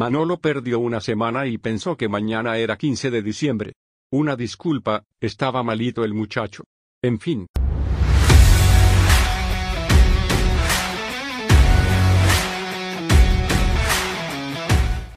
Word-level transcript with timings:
Manolo 0.00 0.38
perdió 0.38 0.78
una 0.78 1.02
semana 1.02 1.46
y 1.46 1.58
pensó 1.58 1.98
que 1.98 2.08
mañana 2.08 2.56
era 2.56 2.78
15 2.78 3.10
de 3.10 3.20
diciembre. 3.20 3.74
Una 4.10 4.34
disculpa, 4.34 5.04
estaba 5.20 5.62
malito 5.62 6.04
el 6.04 6.14
muchacho. 6.14 6.64
En 7.02 7.20
fin. 7.20 7.46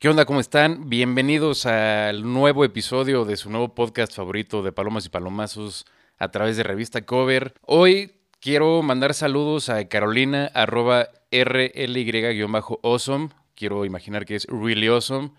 ¿Qué 0.01 0.09
onda? 0.09 0.25
¿Cómo 0.25 0.41
están? 0.41 0.89
Bienvenidos 0.89 1.65
al 1.65 2.29
nuevo 2.29 2.65
episodio 2.65 3.23
de 3.23 3.37
su 3.37 3.49
nuevo 3.49 3.73
podcast 3.73 4.13
favorito 4.13 4.63
de 4.63 4.73
Palomas 4.73 5.05
y 5.05 5.09
Palomazos 5.09 5.85
a 6.17 6.29
través 6.29 6.57
de 6.57 6.63
revista 6.63 7.05
Cover. 7.05 7.53
Hoy 7.61 8.15
quiero 8.41 8.81
mandar 8.81 9.13
saludos 9.13 9.69
a 9.69 9.87
Carolina, 9.87 10.51
arroba 10.53 11.07
RLY-awesome. 11.31 13.29
Quiero 13.55 13.85
imaginar 13.85 14.25
que 14.25 14.35
es 14.35 14.45
really 14.47 14.87
awesome. 14.87 15.31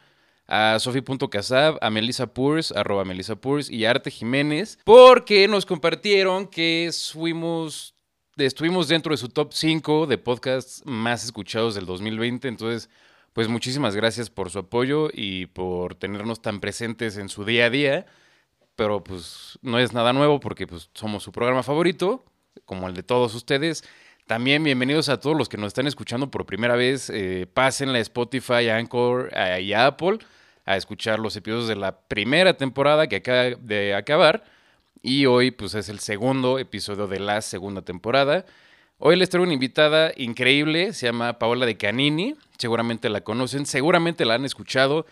A 0.47 0.79
Sofi.casab, 0.79 1.79
a 1.81 1.91
Melissa 1.91 2.27
Purs, 2.27 2.71
arroba 2.73 3.05
Melissa 3.05 3.35
Purs 3.37 3.71
y 3.71 3.87
Arte 3.87 4.11
Jiménez, 4.11 4.79
porque 4.85 5.49
nos 5.49 5.65
compartieron 5.65 6.47
que 6.47 6.91
fuimos, 7.13 7.95
estuvimos 8.37 8.89
dentro 8.89 9.15
de 9.15 9.17
su 9.17 9.31
top 9.31 9.55
5 9.55 10.07
de 10.07 10.19
podcasts 10.19 10.83
más 10.85 11.25
escuchados 11.25 11.75
del 11.75 11.87
2020. 11.87 12.49
Entonces, 12.49 12.91
pues 13.33 13.49
muchísimas 13.49 13.97
gracias 13.97 14.31
por 14.31 14.51
su 14.51 14.61
apoyo 14.61 15.09
y 15.13 15.47
por 15.47 15.95
tenernos 15.95 16.43
tan 16.43 16.61
presentes 16.61 17.17
en 17.17 17.29
su 17.29 17.45
día 17.45 17.67
a 17.67 17.71
día. 17.71 18.07
Pero 18.77 19.03
pues 19.03 19.59
no 19.63 19.79
es 19.79 19.93
nada 19.93 20.13
nuevo 20.13 20.41
porque 20.41 20.67
pues 20.67 20.91
somos 20.95 21.23
su 21.23 21.33
programa 21.33 21.63
favorito, 21.63 22.25
como 22.65 22.87
el 22.87 22.95
de 22.95 23.03
todos 23.03 23.35
ustedes. 23.35 23.83
También 24.27 24.65
bienvenidos 24.65 25.11
a 25.11 25.21
todos 25.21 25.37
los 25.37 25.51
que 25.51 25.59
nos 25.59 25.67
están 25.67 25.87
escuchando 25.87 26.31
por 26.31 26.47
primera 26.47 26.77
vez. 26.77 27.11
Eh, 27.11 27.47
pásenle 27.53 27.99
a 27.99 28.01
Spotify, 28.01 28.71
Anchor 28.71 29.31
y 29.61 29.75
a 29.75 29.87
Apple 29.87 30.19
a 30.65 30.79
escuchar 30.79 31.19
los 31.19 31.37
episodios 31.37 31.69
de 31.69 31.77
la 31.77 32.01
primera 32.01 32.57
temporada 32.57 33.07
que 33.07 33.17
acaba 33.17 33.51
de 33.61 33.95
acabar. 33.95 34.45
Y 35.03 35.27
hoy 35.27 35.51
pues 35.51 35.75
es 35.75 35.91
el 35.91 35.99
segundo 35.99 36.59
episodio 36.59 37.07
de 37.07 37.21
la 37.21 37.43
segunda 37.43 37.83
temporada. 37.83 38.47
Hoy 38.97 39.17
les 39.17 39.29
traigo 39.29 39.45
una 39.45 39.53
invitada 39.53 40.13
increíble, 40.17 40.95
se 40.95 41.05
llama 41.05 41.39
Paola 41.39 41.67
de 41.67 41.77
Canini, 41.77 42.35
seguramente 42.57 43.11
la 43.11 43.21
conocen, 43.21 43.67
seguramente 43.67 44.25
la 44.25 44.37
han 44.37 44.47
escuchado, 44.47 45.05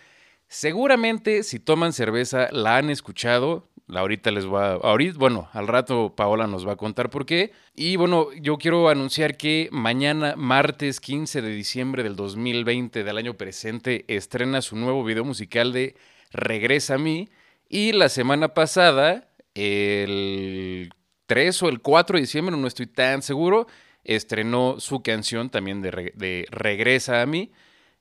seguramente 0.49 1.43
si 1.43 1.59
toman 1.59 1.93
cerveza 1.93 2.49
la 2.51 2.79
han 2.79 2.89
escuchado, 2.89 3.69
ahorita 4.01 4.31
les 4.31 4.47
voy 4.47 4.61
a, 4.63 4.73
ahorita, 4.73 5.19
bueno, 5.19 5.49
al 5.53 5.69
rato 5.69 6.15
Paola 6.15 6.47
nos 6.47 6.67
va 6.67 6.73
a 6.73 6.77
contar 6.77 7.11
por 7.11 7.27
qué. 7.27 7.53
Y 7.75 7.97
bueno, 7.97 8.33
yo 8.41 8.59
quiero 8.59 8.89
anunciar 8.89 9.37
que 9.37 9.69
mañana, 9.73 10.35
martes 10.37 11.01
15 11.01 11.43
de 11.43 11.51
diciembre 11.51 12.03
del 12.03 12.17
2020 12.17 13.05
del 13.05 13.19
año 13.19 13.35
presente, 13.35 14.05
estrena 14.09 14.63
su 14.63 14.77
nuevo 14.77 15.05
video 15.05 15.25
musical 15.25 15.73
de 15.73 15.97
Regresa 16.33 16.95
a 16.95 16.99
mí. 16.99 17.29
Y 17.69 17.93
la 17.93 18.09
semana 18.09 18.55
pasada, 18.55 19.29
el 19.55 20.93
3 21.27 21.63
o 21.63 21.69
el 21.69 21.81
4 21.81 22.17
de 22.17 22.21
diciembre, 22.21 22.57
no 22.57 22.67
estoy 22.67 22.87
tan 22.87 23.23
seguro, 23.23 23.67
estrenó 24.05 24.81
su 24.81 25.03
canción 25.03 25.51
también 25.51 25.83
de, 25.83 26.47
Regresa 26.51 27.23
a 27.23 27.27
mí. 27.27 27.53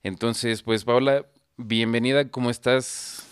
Entonces, 0.03 0.63
pues 0.63 0.83
Paola, 0.83 1.25
bienvenida, 1.57 2.29
¿cómo 2.29 2.49
estás? 2.49 3.27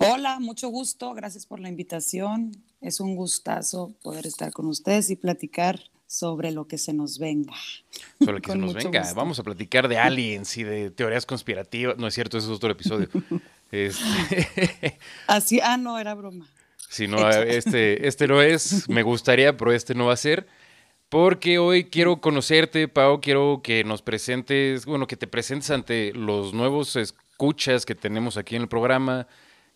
Hola, 0.00 0.38
mucho 0.38 0.68
gusto, 0.68 1.12
gracias 1.12 1.44
por 1.44 1.58
la 1.58 1.68
invitación. 1.68 2.52
Es 2.80 3.00
un 3.00 3.16
gustazo 3.16 3.94
poder 4.00 4.26
estar 4.26 4.52
con 4.52 4.66
ustedes 4.68 5.10
y 5.10 5.16
platicar 5.16 5.80
sobre 6.06 6.52
lo 6.52 6.68
que 6.68 6.78
se 6.78 6.92
nos 6.92 7.18
venga. 7.18 7.54
Sobre 8.20 8.34
lo 8.34 8.40
que 8.40 8.52
se 8.52 8.58
nos 8.58 8.74
venga. 8.74 9.12
Vamos 9.14 9.40
a 9.40 9.42
platicar 9.42 9.88
de 9.88 9.98
aliens 9.98 10.56
y 10.56 10.62
de 10.62 10.90
teorías 10.90 11.26
conspirativas. 11.26 11.98
No 11.98 12.06
es 12.06 12.14
cierto, 12.14 12.38
ese 12.38 12.46
es 12.46 12.52
otro 12.52 12.70
episodio. 12.70 13.08
este... 13.72 14.98
Así, 15.26 15.58
ah, 15.60 15.76
no, 15.76 15.98
era 15.98 16.14
broma. 16.14 16.46
Si 16.88 17.08
no, 17.08 17.28
este, 17.28 18.06
este 18.06 18.28
no 18.28 18.40
es, 18.40 18.88
me 18.88 19.02
gustaría, 19.02 19.56
pero 19.56 19.72
este 19.72 19.96
no 19.96 20.06
va 20.06 20.12
a 20.12 20.16
ser. 20.16 20.46
Porque 21.08 21.58
hoy 21.58 21.84
quiero 21.84 22.20
conocerte, 22.20 22.86
Pau, 22.86 23.20
quiero 23.20 23.62
que 23.64 23.82
nos 23.82 24.02
presentes, 24.02 24.86
bueno, 24.86 25.08
que 25.08 25.16
te 25.16 25.26
presentes 25.26 25.70
ante 25.70 26.12
los 26.12 26.54
nuevos 26.54 26.94
escuchas 26.96 27.84
que 27.84 27.94
tenemos 27.94 28.36
aquí 28.36 28.56
en 28.56 28.62
el 28.62 28.68
programa, 28.68 29.26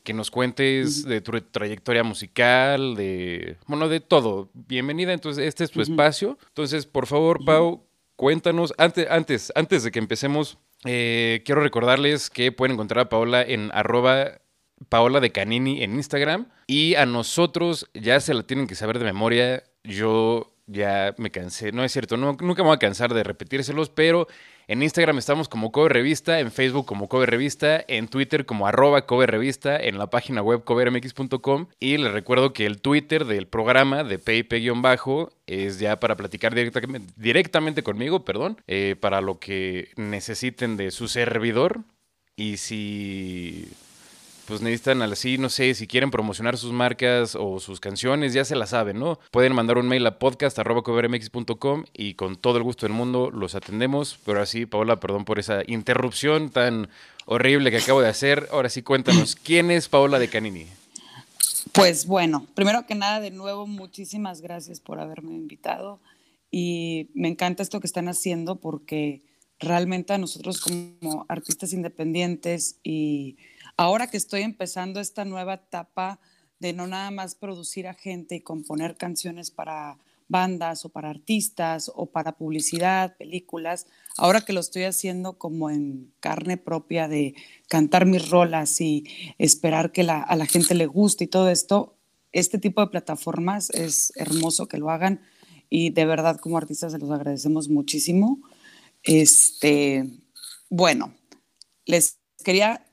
que 0.03 0.13
nos 0.13 0.31
cuentes 0.31 1.05
de 1.05 1.21
tu 1.21 1.41
trayectoria 1.41 2.03
musical, 2.03 2.95
de, 2.97 3.57
bueno, 3.67 3.89
de 3.89 4.01
todo. 4.01 4.51
Bienvenida, 4.55 5.13
entonces 5.13 5.47
este 5.47 5.65
es 5.65 5.71
tu 5.71 5.81
espacio. 5.81 6.39
Entonces, 6.49 6.87
por 6.87 7.07
favor, 7.07 7.45
Pau, 7.45 7.87
cuéntanos, 8.17 8.75
antes, 8.79 9.09
antes, 9.11 9.53
antes 9.55 9.85
de 9.85 9.91
que 9.91 9.99
empecemos, 9.99 10.59
eh, 10.85 11.43
quiero 11.45 11.63
recordarles 11.63 12.31
que 12.31 12.53
pueden 12.53 12.75
encontrar 12.75 13.07
a 13.07 13.09
Paola 13.09 13.43
en 13.43 13.71
arroba 13.73 14.41
Paola 14.89 15.21
de 15.21 15.31
Canini 15.31 15.83
en 15.83 15.95
Instagram. 15.95 16.49
Y 16.67 16.95
a 16.97 17.07
nosotros 17.07 17.89
ya 17.95 18.21
se 18.21 18.35
la 18.35 18.43
tienen 18.43 18.67
que 18.67 18.75
saber 18.75 18.99
de 18.99 19.05
memoria. 19.05 19.63
Yo 19.85 20.53
ya 20.67 21.15
me 21.19 21.31
cansé, 21.31 21.73
no 21.73 21.85
es 21.85 21.93
cierto, 21.93 22.17
nunca 22.17 22.45
me 22.45 22.69
voy 22.69 22.75
a 22.75 22.79
cansar 22.79 23.13
de 23.13 23.25
repetírselos, 23.25 23.91
pero 23.91 24.29
en 24.69 24.83
Instagram 24.83 25.19
estamos 25.19 25.49
como 25.49 25.73
Cover 25.73 25.93
Revista, 25.93 26.41
en 26.41 26.51
Facebook 26.53 26.87
como 26.87 27.09
Cover 27.09 27.31
Revista, 27.31 27.85
en 27.89 28.09
Twitter 28.09 28.47
como 28.47 28.67
arroba 28.67 29.07
Cover 29.07 29.33
en 29.33 29.99
la 29.99 30.09
página 30.09 30.43
web 30.43 30.65
covermx.com 30.65 31.67
y 31.81 31.97
les 31.97 32.13
recuerdo 32.13 32.53
que 32.53 32.67
el 32.67 32.81
Twitter 32.81 33.25
del 33.25 33.47
programa 33.47 34.05
de 34.05 34.19
PIP-bajo 34.19 35.33
es 35.47 35.79
ya 35.79 35.99
para 35.99 36.17
platicar 36.17 36.55
directamente, 36.55 37.13
directamente 37.17 37.83
conmigo, 37.83 38.25
perdón, 38.25 38.61
eh, 38.67 38.97
para 39.01 39.21
lo 39.21 39.39
que 39.39 39.91
necesiten 39.97 40.77
de 40.77 40.91
su 40.91 41.09
servidor. 41.09 41.81
Y 42.37 42.57
si 42.57 43.69
pues 44.47 44.61
necesitan 44.61 45.03
así, 45.03 45.39
no 45.39 45.49
sé, 45.49 45.75
si 45.75 45.87
quieren 45.87 46.11
promocionar 46.11 46.57
sus 46.57 46.73
marcas 46.73 47.37
o 47.39 47.61
sus 47.61 47.81
canciones, 47.81 48.33
ya 48.33 48.45
se 48.45 48.57
la 48.57 48.67
saben, 48.67 48.99
¿no? 48.99 49.19
Pueden 49.31 49.55
mandar 49.55 49.79
un 49.79 49.89
mail 49.89 50.07
a 50.07 50.19
podcast.covermx.com 50.19 51.85
y 51.93 52.15
con 52.15 52.37
todo 52.37 52.59
el 52.59 52.63
gusto 52.63 52.87
del 52.87 52.95
mundo 52.95 53.31
los 53.31 53.55
atendemos. 53.55 54.19
Pero 54.25 54.41
así, 54.43 54.67
Paola, 54.67 55.01
perdón 55.01 55.25
por 55.25 55.39
esa 55.39 55.63
interrupción 55.67 56.51
tan 56.51 56.89
horrible 57.27 57.71
que 57.71 57.79
acabo 57.79 58.01
de 58.01 58.09
hacer. 58.09 58.49
Ahora 58.53 58.69
sí, 58.69 58.83
cuéntanos, 58.83 59.37
¿quién 59.43 59.71
es 59.71 59.89
Paola 59.89 60.19
de 60.19 60.29
Canini? 60.29 60.67
Pues 61.73 62.07
bueno, 62.07 62.47
primero 62.55 62.87
que 62.87 62.95
nada, 62.95 63.21
de 63.21 63.31
nuevo, 63.31 63.67
muchísimas 63.67 64.41
gracias 64.41 64.81
por 64.81 65.01
haberme 65.01 65.33
invitado 65.33 66.01
y 66.51 67.09
me 67.15 67.29
encanta 67.29 67.63
esto 67.63 67.81
que 67.81 67.87
están 67.87 68.09
haciendo 68.09 68.57
porque 68.57 69.23
realmente 69.59 70.13
a 70.13 70.19
nosotros 70.19 70.61
como 70.61 71.25
artistas 71.29 71.73
independientes 71.73 72.77
y 72.83 73.37
ahora 73.77 74.09
que 74.09 74.17
estoy 74.17 74.43
empezando 74.43 75.01
esta 75.01 75.25
nueva 75.25 75.55
etapa 75.55 76.21
de 76.59 76.73
no 76.73 76.87
nada 76.87 77.11
más 77.11 77.35
producir 77.35 77.89
a 77.89 77.95
gente 77.95 78.37
y 78.37 78.41
componer 78.41 78.97
canciones 78.97 79.51
para 79.51 79.99
bandas 80.29 80.85
o 80.85 80.89
para 80.89 81.11
artistas 81.11 81.91
o 81.95 82.07
para 82.07 82.37
publicidad, 82.37 83.17
películas, 83.17 83.87
ahora 84.17 84.41
que 84.41 84.53
lo 84.53 84.61
estoy 84.61 84.85
haciendo 84.85 85.39
como 85.39 85.71
en 85.71 86.13
carne 86.21 86.57
propia 86.57 87.07
de 87.07 87.35
cantar 87.69 88.07
mis 88.07 88.31
rolas 88.31 88.81
y 88.81 89.05
esperar 89.39 89.93
que 89.93 90.03
a 90.03 90.37
la 90.37 90.47
gente 90.47 90.75
le 90.75 90.87
guste 90.87 91.25
y 91.25 91.27
todo 91.27 91.51
esto, 91.51 91.99
este 92.33 92.59
tipo 92.59 92.81
de 92.81 92.87
plataformas 92.87 93.71
es 93.71 94.13
hermoso 94.17 94.69
que 94.69 94.79
lo 94.79 94.91
hagan 94.91 95.21
y 95.69 95.91
de 95.91 96.05
verdad 96.07 96.39
como 96.39 96.57
artistas 96.57 96.93
se 96.93 96.99
los 96.99 97.11
agradecemos 97.11 97.69
muchísimo. 97.69 98.41
Este, 99.03 100.09
bueno, 100.71 101.15
les 101.85 102.19
quería 102.43 102.87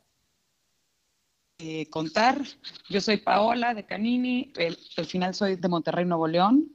eh, 1.61 1.87
contar. 1.89 2.41
Yo 2.89 3.01
soy 3.01 3.17
Paola 3.17 3.73
de 3.73 3.85
Canini, 3.85 4.53
al 4.95 5.05
final 5.05 5.35
soy 5.35 5.57
de 5.57 5.67
Monterrey, 5.67 6.05
Nuevo 6.05 6.25
León, 6.25 6.71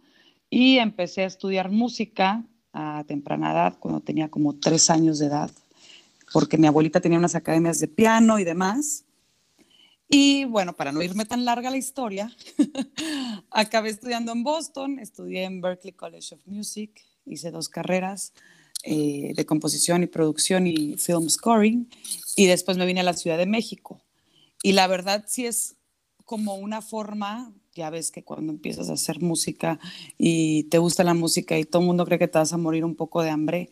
y 0.50 0.76
empecé 0.76 1.22
a 1.22 1.26
estudiar 1.26 1.70
música 1.70 2.44
a 2.74 3.02
temprana 3.06 3.52
edad, 3.52 3.78
cuando 3.80 4.00
tenía 4.00 4.28
como 4.28 4.56
tres 4.56 4.90
años 4.90 5.18
de 5.18 5.26
edad, 5.26 5.50
porque 6.34 6.58
mi 6.58 6.66
abuelita 6.66 7.00
tenía 7.00 7.18
unas 7.18 7.34
academias 7.34 7.80
de 7.80 7.88
piano 7.88 8.38
y 8.38 8.44
demás. 8.44 9.04
Y 10.06 10.44
bueno, 10.44 10.74
para 10.74 10.92
no 10.92 11.00
irme 11.00 11.24
tan 11.24 11.46
larga 11.46 11.70
la 11.70 11.78
historia, 11.78 12.30
acabé 13.50 13.88
estudiando 13.88 14.32
en 14.32 14.42
Boston, 14.42 14.98
estudié 14.98 15.44
en 15.44 15.62
Berklee 15.62 15.94
College 15.94 16.34
of 16.34 16.46
Music, 16.46 17.06
hice 17.24 17.50
dos 17.50 17.70
carreras 17.70 18.34
eh, 18.82 19.32
de 19.34 19.46
composición 19.46 20.02
y 20.02 20.08
producción 20.08 20.66
y 20.66 20.96
film 20.98 21.30
scoring, 21.30 21.88
y 22.36 22.46
después 22.48 22.76
me 22.76 22.84
vine 22.84 23.00
a 23.00 23.04
la 23.04 23.14
Ciudad 23.14 23.38
de 23.38 23.46
México 23.46 24.04
y 24.64 24.72
la 24.72 24.86
verdad 24.86 25.26
sí 25.28 25.44
es 25.44 25.76
como 26.24 26.54
una 26.54 26.80
forma, 26.80 27.52
ya 27.74 27.90
ves 27.90 28.10
que 28.10 28.24
cuando 28.24 28.50
empiezas 28.50 28.88
a 28.88 28.94
hacer 28.94 29.20
música 29.20 29.78
y 30.16 30.64
te 30.64 30.78
gusta 30.78 31.04
la 31.04 31.12
música 31.12 31.58
y 31.58 31.64
todo 31.64 31.82
el 31.82 31.86
mundo 31.88 32.06
cree 32.06 32.18
que 32.18 32.28
te 32.28 32.38
vas 32.38 32.54
a 32.54 32.56
morir 32.56 32.82
un 32.82 32.94
poco 32.94 33.22
de 33.22 33.28
hambre, 33.28 33.68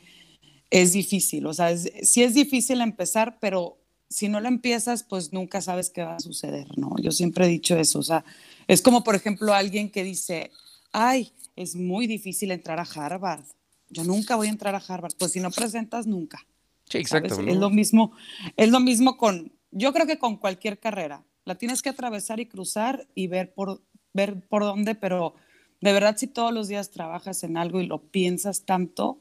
es 0.68 0.92
difícil. 0.92 1.46
O 1.46 1.54
sea, 1.54 1.74
sí 1.78 2.22
es 2.22 2.34
difícil 2.34 2.82
empezar, 2.82 3.38
pero 3.40 3.78
si 4.10 4.28
no 4.28 4.38
lo 4.38 4.48
empiezas, 4.48 5.02
pues 5.02 5.32
nunca 5.32 5.62
sabes 5.62 5.88
qué 5.88 6.02
va 6.02 6.16
a 6.16 6.20
suceder, 6.20 6.66
¿no? 6.76 6.94
Yo 7.00 7.10
siempre 7.10 7.46
he 7.46 7.48
dicho 7.48 7.74
eso. 7.78 7.98
O 7.98 8.02
sea, 8.02 8.22
es 8.68 8.82
como, 8.82 9.02
por 9.02 9.14
ejemplo, 9.14 9.54
alguien 9.54 9.90
que 9.90 10.04
dice, 10.04 10.50
ay, 10.92 11.32
es 11.56 11.74
muy 11.74 12.06
difícil 12.06 12.50
entrar 12.50 12.78
a 12.78 12.82
Harvard. 12.82 13.46
Yo 13.88 14.04
nunca 14.04 14.36
voy 14.36 14.48
a 14.48 14.50
entrar 14.50 14.74
a 14.74 14.84
Harvard. 14.86 15.14
Pues 15.18 15.32
si 15.32 15.40
no 15.40 15.50
presentas, 15.50 16.06
nunca. 16.06 16.46
Sí, 16.90 16.98
exacto. 16.98 17.40
Es 17.40 17.56
lo 17.56 17.70
mismo, 17.70 18.12
es 18.58 18.68
lo 18.68 18.80
mismo 18.80 19.16
con, 19.16 19.52
yo 19.72 19.92
creo 19.92 20.06
que 20.06 20.18
con 20.18 20.36
cualquier 20.36 20.78
carrera. 20.78 21.24
La 21.44 21.56
tienes 21.56 21.82
que 21.82 21.88
atravesar 21.88 22.38
y 22.38 22.46
cruzar 22.46 23.08
y 23.16 23.26
ver 23.26 23.52
por, 23.52 23.82
ver 24.12 24.40
por 24.48 24.62
dónde, 24.62 24.94
pero 24.94 25.34
de 25.80 25.92
verdad 25.92 26.16
si 26.16 26.28
todos 26.28 26.52
los 26.52 26.68
días 26.68 26.90
trabajas 26.90 27.42
en 27.42 27.56
algo 27.56 27.80
y 27.80 27.86
lo 27.86 27.98
piensas 27.98 28.64
tanto, 28.64 29.18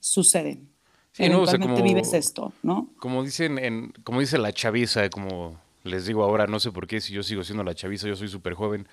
suceden. 0.00 0.68
Sí, 1.12 1.24
Eventualmente 1.24 1.80
vives 1.80 2.12
esto, 2.12 2.52
¿no? 2.62 2.90
Como 2.98 3.24
dicen 3.24 3.58
en, 3.58 3.92
como 4.04 4.20
dice 4.20 4.36
la 4.36 4.52
chaviza, 4.52 5.08
como 5.08 5.58
les 5.82 6.04
digo 6.04 6.22
ahora, 6.22 6.46
no 6.46 6.60
sé 6.60 6.72
por 6.72 6.86
qué, 6.86 7.00
si 7.00 7.14
yo 7.14 7.22
sigo 7.22 7.42
siendo 7.42 7.64
la 7.64 7.74
chaviza, 7.74 8.06
yo 8.06 8.16
soy 8.16 8.28
súper 8.28 8.52
joven. 8.52 8.86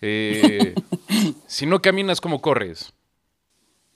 Eh, 0.00 0.74
si 1.48 1.66
no 1.66 1.82
caminas, 1.82 2.20
¿cómo 2.20 2.40
corres? 2.40 2.92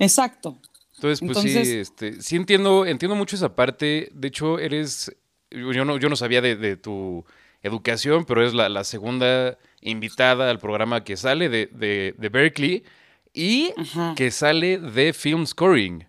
Exacto. 0.01 0.59
Entonces, 0.97 1.27
pues 1.27 1.39
sí, 1.39 1.57
este, 1.57 2.21
sí 2.21 2.37
entiendo, 2.37 2.85
entiendo 2.85 3.15
mucho 3.15 3.37
esa 3.37 3.55
parte. 3.55 4.11
De 4.13 4.29
hecho, 4.29 4.59
eres, 4.59 5.15
yo 5.51 5.85
no, 5.85 5.99
yo 5.99 6.09
no 6.09 6.17
sabía 6.17 6.41
de, 6.41 6.77
tu 6.77 7.25
educación, 7.63 8.25
pero 8.25 8.45
es 8.45 8.55
la, 8.55 8.85
segunda 8.85 9.59
invitada 9.81 10.51
al 10.51 10.59
programa 10.59 11.05
que 11.05 11.17
sale 11.17 11.49
de, 11.49 12.15
Berkeley 12.19 12.85
y 13.33 13.73
que 14.17 14.31
sale 14.31 14.79
de 14.79 15.13
Film 15.13 15.47
Scoring. 15.47 16.07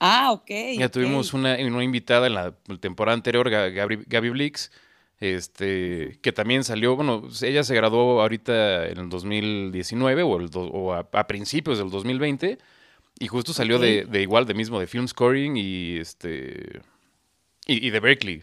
Ah, 0.00 0.32
ok. 0.32 0.50
Ya 0.76 0.90
tuvimos 0.90 1.32
una, 1.32 1.56
una, 1.56 1.84
invitada 1.84 2.26
en 2.26 2.34
la 2.34 2.54
temporada 2.80 3.14
anterior, 3.14 3.48
Gaby, 3.48 4.28
Blix, 4.30 4.70
este, 5.18 6.18
que 6.20 6.32
también 6.32 6.64
salió, 6.64 6.96
bueno, 6.96 7.28
ella 7.42 7.64
se 7.64 7.74
graduó 7.74 8.20
ahorita 8.20 8.88
en 8.88 8.98
el 8.98 9.08
2019 9.08 10.22
o, 10.22 10.28
o 10.28 10.92
a, 10.92 11.26
principios 11.26 11.78
del 11.78 11.90
2020 11.90 12.58
y 13.18 13.28
justo 13.28 13.52
salió 13.52 13.78
de, 13.78 14.06
igual, 14.20 14.44
de 14.44 14.54
mismo, 14.54 14.80
de 14.80 14.86
film 14.86 15.06
scoring 15.06 15.56
y 15.56 15.96
este 15.96 16.82
y, 17.66 17.90
de 17.90 18.00
Berkeley. 18.00 18.42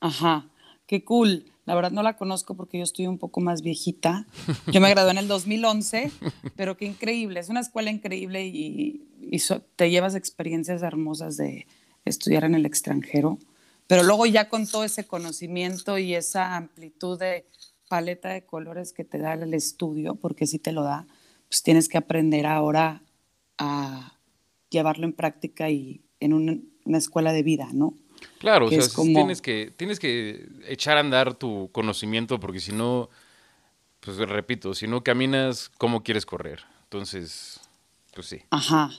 Ajá, 0.00 0.48
qué 0.86 1.04
cool. 1.04 1.46
La 1.66 1.74
verdad 1.74 1.90
no 1.90 2.02
la 2.02 2.16
conozco 2.16 2.56
porque 2.56 2.78
yo 2.78 2.84
estoy 2.84 3.06
un 3.06 3.18
poco 3.18 3.40
más 3.40 3.62
viejita. 3.62 4.26
Yo 4.72 4.80
me 4.80 4.90
gradué 4.90 5.12
en 5.12 5.18
el 5.18 5.28
2011, 5.28 6.10
pero 6.56 6.76
qué 6.76 6.86
increíble. 6.86 7.40
Es 7.40 7.48
una 7.48 7.60
escuela 7.60 7.90
increíble 7.90 8.46
y, 8.46 9.06
te 9.76 9.90
llevas 9.90 10.16
experiencias 10.16 10.82
hermosas 10.82 11.36
de 11.36 11.66
estudiar 12.04 12.44
en 12.44 12.54
el 12.54 12.66
extranjero. 12.66 13.38
Pero 13.86 14.02
luego 14.02 14.26
ya 14.26 14.48
con 14.48 14.66
todo 14.66 14.84
ese 14.84 15.06
conocimiento 15.06 15.98
y 15.98 16.14
esa 16.14 16.56
amplitud 16.56 17.18
de 17.18 17.44
paleta 17.88 18.30
de 18.30 18.44
colores 18.44 18.92
que 18.92 19.04
te 19.04 19.18
da 19.18 19.34
el 19.34 19.52
estudio, 19.54 20.14
porque 20.14 20.46
sí 20.46 20.58
te 20.58 20.72
lo 20.72 20.82
da, 20.82 21.06
pues 21.48 21.62
tienes 21.62 21.88
que 21.88 21.98
aprender 21.98 22.46
ahora 22.46 23.02
a 23.58 24.18
llevarlo 24.70 25.04
en 25.06 25.12
práctica 25.12 25.70
y 25.70 26.02
en 26.20 26.32
una 26.32 26.98
escuela 26.98 27.32
de 27.32 27.42
vida, 27.42 27.68
¿no? 27.72 27.94
Claro, 28.40 28.68
o 28.68 28.70
sea, 28.70 28.80
tienes, 29.04 29.42
que, 29.42 29.70
tienes 29.76 30.00
que 30.00 30.48
echar 30.66 30.96
a 30.96 31.00
andar 31.00 31.34
tu 31.34 31.68
conocimiento 31.72 32.40
porque 32.40 32.58
si 32.58 32.72
no, 32.72 33.10
pues 34.00 34.16
repito, 34.16 34.72
si 34.72 34.86
no 34.86 35.04
caminas, 35.04 35.70
¿cómo 35.76 36.02
quieres 36.02 36.24
correr? 36.24 36.62
Entonces, 36.84 37.60
pues 38.14 38.28
sí. 38.28 38.38
Ajá. 38.48 38.92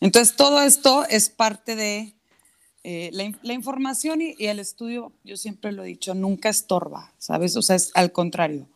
Entonces, 0.00 0.36
todo 0.36 0.62
esto 0.62 1.04
es 1.04 1.28
parte 1.28 1.76
de 1.76 2.14
eh, 2.82 3.10
la, 3.12 3.52
información 3.52 4.22
y, 4.22 4.34
y, 4.38 4.46
el 4.46 4.58
estudio, 4.58 5.12
yo 5.22 5.36
siempre 5.36 5.70
lo 5.72 5.84
he 5.84 5.88
dicho, 5.88 6.14
nunca 6.14 6.48
estorba, 6.48 7.12
¿sabes? 7.18 7.58
O 7.58 7.62
sea, 7.62 7.76
es 7.76 7.90
al 7.92 8.10
contrario. 8.10 8.68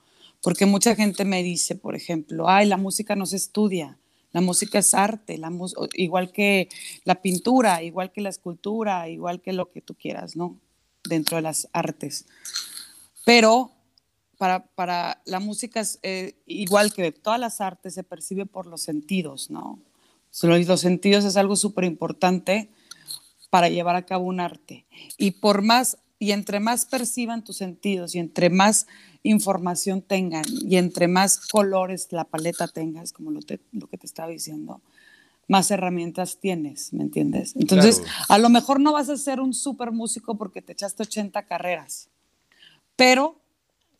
Porque 0.42 0.66
mucha 0.66 0.94
gente 0.94 1.24
me 1.24 1.42
dice, 1.42 1.74
por 1.74 1.94
ejemplo, 1.96 2.50
ay, 2.50 2.66
la 2.66 2.76
música 2.76 3.16
no 3.16 3.24
se 3.24 3.36
estudia. 3.36 3.96
La 4.32 4.40
música 4.40 4.78
es 4.78 4.94
arte, 4.94 5.38
la 5.38 5.50
igual 5.94 6.32
que 6.32 6.68
la 7.04 7.20
pintura, 7.20 7.82
igual 7.82 8.12
que 8.12 8.20
la 8.20 8.30
escultura, 8.30 9.08
igual 9.08 9.40
que 9.40 9.52
lo 9.52 9.70
que 9.70 9.82
tú 9.82 9.94
quieras, 9.94 10.36
¿no? 10.36 10.58
Dentro 11.04 11.36
de 11.36 11.42
las 11.42 11.68
artes. 11.72 12.26
Pero 13.24 13.72
para, 14.38 14.66
para 14.74 15.22
la 15.26 15.38
música 15.38 15.80
es 15.80 15.98
eh, 16.02 16.34
igual 16.46 16.92
que 16.92 17.12
todas 17.12 17.38
las 17.38 17.60
artes, 17.60 17.94
se 17.94 18.04
percibe 18.04 18.46
por 18.46 18.66
los 18.66 18.82
sentidos, 18.82 19.50
¿no? 19.50 19.78
Los 20.42 20.80
sentidos 20.80 21.24
es 21.24 21.36
algo 21.36 21.56
súper 21.56 21.84
importante 21.84 22.70
para 23.50 23.68
llevar 23.68 23.96
a 23.96 24.06
cabo 24.06 24.24
un 24.24 24.40
arte. 24.40 24.86
Y 25.18 25.32
por 25.32 25.60
más, 25.60 25.98
y 26.22 26.30
entre 26.30 26.60
más 26.60 26.84
perciban 26.84 27.42
tus 27.42 27.56
sentidos 27.56 28.14
y 28.14 28.20
entre 28.20 28.48
más 28.48 28.86
información 29.24 30.02
tengan 30.02 30.44
y 30.46 30.76
entre 30.76 31.08
más 31.08 31.48
colores 31.48 32.06
la 32.12 32.22
paleta 32.22 32.68
tengas, 32.68 33.12
como 33.12 33.32
lo, 33.32 33.40
lo 33.72 33.88
que 33.88 33.98
te 33.98 34.06
estaba 34.06 34.28
diciendo, 34.28 34.80
más 35.48 35.72
herramientas 35.72 36.38
tienes, 36.38 36.92
¿me 36.92 37.02
entiendes? 37.02 37.56
Entonces, 37.56 38.04
a 38.28 38.38
lo 38.38 38.50
mejor 38.50 38.78
no 38.78 38.92
vas 38.92 39.08
a 39.08 39.16
ser 39.16 39.40
un 39.40 39.52
súper 39.52 39.90
músico 39.90 40.38
porque 40.38 40.62
te 40.62 40.74
echaste 40.74 41.02
80 41.02 41.42
carreras, 41.42 42.08
pero 42.94 43.40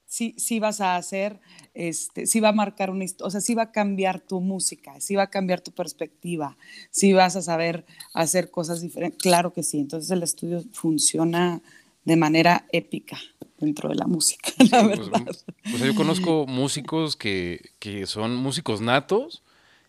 sí, 0.07 0.37
sí 0.39 0.61
vas 0.61 0.81
a 0.81 0.95
hacer, 0.95 1.41
este, 1.75 2.27
sí 2.27 2.39
va 2.39 2.51
a 2.51 2.53
marcar 2.53 2.91
una 2.91 3.03
historia, 3.03 3.27
o 3.27 3.31
sea, 3.33 3.41
sí 3.41 3.57
va 3.57 3.65
a 3.65 3.73
cambiar 3.73 4.21
tu 4.21 4.41
música, 4.41 5.01
sí 5.01 5.17
va 5.17 5.25
a 5.25 5.31
cambiar 5.31 5.61
tu 5.61 5.73
perspectiva, 5.73 6.57
sí 6.93 7.15
vas 7.15 7.35
a 7.35 7.43
saber 7.43 7.85
hacer 8.15 8.53
cosas 8.53 8.81
diferentes, 8.81 9.21
claro 9.21 9.53
que 9.53 9.65
sí, 9.65 9.81
entonces 9.81 10.09
el 10.13 10.23
estudio 10.23 10.63
funciona 10.71 11.61
de 12.05 12.17
manera 12.17 12.67
épica 12.73 13.19
dentro 13.59 13.89
de 13.89 13.95
la 13.95 14.07
música, 14.07 14.51
la 14.71 14.83
pues, 14.83 14.99
verdad. 15.11 15.29
o 15.29 15.79
sea, 15.79 15.87
yo 15.87 15.95
conozco 15.95 16.47
músicos 16.47 17.17
que, 17.17 17.71
que, 17.79 18.07
son 18.07 18.35
músicos 18.35 18.81
natos 18.81 19.43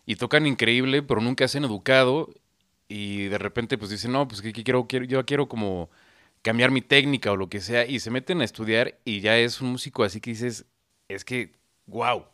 y 0.05 0.15
tocan 0.15 0.45
increíble, 0.45 1.01
pero 1.01 1.21
nunca 1.21 1.47
se 1.47 1.57
han 1.57 1.63
educado 1.63 2.29
y 2.87 3.23
de 3.25 3.37
repente 3.37 3.77
pues 3.77 3.89
dicen, 3.89 4.11
no, 4.11 4.27
pues 4.27 4.41
que, 4.41 4.53
quiero, 4.53 4.87
quiero, 4.87 5.05
yo 5.05 5.25
quiero 5.25 5.47
como 5.47 5.89
cambiar 6.43 6.69
mi 6.69 6.81
técnica 6.81 7.31
o 7.31 7.35
lo 7.35 7.49
que 7.49 7.61
sea 7.61 7.85
y 7.85 7.99
se 7.99 8.11
meten 8.11 8.41
a 8.41 8.43
estudiar 8.43 8.99
y 9.05 9.21
ya 9.21 9.37
es 9.37 9.61
un 9.61 9.71
músico 9.71 10.03
así 10.03 10.21
que 10.21 10.31
dices, 10.31 10.65
es 11.07 11.25
que, 11.25 11.53
wow. 11.87 12.25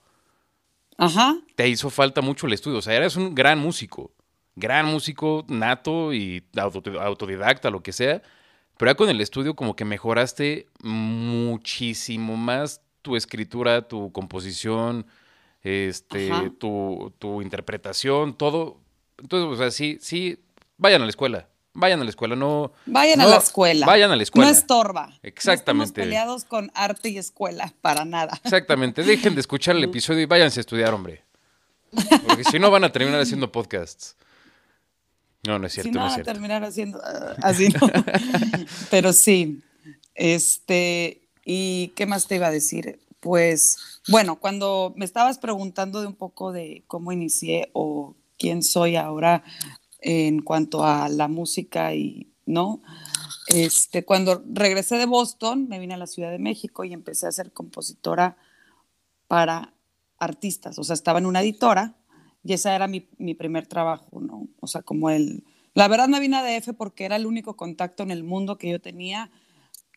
Ajá. 0.98 1.38
Te 1.56 1.70
hizo 1.70 1.90
falta 1.90 2.22
mucho 2.22 2.48
el 2.48 2.54
estudio, 2.54 2.80
o 2.80 2.82
sea, 2.82 2.96
eres 2.96 3.16
un 3.16 3.34
gran 3.34 3.60
músico, 3.60 4.12
gran 4.56 4.88
músico 4.88 5.46
nato 5.48 6.14
y 6.14 6.44
autodidacta, 6.58 7.70
lo 7.70 7.82
que 7.82 7.94
sea, 7.94 8.22
pero 8.80 8.92
ya 8.92 8.96
con 8.96 9.10
el 9.10 9.20
estudio 9.20 9.58
como 9.58 9.76
que 9.76 9.84
mejoraste 9.84 10.68
muchísimo 10.82 12.38
más 12.38 12.80
tu 13.02 13.18
escritura, 13.18 13.90
tu 13.90 14.14
composición, 14.14 15.06
este, 15.62 16.32
tu, 16.60 17.14
tu, 17.20 17.42
interpretación, 17.42 18.38
todo. 18.38 18.78
Entonces, 19.18 19.54
o 19.54 19.62
sea, 19.62 19.72
sí, 19.72 19.98
sí, 20.00 20.40
vayan 20.78 21.02
a 21.02 21.06
la 21.06 21.10
escuela. 21.10 21.50
Vayan 21.74 22.00
a 22.00 22.06
la 22.06 22.10
escuela, 22.10 22.38
no. 22.38 22.72
Vayan 22.86 23.20
a 23.20 23.26
la 23.26 23.36
escuela. 23.36 23.86
Vayan 23.86 24.12
a 24.12 24.16
la 24.16 24.24
escuela. 24.24 24.50
No 24.50 24.58
estorba. 24.58 25.20
Exactamente. 25.24 25.74
No 25.74 25.84
estamos 25.84 25.92
peleados 25.92 26.46
con 26.46 26.72
arte 26.74 27.10
y 27.10 27.18
escuela, 27.18 27.74
para 27.82 28.06
nada. 28.06 28.40
Exactamente. 28.46 29.04
Dejen 29.04 29.36
de 29.36 29.42
escuchar 29.42 29.76
el 29.76 29.84
episodio 29.92 30.22
y 30.22 30.26
váyanse 30.26 30.62
a 30.62 30.62
estudiar, 30.62 30.94
hombre. 30.94 31.26
Porque 32.26 32.46
si 32.46 32.60
no 32.60 32.72
van 32.72 32.86
a 32.86 32.94
terminar 32.94 33.20
haciendo 33.20 33.52
podcasts. 33.52 34.16
No, 35.46 35.58
no 35.58 35.68
es 35.68 35.74
cierto. 35.74 35.90
Si 35.90 35.96
no, 35.96 36.06
a 36.06 36.18
terminar 36.24 36.64
haciendo 36.64 37.00
ah, 37.04 37.36
así, 37.42 37.70
¿no? 37.70 37.88
Pero 38.92 39.14
sí. 39.14 39.62
Este, 40.16 41.30
¿y 41.46 41.90
qué 41.96 42.06
más 42.06 42.28
te 42.28 42.36
iba 42.36 42.48
a 42.48 42.52
decir? 42.52 43.00
Pues, 43.20 44.02
bueno, 44.10 44.40
cuando 44.40 44.94
me 44.98 45.06
estabas 45.06 45.40
preguntando 45.40 46.02
de 46.02 46.08
un 46.08 46.16
poco 46.16 46.52
de 46.52 46.84
cómo 46.88 47.12
inicié 47.12 47.70
o 47.74 48.16
quién 48.38 48.64
soy 48.64 48.96
ahora 48.96 49.44
en 50.02 50.42
cuanto 50.42 50.84
a 50.84 51.10
la 51.10 51.28
música 51.28 51.94
y, 51.94 52.32
¿no? 52.46 52.82
Este, 53.48 54.06
cuando 54.06 54.44
regresé 54.46 54.98
de 54.98 55.06
Boston, 55.06 55.68
me 55.68 55.80
vine 55.80 55.94
a 55.94 55.98
la 55.98 56.08
Ciudad 56.08 56.32
de 56.32 56.40
México 56.40 56.84
y 56.84 56.94
empecé 56.94 57.28
a 57.28 57.32
ser 57.32 57.52
compositora 57.52 58.38
para 59.28 59.74
artistas. 60.18 60.78
O 60.80 60.84
sea, 60.84 60.94
estaba 60.94 61.20
en 61.20 61.26
una 61.26 61.42
editora 61.42 61.96
y 62.44 62.54
ese 62.54 62.70
era 62.70 62.88
mi, 62.88 63.08
mi, 63.18 63.34
primer 63.34 63.68
trabajo, 63.68 64.20
¿no? 64.22 64.48
O 64.60 64.68
sea, 64.68 64.82
como 64.82 65.10
el... 65.10 65.44
La 65.74 65.88
verdad 65.88 66.08
me 66.08 66.20
vine 66.20 66.38
a 66.38 66.44
DF 66.44 66.74
porque 66.78 67.06
era 67.06 67.16
el 67.16 67.26
único 67.26 67.56
contacto 67.56 68.04
en 68.04 68.12
el 68.12 68.24
mundo 68.24 68.58
que 68.58 68.70
yo 68.70 68.82
tenía 68.82 69.32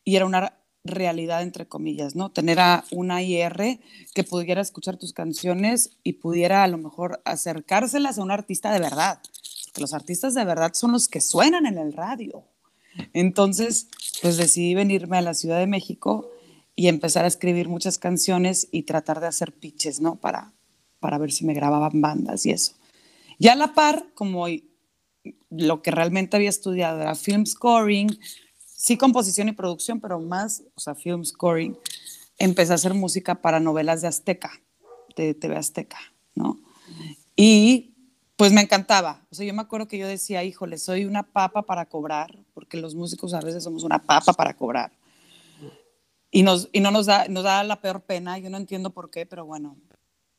y 0.05 0.17
era 0.17 0.27
una 0.27 0.55
realidad, 0.85 1.43
entre 1.43 1.67
comillas, 1.67 2.17
¿no? 2.17 2.31
Tener 2.31 2.59
a 2.61 2.85
una 2.91 3.23
IR 3.23 3.81
que 4.15 4.25
pudiera 4.25 4.61
escuchar 4.61 4.97
tus 4.97 5.13
canciones 5.13 5.97
y 6.03 6.15
pudiera 6.15 6.65
a 6.65 6.69
lo 6.69 6.79
mejor 6.79 7.23
acercárselas 7.25 8.19
a 8.19 8.23
un 8.23 8.31
artista 8.31 8.73
de 8.73 8.81
verdad. 8.81 9.21
Porque 9.67 9.81
los 9.81 9.95
artistas 9.95 10.35
de 10.35 10.45
verdad 10.45 10.73
son 10.75 10.93
los 10.93 11.09
que 11.09 11.21
suenan 11.21 11.67
en 11.67 11.79
el 11.79 11.93
radio. 11.93 12.45
Entonces, 13.13 13.89
pues 14.21 14.37
decidí 14.37 14.75
venirme 14.75 15.19
a 15.19 15.23
la 15.23 15.35
Ciudad 15.35 15.59
de 15.59 15.67
México 15.67 16.31
y 16.75 16.89
empezar 16.89 17.25
a 17.25 17.29
escribir 17.29 17.69
muchas 17.69 17.99
canciones 17.99 18.69
y 18.71 18.83
tratar 18.83 19.21
de 19.21 19.29
hacer 19.29 19.53
pitches, 19.53 20.01
¿no? 20.01 20.17
Para, 20.17 20.53
para 21.03 21.19
ver 21.19 21.31
si 21.31 21.45
me 21.45 21.53
grababan 21.53 22.01
bandas 22.01 22.47
y 22.47 22.53
eso. 22.53 22.73
Y 23.39 23.49
a 23.49 23.57
la 23.57 23.75
par, 23.75 24.07
como 24.15 24.47
lo 25.51 25.83
que 25.83 25.91
realmente 25.91 26.37
había 26.37 26.49
estudiado 26.49 27.03
era 27.03 27.15
film 27.15 27.45
scoring, 27.45 28.19
sí 28.65 28.97
composición 28.97 29.49
y 29.49 29.53
producción, 29.53 30.01
pero 30.01 30.19
más, 30.21 30.63
o 30.75 30.81
sea, 30.81 30.95
film 30.95 31.25
scoring, 31.25 31.77
empecé 32.39 32.73
a 32.73 32.77
hacer 32.77 32.95
música 32.95 33.35
para 33.35 33.61
novelas 33.61 34.01
de 34.01 34.09
Azteca, 34.09 34.53
de 35.17 35.35
TV 35.35 35.57
Azteca, 35.57 35.99
¿no? 36.35 36.59
Y 37.37 37.95
pues 38.37 38.53
me 38.53 38.61
encantaba. 38.61 39.25
O 39.31 39.35
sea, 39.35 39.47
yo 39.47 39.55
me 39.55 39.63
acuerdo 39.63 39.87
que 39.89 39.99
yo 39.99 40.07
decía, 40.07 40.43
híjole, 40.43 40.79
soy 40.79 41.05
una 41.05 41.23
papa 41.23 41.63
para 41.63 41.87
cobrar, 41.87 42.37
porque 42.55 42.77
los 42.77 42.95
músicos 42.95 43.35
a 43.35 43.41
veces 43.41 43.65
somos 43.65 43.85
una 43.85 43.99
papa 43.99 44.33
para 44.33 44.55
cobrar. 44.55 44.93
Y, 46.31 46.43
nos, 46.43 46.69
y 46.73 46.81
no 46.81 46.91
nos 46.91 47.07
da, 47.07 47.29
nos 47.29 47.45
da 47.45 47.63
la 47.63 47.81
peor 47.81 48.03
pena, 48.03 48.39
yo 48.39 48.49
no 48.51 48.57
entiendo 48.57 48.91
por 48.91 49.11
qué, 49.11 49.27
pero 49.27 49.45
bueno, 49.45 49.77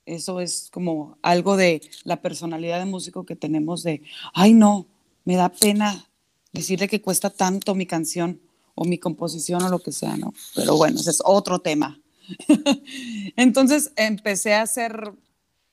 eso 0.05 0.39
es 0.39 0.69
como 0.71 1.17
algo 1.21 1.57
de 1.57 1.81
la 2.03 2.21
personalidad 2.21 2.79
de 2.79 2.85
músico 2.85 3.25
que 3.25 3.35
tenemos 3.35 3.83
de, 3.83 4.01
ay 4.33 4.53
no, 4.53 4.87
me 5.25 5.35
da 5.35 5.49
pena 5.49 6.09
decirle 6.51 6.87
que 6.87 7.01
cuesta 7.01 7.29
tanto 7.29 7.75
mi 7.75 7.85
canción 7.85 8.41
o 8.75 8.85
mi 8.85 8.97
composición 8.97 9.63
o 9.63 9.69
lo 9.69 9.79
que 9.79 9.91
sea, 9.91 10.17
¿no? 10.17 10.33
Pero 10.55 10.75
bueno, 10.75 10.99
ese 10.99 11.11
es 11.11 11.21
otro 11.23 11.59
tema. 11.59 11.99
Entonces 13.35 13.91
empecé 13.95 14.53
a 14.53 14.61
hacer, 14.61 15.13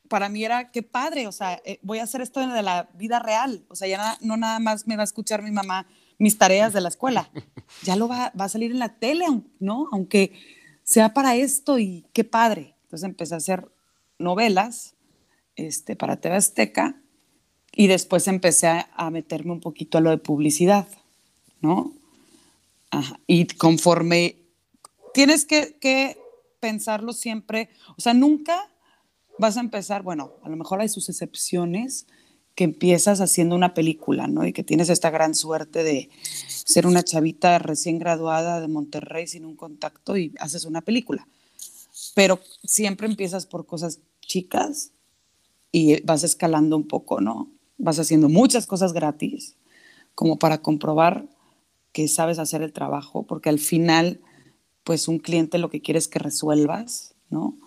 para 0.09 0.29
mí 0.29 0.45
era, 0.45 0.71
qué 0.71 0.83
padre, 0.83 1.27
o 1.27 1.33
sea, 1.33 1.61
eh, 1.65 1.79
voy 1.83 1.99
a 1.99 2.05
hacer 2.05 2.21
esto 2.21 2.41
de 2.41 2.63
la 2.63 2.89
vida 2.95 3.19
real, 3.19 3.65
o 3.69 3.77
sea, 3.77 3.89
ya 3.89 4.19
no 4.21 4.37
nada 4.37 4.59
más 4.59 4.87
me 4.87 4.97
va 4.97 5.03
a 5.03 5.05
escuchar 5.05 5.43
mi 5.43 5.51
mamá 5.51 5.87
mis 6.19 6.37
tareas 6.37 6.75
de 6.75 6.83
la 6.83 6.91
escuela, 6.91 7.31
ya 7.83 7.97
lo 7.97 8.07
va, 8.07 8.33
va 8.39 8.45
a 8.45 8.49
salir 8.49 8.71
en 8.71 8.79
la 8.79 8.99
tele, 8.99 9.27
¿no? 9.59 9.89
Aunque 9.91 10.33
sea 10.83 11.15
para 11.15 11.35
esto 11.37 11.79
y 11.79 12.05
qué 12.13 12.25
padre. 12.25 12.75
Entonces 12.83 13.09
empecé 13.09 13.35
a 13.35 13.39
hacer 13.39 13.71
novelas 14.21 14.95
este, 15.57 15.97
para 15.97 16.21
TV 16.21 16.37
Azteca 16.37 17.01
y 17.73 17.87
después 17.87 18.29
empecé 18.29 18.69
a, 18.69 19.11
meterme 19.11 19.53
un 19.53 19.61
poquito 19.61 19.99
a 19.99 20.01
lo 20.01 20.11
de 20.11 20.19
publicidad, 20.19 20.87
¿no? 21.61 21.93
Y 23.27 23.47
conforme 23.47 24.37
tienes 25.15 25.45
que, 25.45 25.77
que, 25.81 26.19
pensarlo 26.59 27.15
siempre, 27.15 27.71
o 27.97 28.01
sea, 28.01 28.13
nunca 28.13 28.69
vas 29.39 29.57
a 29.57 29.61
empezar, 29.61 30.03
bueno, 30.03 30.35
a 30.43 30.51
lo 30.51 30.57
mejor 30.57 30.81
hay 30.81 30.91
sus 30.91 31.09
excepciones, 31.09 32.07
que 32.55 32.65
empiezas 32.65 33.23
haciendo 33.23 33.55
una 33.55 33.73
película, 33.73 34.27
¿no? 34.27 34.47
Y 34.47 34.53
que 34.53 34.63
tienes 34.63 34.91
esta 34.91 35.09
gran 35.09 35.35
suerte 35.35 35.83
de 35.83 36.11
ser 36.47 36.87
una 36.87 37.03
chavita 37.03 37.59
recién 37.59 37.99
graduada 37.99 38.61
de 38.61 38.69
Monterrey 38.69 39.27
sin 39.27 39.47
un 39.47 39.57
contacto 39.57 40.19
y 40.19 40.35
haces 40.39 40.67
una 40.67 40.83
película. 40.83 41.27
Pero 42.15 42.39
siempre 42.63 43.07
empiezas 43.07 43.47
por 43.47 43.65
cosas 43.65 44.01
chicas 44.31 44.93
y 45.73 46.01
vas 46.03 46.23
escalando 46.23 46.77
un 46.77 46.87
poco, 46.87 47.21
¿no? 47.21 47.51
Vas 47.79 47.99
haciendo 47.99 48.29
muchas 48.29 48.67
cosas 48.67 48.93
gratis 48.93 49.57
como 50.15 50.39
para 50.39 50.63
comprobar 50.63 51.29
que 51.93 52.07
sabes 52.07 52.39
hacer 52.39 52.63
el 52.63 52.73
trabajo, 52.73 53.27
porque 53.27 53.49
al 53.49 53.59
final, 53.59 54.21
pues 54.85 55.09
un 55.09 55.19
cliente 55.19 55.59
lo 55.59 55.69
que 55.69 55.83
quiere 55.83 55.99
es 55.99 56.07
que 56.07 56.21
resuelvas, 56.21 57.17
¿no? 57.29 57.59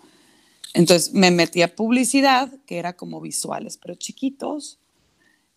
Entonces 0.72 1.12
me 1.12 1.30
metí 1.30 1.60
a 1.60 1.76
publicidad, 1.76 2.50
que 2.64 2.78
era 2.78 2.96
como 2.96 3.20
visuales, 3.20 3.76
pero 3.76 3.94
chiquitos, 3.94 4.80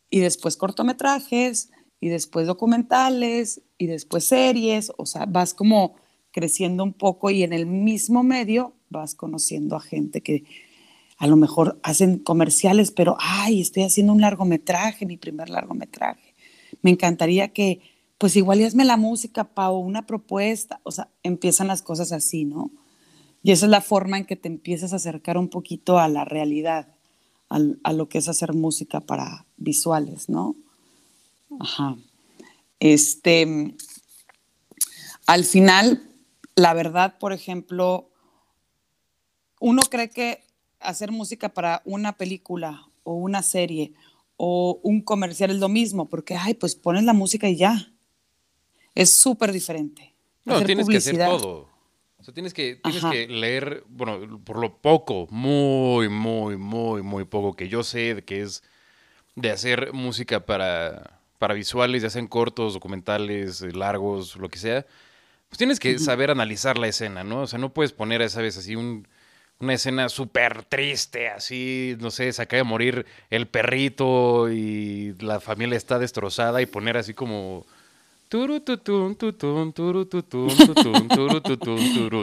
y 0.09 0.19
después 0.19 0.57
cortometrajes, 0.57 1.71
y 2.01 2.09
después 2.09 2.47
documentales, 2.47 3.61
y 3.77 3.87
después 3.87 4.25
series, 4.25 4.91
o 4.97 5.05
sea, 5.05 5.25
vas 5.25 5.53
como 5.53 5.95
creciendo 6.31 6.83
un 6.83 6.93
poco 6.93 7.29
y 7.29 7.43
en 7.43 7.53
el 7.53 7.65
mismo 7.65 8.23
medio 8.23 8.73
vas 8.89 9.15
conociendo 9.15 9.77
a 9.77 9.79
gente 9.79 10.21
que 10.21 10.43
a 11.17 11.27
lo 11.27 11.35
mejor 11.35 11.79
hacen 11.83 12.19
comerciales, 12.19 12.91
pero, 12.91 13.17
ay, 13.19 13.61
estoy 13.61 13.83
haciendo 13.83 14.13
un 14.13 14.21
largometraje, 14.21 15.05
mi 15.05 15.17
primer 15.17 15.49
largometraje. 15.49 16.35
Me 16.81 16.91
encantaría 16.91 17.49
que, 17.49 17.81
pues 18.17 18.35
igual 18.35 18.61
la 18.73 18.97
música, 18.97 19.43
Pau, 19.43 19.77
una 19.77 20.05
propuesta, 20.05 20.79
o 20.83 20.91
sea, 20.91 21.09
empiezan 21.23 21.67
las 21.67 21.81
cosas 21.81 22.11
así, 22.11 22.45
¿no? 22.45 22.71
Y 23.41 23.51
esa 23.51 23.65
es 23.65 23.71
la 23.71 23.81
forma 23.81 24.17
en 24.17 24.25
que 24.25 24.35
te 24.35 24.47
empiezas 24.47 24.93
a 24.93 24.97
acercar 24.97 25.37
un 25.37 25.49
poquito 25.49 25.97
a 25.99 26.07
la 26.07 26.23
realidad, 26.25 26.95
a 27.49 27.93
lo 27.93 28.09
que 28.09 28.17
es 28.17 28.27
hacer 28.27 28.53
música 28.53 28.99
para 28.99 29.45
visuales, 29.55 30.29
¿no? 30.29 30.55
Ajá. 31.59 31.95
Este, 32.79 33.75
al 35.25 35.45
final, 35.45 36.03
la 36.55 36.73
verdad, 36.73 37.17
por 37.19 37.33
ejemplo, 37.33 38.11
uno 39.59 39.83
cree 39.83 40.09
que 40.09 40.46
hacer 40.79 41.11
música 41.11 41.49
para 41.49 41.81
una 41.85 42.17
película 42.17 42.89
o 43.03 43.13
una 43.13 43.43
serie 43.43 43.93
o 44.37 44.79
un 44.83 45.01
comercial 45.01 45.49
es 45.51 45.57
lo 45.57 45.69
mismo, 45.69 46.07
porque, 46.07 46.35
ay, 46.35 46.53
pues 46.53 46.75
pones 46.75 47.03
la 47.03 47.13
música 47.13 47.49
y 47.49 47.57
ya. 47.57 47.91
Es 48.93 49.13
súper 49.13 49.51
diferente. 49.51 50.13
No, 50.45 50.63
tienes 50.63 50.87
que 50.87 50.97
hacer 50.97 51.17
todo. 51.17 51.67
O 52.19 52.23
sea, 52.23 52.33
tienes 52.33 52.53
que, 52.53 52.75
tienes 52.83 53.03
que 53.05 53.27
leer, 53.27 53.83
bueno, 53.87 54.39
por 54.43 54.59
lo 54.59 54.77
poco, 54.77 55.27
muy, 55.29 56.09
muy, 56.09 56.57
muy, 56.57 57.01
muy 57.01 57.25
poco 57.25 57.55
que 57.55 57.67
yo 57.67 57.83
sé 57.83 58.15
de 58.15 58.23
que 58.23 58.41
es 58.41 58.63
de 59.35 59.51
hacer 59.51 59.93
música 59.93 60.45
para, 60.45 61.19
para 61.37 61.53
visuales, 61.53 62.01
ya 62.01 62.09
sean 62.09 62.27
cortos, 62.27 62.73
documentales, 62.73 63.61
largos, 63.75 64.35
lo 64.35 64.49
que 64.49 64.57
sea. 64.57 64.85
Pues 65.49 65.57
tienes 65.57 65.79
que 65.79 65.97
saber 65.99 66.31
analizar 66.31 66.77
la 66.77 66.87
escena, 66.87 67.23
¿no? 67.23 67.41
O 67.41 67.47
sea, 67.47 67.59
no 67.59 67.73
puedes 67.73 67.93
poner, 67.93 68.21
esa 68.21 68.41
vez, 68.41 68.57
así 68.57 68.75
un 68.75 69.07
una 69.59 69.73
escena 69.73 70.09
súper 70.09 70.63
triste, 70.65 71.29
así, 71.29 71.95
no 71.99 72.11
sé, 72.11 72.31
se 72.31 72.41
acaba 72.41 72.59
de 72.59 72.63
morir 72.63 73.05
el 73.29 73.47
perrito 73.47 74.51
y 74.51 75.15
la 75.19 75.39
familia 75.39 75.77
está 75.77 75.97
destrozada 75.99 76.61
y 76.61 76.65
poner 76.65 76.97
así 76.97 77.13
como... 77.13 77.65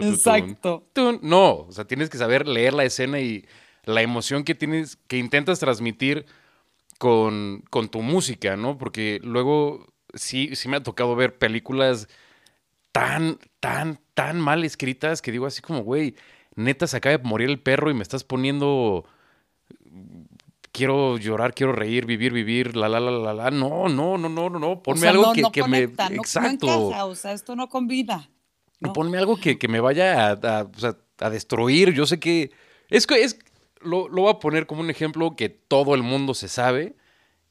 Exacto. 0.05 0.85
No, 1.23 1.61
o 1.61 1.73
sea, 1.73 1.87
tienes 1.87 2.11
que 2.11 2.19
saber 2.19 2.47
leer 2.47 2.75
la 2.75 2.85
escena 2.85 3.21
y 3.21 3.47
la 3.85 4.03
emoción 4.03 4.45
que 4.45 4.55
tienes, 4.55 4.97
que 5.09 5.17
intentas 5.17 5.61
transmitir 5.61 6.27
con, 6.99 7.65
con 7.71 7.89
tu 7.89 8.03
música, 8.03 8.57
¿no? 8.57 8.77
Porque 8.77 9.19
luego 9.23 9.87
sí, 10.13 10.55
sí 10.55 10.69
me 10.69 10.77
ha 10.77 10.83
tocado 10.83 11.17
ver 11.17 11.39
películas 11.39 12.07
tan, 12.93 13.39
tan, 13.61 13.99
tan 14.15 14.41
mal 14.41 14.63
escritas 14.63 15.23
que 15.23 15.33
digo 15.33 15.47
así 15.47 15.63
como, 15.63 15.81
güey, 15.81 16.15
neta 16.57 16.87
se 16.87 16.97
acaba 16.97 17.17
de 17.17 17.25
morir 17.25 17.51
el 17.51 17.61
perro 17.61 17.91
y 17.91 17.95
me 17.95 18.03
estás 18.03 18.25
poniendo 18.25 19.05
quiero 20.75 21.17
llorar, 21.19 21.55
quiero 21.55 21.73
reír, 21.73 22.05
vivir, 22.05 22.33
vivir, 22.33 22.77
la 22.77 22.89
la 22.89 22.99
la 23.01 23.13
la 23.13 23.33
la. 23.33 23.51
No, 23.51 23.89
no, 23.89 24.19
no, 24.19 24.29
no, 24.29 24.51
no, 24.51 24.59
no. 24.59 24.83
Ponme 24.83 25.09
algo 25.09 25.33
que, 25.53 25.63
me. 25.65 25.79
Exacto. 25.79 26.67
No 26.67 27.07
o 27.07 27.15
sea, 27.15 27.33
esto 27.33 27.55
no 27.57 27.69
combina. 27.69 28.29
Ponme 28.93 29.17
algo 29.17 29.39
que, 29.39 29.57
me 29.69 29.81
vaya 29.81 30.33
a, 30.33 31.31
destruir. 31.31 31.95
Yo 31.95 32.05
sé 32.07 32.19
que. 32.19 32.51
Es 32.91 33.07
que 33.07 33.23
es. 33.23 33.39
Lo, 33.81 34.09
lo 34.09 34.23
voy 34.23 34.31
a 34.31 34.39
poner 34.39 34.67
como 34.67 34.81
un 34.81 34.91
ejemplo 34.91 35.37
que 35.37 35.51
todo 35.51 35.95
el 35.95 36.03
mundo 36.03 36.35
se 36.35 36.49
sabe, 36.49 36.97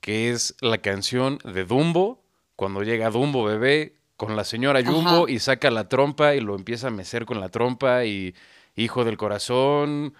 que 0.02 0.32
es 0.32 0.56
la 0.62 0.80
canción 0.80 1.38
de 1.44 1.64
Dumbo, 1.64 2.24
cuando 2.56 2.82
llega 2.82 3.12
Dumbo 3.12 3.44
bebé 3.44 3.96
con 4.18 4.36
la 4.36 4.44
señora 4.44 4.84
Jumbo 4.84 5.28
y 5.28 5.40
saca 5.40 5.70
la 5.70 5.90
trompa 5.90 6.34
y 6.34 6.40
lo 6.40 6.56
empieza 6.56 6.88
a 6.88 6.92
mecer 6.92 7.26
con 7.26 7.40
la 7.40 7.50
trompa 7.50 8.06
y 8.06 8.34
Hijo 8.76 9.06
del 9.06 9.18
Corazón. 9.18 10.14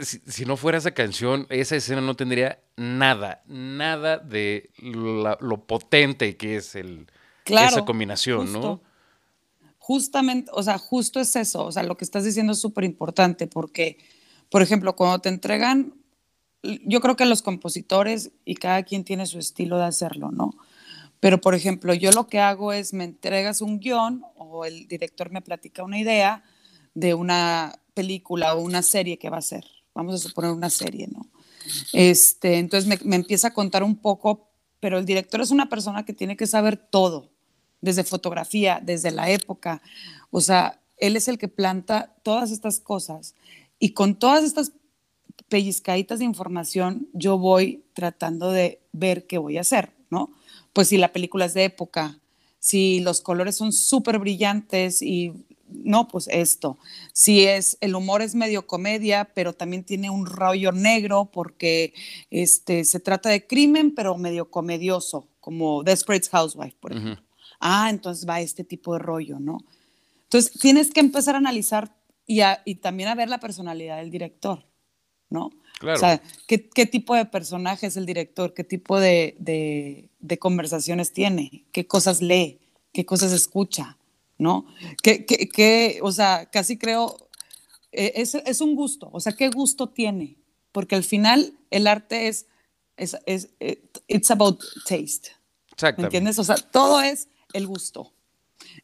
Si, 0.00 0.44
no 0.44 0.56
fuera 0.56 0.78
esa 0.78 0.92
canción, 0.92 1.46
esa 1.50 1.76
escena 1.76 2.00
no 2.00 2.14
tendría 2.14 2.60
nada, 2.76 3.42
nada 3.46 4.18
de 4.18 4.70
lo 4.78 5.66
potente 5.66 6.36
que 6.36 6.56
es 6.56 6.74
el, 6.74 7.06
esa 7.44 7.84
combinación, 7.84 8.52
¿no? 8.52 8.80
Justamente, 9.78 10.50
o 10.54 10.62
sea, 10.62 10.78
justo 10.78 11.20
es 11.20 11.34
eso, 11.36 11.64
o 11.64 11.72
sea, 11.72 11.82
lo 11.82 11.96
que 11.96 12.04
estás 12.04 12.24
diciendo 12.24 12.52
es 12.52 12.60
súper 12.60 12.84
importante 12.84 13.46
porque, 13.46 13.98
por 14.48 14.62
ejemplo, 14.62 14.94
cuando 14.94 15.18
te 15.18 15.28
entregan, 15.28 15.94
yo 16.62 17.00
creo 17.00 17.16
que 17.16 17.26
los 17.26 17.42
compositores 17.42 18.30
y 18.44 18.54
cada 18.54 18.82
quien 18.84 19.04
tiene 19.04 19.26
su 19.26 19.38
estilo 19.38 19.78
de 19.78 19.84
hacerlo, 19.84 20.30
¿no? 20.30 20.54
Pero, 21.18 21.40
por 21.40 21.54
ejemplo, 21.54 21.92
yo 21.92 22.12
lo 22.12 22.28
que 22.28 22.38
hago 22.38 22.72
es 22.72 22.94
me 22.94 23.04
entregas 23.04 23.60
un 23.60 23.78
guion 23.78 24.24
o 24.36 24.64
el 24.64 24.88
director 24.88 25.30
me 25.30 25.42
platica 25.42 25.82
una 25.82 25.98
idea, 25.98 26.42
de 26.94 27.14
una 27.14 27.80
película 27.94 28.54
o 28.54 28.60
una 28.60 28.82
serie 28.82 29.18
que 29.18 29.30
va 29.30 29.38
a 29.38 29.42
ser. 29.42 29.64
Vamos 29.94 30.14
a 30.14 30.28
suponer 30.28 30.50
una 30.50 30.70
serie, 30.70 31.08
¿no? 31.08 31.26
Este, 31.92 32.58
entonces 32.58 33.02
me, 33.04 33.16
empieza 33.16 33.48
a 33.48 33.54
contar 33.54 33.82
un 33.82 33.96
poco, 33.96 34.48
pero 34.80 34.98
el 34.98 35.04
director 35.04 35.40
es 35.40 35.50
una 35.50 35.68
persona 35.68 36.04
que 36.04 36.12
tiene 36.12 36.36
que 36.36 36.46
saber 36.46 36.76
todo, 36.76 37.30
desde 37.80 38.04
fotografía, 38.04 38.80
desde 38.82 39.10
la 39.10 39.30
época. 39.30 39.82
O 40.30 40.40
sea, 40.40 40.80
él 40.96 41.16
es 41.16 41.28
el 41.28 41.38
que 41.38 41.48
planta 41.48 42.14
todas 42.22 42.50
estas 42.50 42.80
cosas. 42.80 43.34
Y 43.78 43.90
con 43.90 44.18
todas 44.18 44.44
estas 44.44 44.72
pellizcaditas 45.48 46.18
de 46.18 46.24
información, 46.24 47.08
yo 47.12 47.38
voy 47.38 47.84
tratando 47.94 48.50
de 48.52 48.80
ver 48.92 49.26
qué 49.26 49.38
voy 49.38 49.58
a 49.58 49.62
hacer, 49.62 49.92
¿no? 50.10 50.30
Pues 50.72 50.88
si 50.88 50.96
la 50.96 51.12
película 51.12 51.46
es 51.46 51.54
de 51.54 51.64
época, 51.64 52.18
si 52.58 53.00
los 53.00 53.20
colores 53.20 53.56
son 53.56 53.72
súper 53.72 54.18
brillantes 54.18 55.02
y 55.02 55.32
no, 55.72 56.08
pues 56.08 56.28
esto. 56.28 56.78
Si 57.12 57.44
es, 57.44 57.78
el 57.80 57.94
humor 57.94 58.22
es 58.22 58.34
medio 58.34 58.66
comedia, 58.66 59.30
pero 59.34 59.52
también 59.52 59.84
tiene 59.84 60.10
un 60.10 60.26
rollo 60.26 60.72
negro 60.72 61.30
porque 61.32 61.94
este, 62.30 62.84
se 62.84 63.00
trata 63.00 63.28
de 63.28 63.46
crimen, 63.46 63.94
pero 63.94 64.16
medio 64.16 64.50
comedioso, 64.50 65.28
como 65.40 65.82
Desperate 65.82 66.28
Housewife, 66.30 66.76
por 66.80 66.92
ejemplo. 66.92 67.24
Ah, 67.60 67.88
entonces 67.90 68.28
va 68.28 68.40
este 68.40 68.64
tipo 68.64 68.94
de 68.94 69.00
rollo, 69.00 69.38
¿no? 69.38 69.58
Entonces 70.24 70.52
tienes 70.58 70.90
que 70.92 71.00
empezar 71.00 71.34
a 71.34 71.38
analizar 71.38 71.94
y, 72.26 72.40
y 72.64 72.76
también 72.76 73.08
a 73.08 73.14
ver 73.14 73.28
la 73.28 73.40
personalidad 73.40 73.98
del 73.98 74.10
director, 74.10 74.64
¿no? 75.28 75.50
O 75.82 75.96
sea, 75.96 76.20
¿qué, 76.46 76.58
tipo 76.58 77.14
de 77.14 77.24
personaje 77.24 77.86
es 77.86 77.96
el 77.96 78.04
director? 78.04 78.52
¿Qué 78.52 78.64
tipo 78.64 79.00
de, 79.00 79.34
de, 79.38 80.38
conversaciones 80.38 81.12
tiene? 81.12 81.64
¿Qué 81.72 81.86
cosas 81.86 82.20
lee? 82.20 82.60
¿Qué 82.92 83.06
cosas 83.06 83.32
escucha? 83.32 83.96
¿No? 84.40 84.66
¿Qué, 85.02 85.24
qué, 85.26 86.00
o 86.02 86.10
sea, 86.10 86.46
casi 86.50 86.78
creo, 86.78 87.28
eh, 87.92 88.12
es, 88.16 88.34
es, 88.34 88.60
un 88.60 88.74
gusto. 88.74 89.10
O 89.12 89.20
sea, 89.20 89.32
¿qué 89.32 89.50
gusto 89.50 89.90
tiene? 89.90 90.38
Porque 90.72 90.94
al 90.94 91.04
final 91.04 91.58
el 91.70 91.86
arte 91.86 92.28
es, 92.28 92.46
es, 92.96 93.18
es 93.26 93.50
eh, 93.60 93.82
it's 94.08 94.30
about 94.30 94.60
taste. 94.86 95.30
¿Me 95.96 96.04
entiendes? 96.04 96.38
O 96.38 96.44
sea, 96.44 96.56
todo 96.56 97.00
es 97.00 97.28
el 97.52 97.66
gusto. 97.66 98.12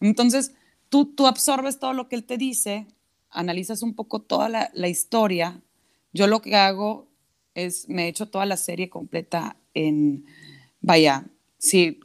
Entonces, 0.00 0.52
tú, 0.88 1.06
tú 1.06 1.26
absorbes 1.26 1.78
todo 1.78 1.92
lo 1.92 2.08
que 2.08 2.16
él 2.16 2.24
te 2.24 2.36
dice, 2.36 2.86
analizas 3.30 3.82
un 3.82 3.94
poco 3.94 4.22
toda 4.22 4.48
la, 4.48 4.70
la 4.74 4.88
historia 4.88 5.62
yo 6.16 6.26
lo 6.26 6.40
que 6.40 6.56
hago 6.56 7.08
es, 7.54 7.88
me 7.88 8.04
he 8.04 8.08
hecho 8.08 8.28
toda 8.30 8.46
la 8.46 8.56
serie 8.56 8.88
completa 8.88 9.56
en, 9.74 10.24
vaya, 10.80 11.26
sí, 11.58 12.00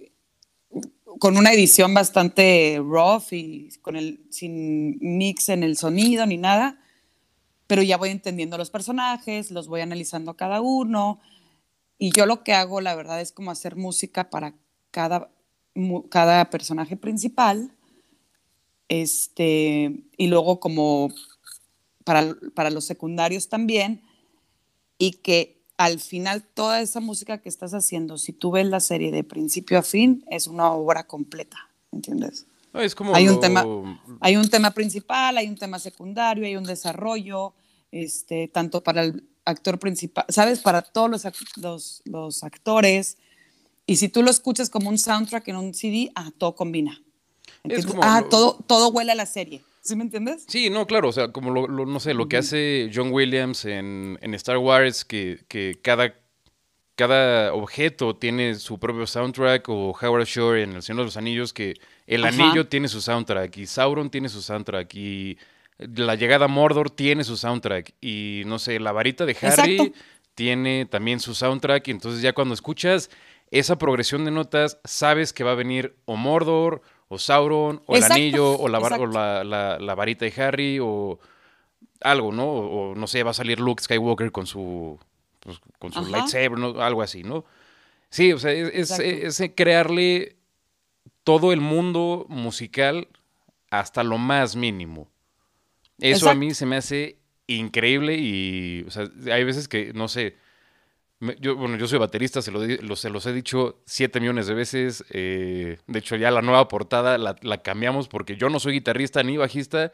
con 1.19 1.37
una 1.37 1.53
edición 1.53 1.93
bastante 1.93 2.77
rough 2.83 3.31
y 3.31 3.69
con 3.81 3.95
el, 3.95 4.25
sin 4.29 4.97
mix 4.99 5.49
en 5.49 5.63
el 5.63 5.77
sonido 5.77 6.25
ni 6.25 6.37
nada, 6.37 6.79
pero 7.67 7.83
ya 7.83 7.97
voy 7.97 8.09
entendiendo 8.09 8.57
los 8.57 8.69
personajes, 8.69 9.51
los 9.51 9.67
voy 9.67 9.81
analizando 9.81 10.35
cada 10.35 10.61
uno, 10.61 11.19
y 11.97 12.11
yo 12.11 12.25
lo 12.25 12.43
que 12.43 12.53
hago, 12.53 12.81
la 12.81 12.95
verdad, 12.95 13.21
es 13.21 13.31
como 13.31 13.51
hacer 13.51 13.75
música 13.75 14.29
para 14.29 14.55
cada, 14.89 15.31
cada 16.09 16.49
personaje 16.49 16.97
principal, 16.97 17.75
este, 18.89 20.03
y 20.17 20.27
luego 20.27 20.59
como 20.59 21.09
para, 22.03 22.69
los 22.71 22.85
secundarios 22.85 23.49
también, 23.49 24.01
y 24.97 25.13
que 25.13 25.60
al 25.83 25.99
final 25.99 26.43
toda 26.43 26.81
esa 26.81 26.99
música 26.99 27.39
que 27.39 27.49
estás 27.49 27.73
haciendo, 27.73 28.19
si 28.19 28.33
tú 28.33 28.51
ves 28.51 28.67
la 28.67 28.79
serie 28.79 29.11
de 29.11 29.23
principio 29.23 29.79
a 29.79 29.81
fin, 29.81 30.23
es 30.29 30.45
una 30.45 30.71
obra 30.71 31.07
completa, 31.07 31.57
¿entiendes? 31.91 32.45
es 32.75 32.93
como 32.95 33.15
hay, 33.15 33.27
un 33.27 33.39
tema, 33.39 33.65
hay 34.19 34.37
un 34.37 34.47
tema 34.47 34.71
principal, 34.71 35.37
hay 35.37 35.47
un 35.47 35.57
tema 35.57 35.79
secundario, 35.79 36.45
hay 36.45 36.55
un 36.55 36.63
desarrollo, 36.63 37.53
este, 37.91 38.47
tanto 38.47 38.81
para 38.83 39.03
el 39.03 39.27
actor 39.43 39.79
principal, 39.79 40.23
¿sabes? 40.29 40.59
Para 40.59 40.83
todos 40.83 41.09
los, 41.09 41.25
los, 41.57 42.01
los 42.05 42.43
actores. 42.43 43.17
Y 43.85 43.97
si 43.97 44.07
tú 44.07 44.21
lo 44.21 44.29
escuchas 44.29 44.69
como 44.69 44.87
un 44.87 44.97
soundtrack 44.97 45.47
en 45.49 45.55
un 45.57 45.73
CD, 45.73 46.11
ah, 46.15 46.31
todo 46.37 46.55
combina. 46.55 47.01
ah, 48.01 48.23
todo, 48.29 48.57
todo 48.67 48.89
huele 48.89 49.11
a 49.11 49.15
la 49.15 49.25
serie. 49.25 49.63
¿Sí 49.81 49.95
me 49.95 50.03
entiendes? 50.03 50.45
Sí, 50.47 50.69
no, 50.69 50.85
claro, 50.85 51.09
o 51.09 51.11
sea, 51.11 51.31
como 51.31 51.49
lo, 51.51 51.67
no 51.67 51.99
sé, 51.99 52.13
lo 52.13 52.29
que 52.29 52.37
hace 52.37 52.91
John 52.93 53.11
Williams 53.11 53.65
en, 53.65 54.17
Star 54.35 54.59
Wars, 54.59 55.03
que, 55.03 55.39
que, 55.47 55.79
cada, 55.81 56.13
cada 56.95 57.51
objeto 57.53 58.15
tiene 58.15 58.55
su 58.55 58.79
propio 58.79 59.07
soundtrack, 59.07 59.67
o 59.69 59.97
Howard 59.99 60.25
Shore 60.25 60.61
en 60.61 60.73
El 60.73 60.83
Señor 60.83 60.99
de 60.99 61.05
los 61.05 61.17
Anillos, 61.17 61.51
que 61.51 61.73
el 62.05 62.23
anillo 62.25 62.67
tiene 62.67 62.87
su 62.87 63.01
soundtrack, 63.01 63.57
y 63.57 63.65
Sauron 63.65 64.11
tiene 64.11 64.29
su 64.29 64.43
soundtrack, 64.43 64.93
y 64.93 65.39
la 65.79 66.13
llegada 66.13 66.45
a 66.45 66.47
Mordor 66.47 66.91
tiene 66.91 67.23
su 67.23 67.35
soundtrack, 67.35 67.95
y 67.99 68.43
no 68.45 68.59
sé, 68.59 68.79
la 68.79 68.91
varita 68.91 69.25
de 69.25 69.35
Harry 69.41 69.93
tiene 70.35 70.85
también 70.85 71.19
su 71.19 71.33
soundtrack, 71.33 71.87
y 71.87 71.91
entonces 71.91 72.21
ya 72.21 72.33
cuando 72.33 72.53
escuchas 72.53 73.09
esa 73.49 73.79
progresión 73.79 74.25
de 74.25 74.31
notas, 74.31 74.79
sabes 74.83 75.33
que 75.33 75.43
va 75.43 75.53
a 75.53 75.55
venir 75.55 75.95
o 76.05 76.17
Mordor, 76.17 76.83
o 77.11 77.19
Sauron, 77.19 77.81
o 77.87 77.97
el 77.97 78.03
anillo, 78.03 78.53
o, 78.57 78.69
la, 78.69 79.43
la, 79.43 79.95
varita 79.95 80.23
de 80.23 80.41
Harry, 80.41 80.79
o 80.79 81.19
algo, 81.99 82.31
¿no? 82.31 82.45
O, 82.47 82.95
no 82.95 83.05
sé, 83.05 83.21
va 83.21 83.31
a 83.31 83.33
salir 83.33 83.59
Luke 83.59 83.83
Skywalker 83.83 84.31
con 84.31 84.47
su, 84.47 84.97
pues, 85.41 85.59
con 85.77 85.91
su 85.91 86.05
lightsaber, 86.05 86.57
¿no? 86.57 86.81
algo 86.81 87.01
así, 87.01 87.23
¿no? 87.23 87.43
Sí, 88.09 88.31
o 88.31 88.39
sea, 88.39 88.53
es, 88.53 89.43
crearle 89.55 90.37
todo 91.25 91.51
el 91.51 91.59
mundo 91.59 92.25
musical 92.29 93.09
hasta 93.69 94.05
lo 94.05 94.17
más 94.17 94.55
mínimo. 94.55 95.09
Eso 95.99 96.29
a 96.29 96.33
mí 96.33 96.53
se 96.53 96.65
me 96.65 96.77
hace 96.77 97.17
increíble 97.45 98.15
y, 98.17 98.85
o 98.87 98.89
sea, 98.89 99.09
hay 99.33 99.43
veces 99.43 99.67
que, 99.67 99.91
no 99.91 100.07
sé, 100.07 100.37
yo, 101.39 101.55
bueno, 101.55 101.77
yo 101.77 101.87
soy 101.87 101.99
baterista, 101.99 102.41
se, 102.41 102.51
lo, 102.51 102.95
se 102.95 103.09
los 103.09 103.25
he 103.27 103.33
dicho 103.33 103.81
siete 103.85 104.19
millones 104.19 104.47
de 104.47 104.53
veces. 104.55 105.05
Eh, 105.11 105.77
de 105.85 105.99
hecho, 105.99 106.15
ya 106.15 106.31
la 106.31 106.41
nueva 106.41 106.67
portada 106.67 107.17
la, 107.19 107.61
cambiamos 107.61 108.07
porque 108.07 108.35
yo 108.35 108.49
no 108.49 108.59
soy 108.59 108.73
guitarrista 108.73 109.21
ni 109.21 109.37
bajista. 109.37 109.93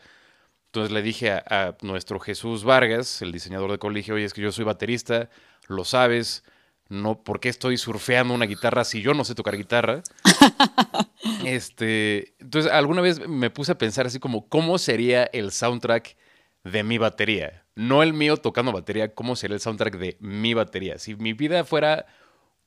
Entonces 0.67 0.91
le 0.91 1.01
dije 1.01 1.31
a, 1.31 1.75
nuestro 1.81 2.19
Jesús 2.19 2.63
Vargas, 2.63 3.21
el 3.21 3.31
diseñador 3.33 3.71
de 3.71 3.77
colegio, 3.77 4.15
oye, 4.15 4.23
es 4.25 4.33
que 4.33 4.41
yo 4.41 4.51
soy 4.51 4.63
baterista, 4.63 5.29
lo 5.67 5.83
sabes, 5.83 6.43
no, 6.87 7.23
¿por 7.23 7.39
qué 7.41 7.49
estoy 7.49 7.77
surfeando 7.77 8.33
una 8.33 8.45
guitarra 8.45 8.85
si 8.85 9.01
yo 9.01 9.13
no 9.13 9.25
sé 9.25 9.35
tocar 9.35 9.57
guitarra? 9.57 10.03
este, 11.45 12.35
entonces, 12.39 12.71
alguna 12.71 13.01
vez 13.01 13.27
me 13.27 13.49
puse 13.49 13.73
a 13.73 13.77
pensar 13.77 14.07
así 14.07 14.19
como, 14.19 14.47
¿cómo 14.47 14.77
sería 14.77 15.25
el 15.25 15.51
soundtrack 15.51 16.15
de 16.63 16.83
mi 16.83 16.97
batería? 16.97 17.66
No 17.77 18.01
el 18.01 18.13
mío 18.13 18.37
tocando 18.37 18.71
batería, 18.71 19.13
cómo 19.13 19.35
sería 19.35 19.55
el 19.55 19.61
soundtrack 19.61 19.97
de 19.97 20.17
mi 20.19 20.53
batería. 20.53 20.97
Si 20.97 21.15
mi 21.15 21.33
vida 21.33 21.63
fuera 21.63 22.07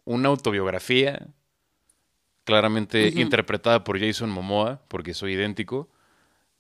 una 0.05 0.29
autobiografía, 0.29 1.27
claramente 2.45 3.09
interpretada 3.17 3.83
por 3.83 3.99
Jason 3.99 4.31
Momoa, 4.31 4.83
porque 4.89 5.13
soy 5.13 5.33
idéntico. 5.33 5.89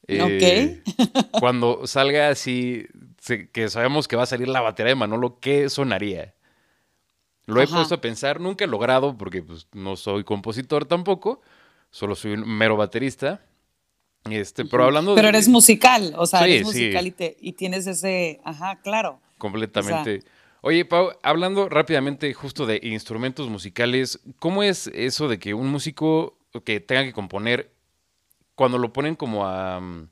Eh, 0.08 0.82
cuando 1.38 1.86
salga 1.86 2.28
así, 2.28 2.86
que 3.52 3.68
sabemos 3.68 4.08
que 4.08 4.16
va 4.16 4.24
a 4.24 4.26
salir 4.26 4.48
la 4.48 4.60
batería 4.60 4.90
de 4.90 4.96
Manolo, 4.96 5.38
¿qué 5.38 5.70
sonaría? 5.70 6.34
Lo 7.46 7.60
he 7.62 7.68
puesto 7.68 7.94
a 7.94 8.00
pensar, 8.00 8.40
nunca 8.40 8.64
he 8.64 8.68
logrado, 8.68 9.16
porque 9.16 9.42
pues, 9.42 9.68
no 9.72 9.96
soy 9.96 10.24
compositor 10.24 10.86
tampoco, 10.86 11.40
solo 11.90 12.16
soy 12.16 12.32
un 12.32 12.48
mero 12.48 12.76
baterista. 12.76 13.42
Este, 14.28 14.64
pero 14.64 14.84
hablando 14.84 15.14
Pero 15.14 15.28
eres 15.28 15.48
musical, 15.48 16.14
o 16.16 16.26
sea, 16.26 16.46
eres 16.46 16.62
musical 16.62 17.14
y, 17.40 17.52
tienes 17.52 17.86
ese, 17.86 18.40
ajá, 18.44 18.80
claro. 18.82 19.20
Completamente. 19.38 20.22
Oye, 20.62 20.84
Pau, 20.84 21.12
hablando 21.22 21.70
rápidamente 21.70 22.32
justo 22.34 22.66
de 22.66 22.80
instrumentos 22.82 23.48
musicales, 23.48 24.20
¿cómo 24.38 24.62
es 24.62 24.88
eso 24.88 25.26
de 25.26 25.38
que 25.38 25.54
un 25.54 25.68
músico 25.68 26.36
que 26.64 26.80
tenga 26.80 27.04
que 27.04 27.14
componer, 27.14 27.72
cuando 28.54 28.76
lo 28.76 28.92
ponen 28.92 29.16
como 29.16 29.46
a... 29.46 29.80
Mm, 29.80 30.10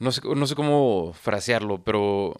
no 0.00 0.10
sé, 0.10 0.20
no 0.34 0.46
sé 0.48 0.56
cómo 0.56 1.12
frasearlo, 1.12 1.84
pero 1.84 2.34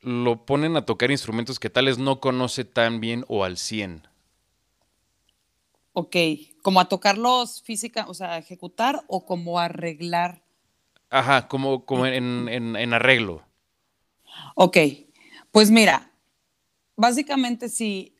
lo 0.00 0.46
ponen 0.46 0.76
a 0.76 0.86
tocar 0.86 1.10
instrumentos 1.10 1.60
que 1.60 1.68
tales 1.68 1.98
no 1.98 2.18
conoce 2.18 2.64
tan 2.64 3.00
bien 3.00 3.26
o 3.28 3.44
al 3.44 3.58
100? 3.58 4.08
Ok, 5.94 6.16
como 6.62 6.80
a 6.80 6.88
tocarlos 6.88 7.62
física, 7.62 8.06
o 8.08 8.14
sea, 8.14 8.34
a 8.34 8.38
ejecutar 8.38 9.04
o 9.08 9.26
como 9.26 9.58
a 9.58 9.66
arreglar. 9.66 10.42
Ajá, 11.10 11.48
como, 11.48 11.84
como 11.84 12.06
en, 12.06 12.48
en, 12.48 12.94
arreglo. 12.94 13.42
Ok, 14.54 14.78
pues 15.50 15.70
mira, 15.70 16.10
básicamente 16.96 17.68
sí 17.68 18.16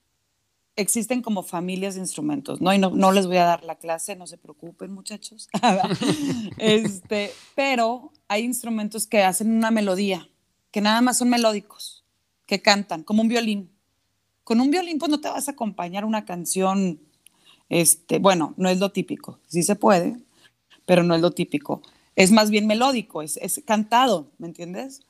existen 0.77 1.23
como 1.23 1.43
familias 1.43 1.95
de 1.95 2.01
instrumentos, 2.01 2.61
¿no? 2.61 2.75
Y 2.75 2.79
no, 2.79 2.91
no, 2.91 3.13
les 3.13 3.27
voy 3.27 3.39
a 3.39 3.45
dar 3.45 3.65
la 3.65 3.77
clase, 3.77 4.17
no 4.17 4.27
se 4.27 4.37
preocupen 4.37 4.93
muchachos. 4.93 5.49
este, 6.59 7.33
pero 7.55 8.13
hay 8.29 8.43
instrumentos 8.45 9.07
que 9.07 9.23
hacen 9.23 9.51
una 9.51 9.71
melodía, 9.71 10.29
que 10.71 10.83
nada 10.83 11.01
más 11.01 11.17
son 11.17 11.31
melódicos, 11.31 12.05
que 12.45 12.61
cantan, 12.61 13.03
como 13.03 13.23
un 13.23 13.29
violín. 13.29 13.71
Con 14.45 14.61
un 14.61 14.71
violín 14.71 14.99
pues 14.99 15.11
no 15.11 15.21
te 15.21 15.29
vas 15.29 15.49
a 15.49 15.53
acompañar 15.53 16.05
una 16.05 16.27
canción 16.27 17.01
este, 17.73 18.19
bueno, 18.19 18.53
no 18.59 18.69
es 18.69 18.79
lo 18.81 18.93
típico, 18.93 19.41
sí 19.47 19.63
se 19.63 19.77
puede, 19.77 20.19
pero 20.85 21.03
no 21.05 21.15
es 21.15 21.23
lo 21.23 21.31
típico. 21.31 21.81
Es 22.17 22.31
más 22.31 22.51
bien 22.51 22.67
melódico, 22.67 23.23
es, 23.23 23.39
cantado, 23.65 24.31
¿me 24.37 24.47
entiendes? 24.47 25.01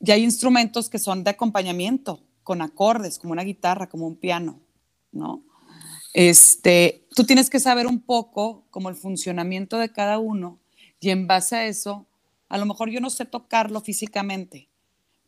Y 0.00 0.10
hay 0.10 0.24
instrumentos 0.24 0.88
que 0.88 0.98
son 0.98 1.24
de 1.24 1.30
acompañamiento, 1.30 2.22
con 2.42 2.62
acordes, 2.62 3.18
como 3.18 3.34
una 3.34 3.42
guitarra, 3.42 3.90
como 3.90 4.06
un 4.06 4.16
piano, 4.16 4.60
¿no? 5.12 5.42
Este, 6.14 7.06
tú 7.14 7.24
tienes 7.24 7.50
que 7.50 7.60
saber 7.60 7.86
un 7.86 8.00
poco 8.00 8.64
como 8.70 8.88
el 8.88 8.94
funcionamiento 8.94 9.76
de 9.76 9.92
cada 9.92 10.18
uno 10.18 10.58
y 11.00 11.10
en 11.10 11.26
base 11.26 11.54
a 11.54 11.66
eso, 11.66 12.06
a 12.48 12.56
lo 12.56 12.64
mejor 12.64 12.88
yo 12.88 13.02
no 13.02 13.10
sé 13.10 13.26
tocarlo 13.26 13.82
físicamente, 13.82 14.67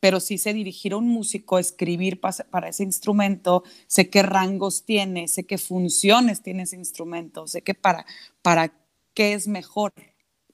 pero 0.01 0.19
sí 0.19 0.39
sé 0.39 0.55
dirigir 0.55 0.95
a 0.95 0.97
un 0.97 1.09
músico, 1.09 1.59
escribir 1.59 2.21
para 2.21 2.69
ese 2.69 2.83
instrumento, 2.83 3.63
sé 3.87 4.09
qué 4.09 4.23
rangos 4.23 4.85
tiene, 4.85 5.29
sé 5.29 5.45
qué 5.45 5.59
funciones 5.59 6.43
tiene 6.43 6.63
ese 6.63 6.77
instrumento, 6.77 7.47
sé 7.47 7.63
que 7.63 7.75
para, 7.75 8.07
para 8.43 8.73
qué 9.15 9.35
es 9.35 9.47
mejor 9.47 9.93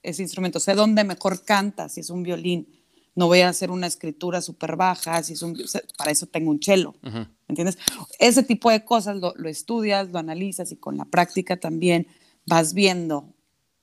ese 0.03 0.21
instrumento, 0.21 0.59
sé 0.59 0.75
dónde 0.75 1.03
mejor 1.05 1.43
canta, 1.43 1.89
si 1.89 2.01
es 2.01 2.09
un 2.09 2.23
violín, 2.23 2.67
no 3.15 3.27
voy 3.27 3.39
a 3.39 3.49
hacer 3.49 3.71
una 3.71 3.87
escritura 3.87 4.41
súper 4.41 4.75
baja, 4.75 5.23
si 5.23 5.33
es 5.33 5.41
un, 5.41 5.57
para 5.97 6.11
eso 6.11 6.27
tengo 6.27 6.51
un 6.51 6.61
cello, 6.61 6.93
¿entiendes? 7.47 7.77
Ese 8.19 8.43
tipo 8.43 8.69
de 8.69 8.85
cosas 8.85 9.17
lo, 9.17 9.33
lo 9.37 9.49
estudias, 9.49 10.11
lo 10.11 10.19
analizas 10.19 10.71
y 10.71 10.75
con 10.75 10.97
la 10.97 11.05
práctica 11.05 11.57
también 11.57 12.07
vas 12.45 12.73
viendo 12.73 13.33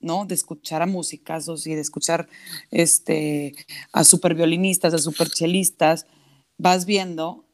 ¿no? 0.05 0.25
De 0.25 0.35
escuchar 0.35 0.81
a 0.81 0.85
musicazos 0.85 1.67
y 1.67 1.75
de 1.75 1.81
escuchar 1.81 2.29
este, 2.71 3.55
a 3.91 4.03
super 4.03 4.35
violinistas, 4.35 4.93
a 4.93 4.99
super 4.99 5.29
chelistas, 5.29 6.05
vas 6.57 6.85
viendo 6.85 7.45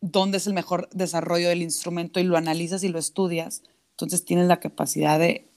dónde 0.00 0.38
es 0.38 0.46
el 0.46 0.52
mejor 0.52 0.88
desarrollo 0.92 1.48
del 1.48 1.62
instrumento 1.62 2.20
y 2.20 2.24
lo 2.24 2.36
analizas 2.36 2.84
y 2.84 2.88
lo 2.88 2.98
estudias, 2.98 3.62
entonces 3.92 4.24
tienes 4.24 4.46
la 4.46 4.60
capacidad 4.60 5.18
de, 5.18 5.48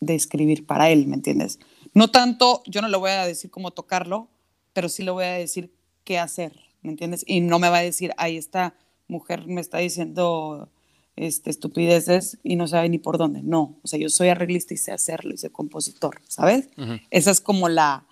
de 0.00 0.14
escribir 0.14 0.66
para 0.66 0.90
él, 0.90 1.06
¿me 1.06 1.16
entiendes? 1.16 1.58
No 1.94 2.10
tanto, 2.10 2.62
yo 2.66 2.80
no 2.80 2.88
le 2.88 2.96
voy 2.96 3.10
a 3.10 3.26
decir 3.26 3.50
cómo 3.50 3.70
tocarlo, 3.72 4.28
pero 4.72 4.88
sí 4.88 5.02
le 5.02 5.10
voy 5.10 5.24
a 5.24 5.32
decir 5.32 5.72
qué 6.04 6.18
hacer, 6.18 6.52
¿me 6.82 6.90
entiendes? 6.90 7.24
Y 7.26 7.40
no 7.40 7.58
me 7.58 7.68
va 7.68 7.78
a 7.78 7.82
decir, 7.82 8.12
ahí 8.16 8.36
esta 8.36 8.74
mujer 9.08 9.46
me 9.46 9.60
está 9.60 9.78
diciendo 9.78 10.68
este, 11.16 11.50
estupideces 11.50 12.38
y 12.42 12.56
no 12.56 12.68
sabe 12.68 12.88
ni 12.88 12.98
por 12.98 13.18
dónde. 13.18 13.42
No, 13.42 13.78
o 13.82 13.88
sea, 13.88 13.98
yo 13.98 14.10
soy 14.10 14.28
arreglista 14.28 14.74
y 14.74 14.76
sé 14.76 14.92
hacerlo 14.92 15.34
y 15.34 15.38
sé 15.38 15.50
compositor, 15.50 16.20
¿sabes? 16.28 16.68
Esa 17.10 17.30
es 17.30 17.40
como 17.40 17.68
la, 17.68 18.06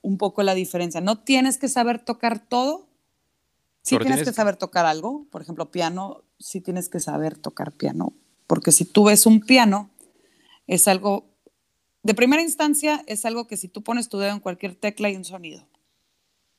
un 0.00 0.16
poco 0.16 0.42
la 0.42 0.54
diferencia. 0.54 1.00
No 1.00 1.22
tienes 1.22 1.58
que 1.58 1.68
saber 1.68 1.98
tocar 1.98 2.40
todo. 2.40 2.88
Sí 3.82 3.96
tienes, 3.98 4.24
que 4.24 4.32
saber 4.32 4.56
tocar 4.56 4.86
algo. 4.86 5.26
Por 5.30 5.42
ejemplo, 5.42 5.70
piano, 5.70 6.24
sí 6.38 6.60
tienes 6.60 6.88
que 6.88 7.00
saber 7.00 7.36
tocar 7.36 7.72
piano. 7.72 8.14
Porque 8.46 8.72
si 8.72 8.84
tú 8.84 9.04
ves 9.04 9.26
un 9.26 9.40
piano, 9.40 9.90
es 10.66 10.88
algo, 10.88 11.26
de 12.02 12.14
primera 12.14 12.42
instancia, 12.42 13.04
es 13.06 13.24
algo 13.24 13.46
que 13.46 13.56
si 13.56 13.68
tú 13.68 13.82
pones 13.82 14.08
tu 14.08 14.18
dedo 14.18 14.32
en 14.32 14.40
cualquier 14.40 14.74
tecla 14.74 15.08
hay 15.08 15.16
un 15.16 15.24
sonido. 15.24 15.67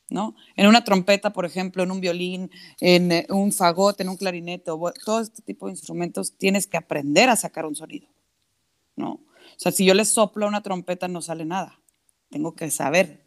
¿No? 0.10 0.36
En 0.56 0.68
una 0.68 0.84
trompeta, 0.84 1.32
por 1.32 1.46
ejemplo, 1.46 1.84
en 1.84 1.92
un 1.92 2.02
violín, 2.02 2.52
en 2.80 3.12
eh, 3.12 3.28
un 3.30 3.52
fagot, 3.52 4.00
en 4.02 4.10
un 4.10 4.18
clarinete, 4.18 4.72
o 4.72 4.92
todo 5.06 5.22
este 5.22 5.42
tipo 5.42 5.68
de 5.68 5.74
instrumentos, 5.74 6.38
tienes 6.38 6.68
que 6.68 6.78
aprender 6.78 7.30
a 7.30 7.36
sacar 7.36 7.66
un 7.66 7.76
sonido, 7.76 8.08
¿no? 8.96 9.12
O 9.12 9.62
sea, 9.62 9.72
si 9.72 9.86
yo 9.86 9.94
le 9.94 10.06
soplo 10.06 10.46
a 10.46 10.50
una 10.50 10.64
trompeta 10.64 11.08
no 11.08 11.22
sale 11.22 11.46
nada. 11.46 11.82
Tengo 12.30 12.56
que 12.56 12.70
saber 12.72 13.26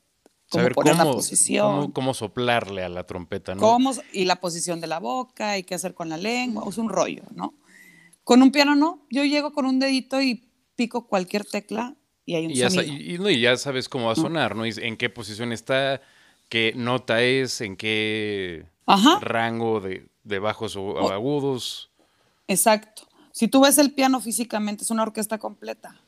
cómo 0.48 0.68
poner 0.70 0.96
la 0.96 1.04
posición. 1.04 1.92
Cómo, 1.92 2.14
soplarle 2.14 2.84
a 2.84 2.88
la 2.88 3.04
trompeta, 3.04 3.54
¿no? 3.54 3.60
Cómo, 3.60 3.92
y 4.12 4.24
la 4.24 4.36
posición 4.36 4.80
de 4.80 4.86
la 4.86 4.98
boca, 4.98 5.58
y 5.58 5.64
qué 5.64 5.74
hacer 5.74 5.94
con 5.94 6.08
la 6.08 6.16
lengua, 6.16 6.64
es 6.68 6.78
un 6.78 6.88
rollo, 6.88 7.24
¿no? 7.34 7.54
Con 8.24 8.40
un 8.42 8.52
piano 8.52 8.74
no, 8.76 9.06
yo 9.10 9.24
llego 9.24 9.52
con 9.52 9.66
un 9.66 9.78
dedito 9.78 10.22
y 10.22 10.48
pico 10.76 11.08
cualquier 11.08 11.44
tecla 11.44 11.96
y 12.24 12.36
hay 12.36 12.46
un 12.46 12.56
sonido. 12.56 12.82
y, 12.82 13.34
y, 13.36 13.40
ya 13.40 13.56
sabes 13.56 13.88
cómo 13.88 14.06
va 14.06 14.12
a 14.12 14.16
sonar, 14.16 14.54
¿no? 14.54 14.64
Y 14.64 14.72
en 14.76 14.96
qué 14.96 15.10
posición 15.10 15.52
está, 15.52 16.00
qué 16.52 16.74
nota 16.76 17.22
es, 17.22 17.62
en 17.62 17.78
qué 17.78 18.66
rango 19.22 19.80
de, 19.80 20.38
bajos 20.38 20.76
o, 20.76 21.10
agudos. 21.10 21.90
Exacto. 22.46 23.08
Si 23.32 23.48
tú 23.48 23.62
ves 23.62 23.78
el 23.78 23.94
piano 23.94 24.20
físicamente, 24.20 24.84
es 24.84 24.90
una 24.90 25.02
orquesta 25.02 25.38
completa, 25.38 25.98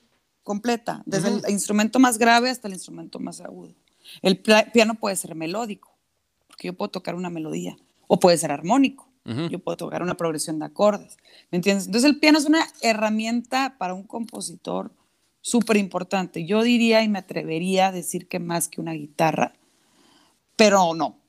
completa, 0.43 1.03
desde 1.07 1.29
el 1.31 1.43
instrumento 1.49 1.99
más 1.99 2.19
grave 2.19 2.51
hasta 2.51 2.69
el 2.69 2.75
instrumento 2.75 3.19
más 3.19 3.41
agudo. 3.41 3.73
El 4.21 4.39
piano 4.39 4.97
puede 4.97 5.17
ser 5.17 5.35
melódico, 5.35 5.97
porque 6.47 6.67
yo 6.67 6.75
puedo 6.75 6.91
tocar 6.91 7.15
una 7.15 7.31
melodía, 7.31 7.79
o 8.07 8.21
puede 8.21 8.37
ser 8.37 8.53
armónico, 8.53 9.09
yo 9.25 9.59
puedo 9.61 9.79
tocar 9.79 10.03
una 10.03 10.19
progresión 10.19 10.59
de 10.59 10.67
acordes, 10.67 11.17
¿me 11.51 11.57
entiendes? 11.57 11.87
Entonces 11.87 12.11
el 12.11 12.21
piano 12.21 12.37
es 12.37 12.45
una 12.45 12.69
herramienta 12.83 13.77
para 13.79 13.95
un 13.95 14.03
compositor 14.03 14.93
súper 15.41 15.79
importante. 15.79 16.45
Yo 16.45 16.63
diría 16.63 17.03
y 17.03 17.09
me 17.09 17.21
atrevería 17.21 17.87
a 17.87 17.93
decir 17.93 18.29
que 18.29 18.41
más 18.41 18.69
que 18.69 18.83
una 18.83 18.93
guitarra, 18.93 19.55
pero 20.57 20.95
no, 20.95 21.21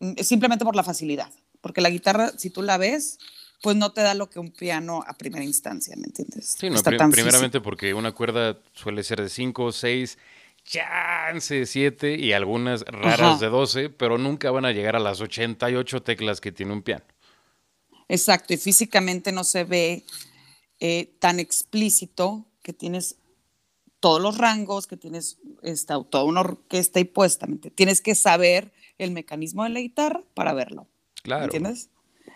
mm, 0.00 0.14
simplemente 0.22 0.64
por 0.64 0.76
la 0.76 0.82
facilidad, 0.82 1.30
porque 1.60 1.80
la 1.80 1.90
guitarra, 1.90 2.32
si 2.36 2.50
tú 2.50 2.62
la 2.62 2.78
ves, 2.78 3.18
pues 3.62 3.76
no 3.76 3.92
te 3.92 4.00
da 4.00 4.14
lo 4.14 4.28
que 4.28 4.40
un 4.40 4.50
piano 4.50 5.04
a 5.06 5.14
primera 5.14 5.44
instancia, 5.44 5.94
¿me 5.96 6.06
entiendes? 6.06 6.56
Sí, 6.58 6.68
no, 6.68 6.82
primeramente 6.82 7.60
porque 7.60 7.94
una 7.94 8.12
cuerda 8.12 8.58
suele 8.72 9.04
ser 9.04 9.22
de 9.22 9.28
5, 9.28 9.70
6, 9.70 10.18
chance 10.64 11.66
7 11.66 12.16
y 12.16 12.32
algunas 12.32 12.82
raras 12.82 13.40
de 13.40 13.48
12, 13.48 13.90
pero 13.90 14.18
nunca 14.18 14.50
van 14.50 14.64
a 14.64 14.72
llegar 14.72 14.96
a 14.96 15.00
las 15.00 15.20
88 15.20 16.02
teclas 16.02 16.40
que 16.40 16.52
tiene 16.52 16.72
un 16.72 16.82
piano. 16.82 17.04
Exacto, 18.08 18.52
y 18.52 18.56
físicamente 18.56 19.32
no 19.32 19.44
se 19.44 19.64
ve 19.64 20.04
eh, 20.80 21.14
tan 21.20 21.38
explícito 21.38 22.44
que 22.62 22.72
tienes 22.72 23.16
todos 24.02 24.20
los 24.20 24.36
rangos, 24.36 24.88
que 24.88 24.96
tienes 24.96 25.38
esta, 25.62 26.02
toda 26.02 26.24
una 26.24 26.40
orquesta 26.40 26.98
y 26.98 27.04
puesta. 27.04 27.46
Tienes 27.76 28.00
que 28.00 28.16
saber 28.16 28.72
el 28.98 29.12
mecanismo 29.12 29.62
de 29.62 29.70
la 29.70 29.78
guitarra 29.78 30.24
para 30.34 30.52
verlo. 30.52 30.88
Claro. 31.22 31.44
¿Entiendes? 31.44 31.88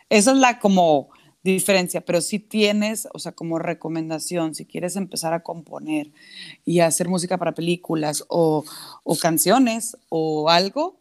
Esa 0.08 0.30
es 0.30 0.36
la 0.38 0.60
como 0.60 1.08
diferencia, 1.42 2.02
pero 2.02 2.20
si 2.20 2.38
tienes, 2.38 3.08
o 3.12 3.18
sea, 3.18 3.32
como 3.32 3.58
recomendación, 3.58 4.54
si 4.54 4.64
quieres 4.64 4.94
empezar 4.94 5.32
a 5.32 5.42
componer 5.42 6.12
y 6.64 6.78
hacer 6.78 7.08
música 7.08 7.36
para 7.36 7.52
películas 7.52 8.24
o, 8.28 8.64
o 9.02 9.16
canciones 9.16 9.96
o 10.08 10.48
algo, 10.48 11.00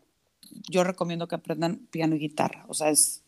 yo 0.67 0.83
recomiendo 0.83 1.27
que 1.27 1.35
aprendan 1.35 1.77
piano 1.91 2.15
y 2.15 2.19
guitarra. 2.19 2.65
O 2.67 2.73
sea, 2.73 2.89
es 2.89 3.21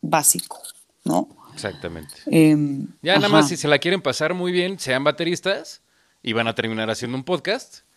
básico, 0.00 0.60
¿no? 1.04 1.28
Exactamente. 1.54 2.14
Em, 2.26 2.88
ya 3.00 3.14
nada 3.14 3.28
más, 3.28 3.48
si 3.48 3.56
se 3.56 3.68
la 3.68 3.78
quieren 3.78 4.02
pasar 4.02 4.34
muy 4.34 4.50
bien, 4.50 4.80
sean 4.80 5.04
bateristas 5.04 5.82
y 6.22 6.32
van 6.32 6.48
a 6.48 6.54
terminar 6.54 6.90
haciendo 6.90 7.16
un 7.16 7.24
podcast. 7.24 7.80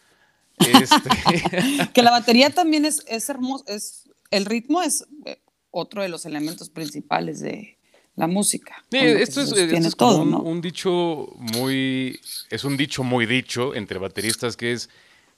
Este... 0.59 1.89
que 1.93 2.03
la 2.03 2.11
batería 2.11 2.51
también 2.51 2.85
es, 2.85 3.03
es 3.07 3.27
hermoso, 3.27 3.65
es, 3.67 4.09
el 4.29 4.45
ritmo 4.45 4.83
es 4.83 5.05
eh, 5.25 5.41
otro 5.71 6.03
de 6.03 6.09
los 6.09 6.27
elementos 6.27 6.69
principales 6.69 7.39
de 7.39 7.77
la 8.15 8.27
música. 8.27 8.83
esto 8.91 9.41
es, 9.41 9.95
todo, 9.95 10.21
un, 10.21 10.61
dicho 10.61 11.27
muy, 11.35 12.19
es 12.49 12.63
un 12.63 12.77
dicho 12.77 13.03
muy 13.03 13.25
dicho 13.25 13.73
entre 13.73 13.97
bateristas 13.97 14.55
que 14.55 14.73
es, 14.73 14.89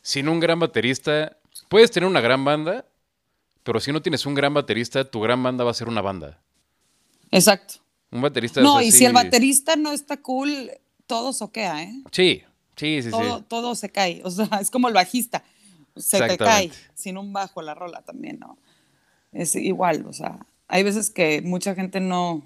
sin 0.01 0.27
un 0.27 0.41
gran 0.41 0.59
baterista, 0.59 1.37
puedes 1.69 1.89
tener 1.91 2.09
una 2.09 2.19
gran 2.19 2.43
banda, 2.43 2.85
pero 3.63 3.79
si 3.79 3.91
no 3.93 4.01
tienes 4.01 4.25
un 4.25 4.35
gran 4.35 4.53
baterista, 4.53 5.09
tu 5.09 5.21
gran 5.21 5.41
banda 5.41 5.63
va 5.63 5.71
a 5.71 5.73
ser 5.73 5.87
una 5.87 6.01
banda. 6.01 6.41
Exacto. 7.31 7.75
Un 8.11 8.21
baterista. 8.21 8.61
No, 8.61 8.81
y 8.81 8.91
si 8.91 9.05
el 9.05 9.13
baterista 9.13 9.75
no 9.75 9.91
está 9.93 10.17
cool, 10.17 10.71
todo 11.07 11.33
soquea, 11.33 11.83
¿eh? 11.83 12.03
Sí, 12.11 12.43
Sí, 12.75 13.01
sí, 13.01 13.09
todo, 13.09 13.39
sí. 13.39 13.45
Todo 13.47 13.75
se 13.75 13.89
cae, 13.89 14.21
o 14.23 14.31
sea, 14.31 14.47
es 14.61 14.71
como 14.71 14.87
el 14.87 14.93
bajista, 14.93 15.43
se 15.95 16.19
te 16.27 16.37
cae 16.37 16.71
sin 16.93 17.17
un 17.17 17.33
bajo 17.33 17.61
la 17.61 17.73
rola 17.73 18.01
también, 18.01 18.39
¿no? 18.39 18.57
Es 19.31 19.55
igual, 19.55 20.05
o 20.07 20.13
sea, 20.13 20.45
hay 20.67 20.83
veces 20.83 21.09
que 21.09 21.41
mucha 21.41 21.75
gente 21.75 21.99
no, 21.99 22.43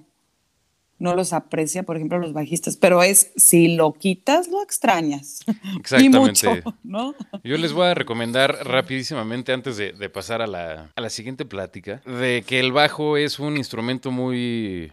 no 1.00 1.15
los 1.15 1.34
aprecia, 1.34 1.84
por 1.84 1.96
ejemplo, 1.96 2.20
los 2.20 2.34
bajistas, 2.34 2.78
pero 2.78 3.02
es 3.02 3.32
si 3.38 3.76
lo 3.76 3.94
quitas, 3.94 4.50
lo 4.50 4.62
extrañas. 4.62 5.39
Exactamente. 5.80 6.18
y 6.18 6.20
mucho, 6.20 6.76
¿no? 6.84 7.15
Yo 7.44 7.58
les 7.58 7.74
voy 7.74 7.88
a 7.88 7.94
recomendar 7.94 8.68
rapidísimamente, 8.68 9.54
antes 9.54 9.78
de, 9.78 10.10
pasar 10.10 10.42
a 10.42 10.48
la, 10.48 10.92
a 10.96 11.02
la, 11.02 11.10
siguiente 11.10 11.46
plática, 11.46 12.02
de 12.06 12.44
que 12.46 12.60
el 12.60 12.72
bajo 12.72 13.18
es 13.18 13.39
un 13.39 13.58
instrumento 13.58 14.12
muy. 14.12 14.92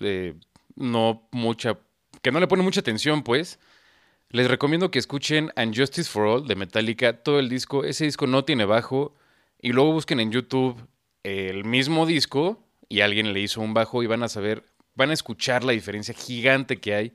Eh, 0.00 0.34
no 0.74 1.26
mucha. 1.30 1.78
que 2.20 2.30
no 2.30 2.40
le 2.40 2.46
pone 2.46 2.62
mucha 2.62 2.80
atención, 2.80 3.22
pues. 3.22 3.58
Les 4.30 4.48
recomiendo 4.48 4.90
que 4.90 4.98
escuchen 4.98 5.52
And 5.56 5.76
Justice 5.76 6.10
for 6.10 6.26
All 6.26 6.46
de 6.46 6.56
Metallica, 6.56 7.22
todo 7.22 7.38
el 7.38 7.48
disco. 7.48 7.84
Ese 7.84 8.04
disco 8.04 8.26
no 8.26 8.44
tiene 8.44 8.64
bajo. 8.64 9.14
Y 9.60 9.72
luego 9.72 9.92
busquen 9.92 10.20
en 10.20 10.32
YouTube 10.32 10.76
el 11.22 11.64
mismo 11.64 12.06
disco 12.06 12.62
y 12.88 13.00
alguien 13.00 13.32
le 13.32 13.40
hizo 13.40 13.60
un 13.60 13.72
bajo 13.72 14.02
y 14.02 14.06
van 14.06 14.22
a 14.22 14.28
saber, 14.28 14.64
van 14.94 15.10
a 15.10 15.14
escuchar 15.14 15.64
la 15.64 15.72
diferencia 15.72 16.12
gigante 16.12 16.78
que 16.78 16.94
hay. 16.94 17.12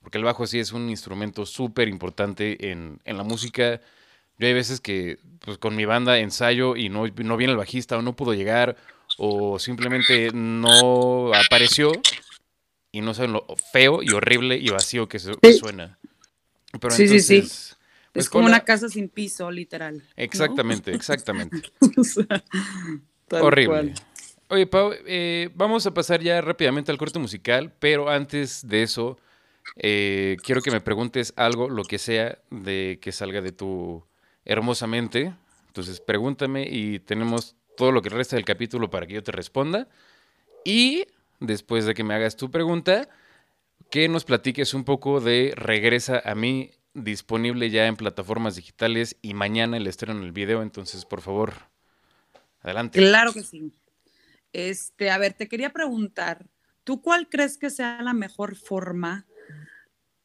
Porque 0.00 0.18
el 0.18 0.24
bajo 0.24 0.46
sí 0.46 0.58
es 0.58 0.72
un 0.72 0.88
instrumento 0.88 1.46
súper 1.46 1.88
importante 1.88 2.70
en, 2.70 3.00
la 3.04 3.24
música. 3.24 3.80
Yo 4.38 4.46
hay 4.46 4.54
veces 4.54 4.80
que 4.80 5.18
pues, 5.40 5.58
con 5.58 5.76
mi 5.76 5.84
banda 5.84 6.18
ensayo 6.18 6.76
y 6.76 6.88
no, 6.88 7.06
no 7.06 7.36
viene 7.36 7.52
el 7.52 7.58
bajista 7.58 7.98
o 7.98 8.02
no 8.02 8.14
pudo 8.14 8.34
llegar 8.34 8.76
o 9.18 9.58
simplemente 9.58 10.30
no 10.32 11.34
apareció 11.34 11.92
y 12.92 13.00
no 13.00 13.14
saben 13.14 13.32
lo 13.32 13.46
feo 13.72 14.02
y 14.02 14.10
horrible 14.10 14.56
y 14.56 14.70
vacío 14.70 15.08
que, 15.08 15.18
que 15.40 15.52
suena 15.52 15.98
sí, 16.90 17.08
sí, 17.08 17.20
sí. 17.20 17.40
Pues 18.12 18.26
es 18.26 18.30
como 18.30 18.46
una 18.46 18.60
casa 18.60 18.88
sin 18.88 19.08
piso, 19.08 19.50
literal. 19.50 20.02
Exactamente, 20.16 20.92
exactamente. 20.94 21.62
Horrible. 23.30 23.94
Oye, 24.48 24.66
Pau, 24.66 24.92
eh, 25.06 25.48
vamos 25.54 25.86
a 25.86 25.94
pasar 25.94 26.20
ya 26.20 26.42
rápidamente 26.42 26.92
al 26.92 26.98
corte 26.98 27.18
musical, 27.18 27.72
pero 27.78 28.10
antes 28.10 28.66
de 28.68 28.82
eso, 28.82 29.18
eh, 29.76 30.36
quiero 30.42 30.60
que 30.60 30.70
me 30.70 30.82
preguntes 30.82 31.32
algo, 31.36 31.70
lo 31.70 31.84
que 31.84 31.98
sea, 31.98 32.38
de 32.50 32.98
que 33.00 33.12
salga 33.12 33.40
de 33.40 33.52
tu 33.52 34.04
hermosa 34.44 34.86
mente. 34.86 35.32
Entonces, 35.68 36.00
pregúntame 36.00 36.68
y 36.68 36.98
tenemos 36.98 37.56
todo 37.78 37.92
lo 37.92 38.02
que 38.02 38.10
resta 38.10 38.36
del 38.36 38.44
capítulo 38.44 38.90
para 38.90 39.06
que 39.06 39.14
yo 39.14 39.22
te 39.22 39.32
responda. 39.32 39.88
Y 40.66 41.06
después 41.40 41.86
de 41.86 41.94
que 41.94 42.04
me 42.04 42.12
hagas 42.12 42.36
tu 42.36 42.50
pregunta, 42.50 43.08
que 43.92 44.08
nos 44.08 44.24
platiques 44.24 44.72
un 44.72 44.84
poco 44.84 45.20
de 45.20 45.52
Regresa 45.54 46.22
a 46.24 46.34
mí, 46.34 46.70
disponible 46.94 47.68
ya 47.68 47.86
en 47.86 47.96
plataformas 47.96 48.56
digitales 48.56 49.18
y 49.20 49.34
mañana 49.34 49.76
el 49.76 49.86
estreno 49.86 50.18
en 50.18 50.24
el 50.24 50.32
video. 50.32 50.62
Entonces, 50.62 51.04
por 51.04 51.20
favor, 51.20 51.52
adelante. 52.62 52.98
Claro 52.98 53.34
que 53.34 53.42
sí. 53.42 53.70
Este, 54.54 55.10
a 55.10 55.18
ver, 55.18 55.34
te 55.34 55.46
quería 55.46 55.74
preguntar, 55.74 56.46
¿tú 56.84 57.02
cuál 57.02 57.28
crees 57.28 57.58
que 57.58 57.68
sea 57.68 58.00
la 58.00 58.14
mejor 58.14 58.56
forma? 58.56 59.26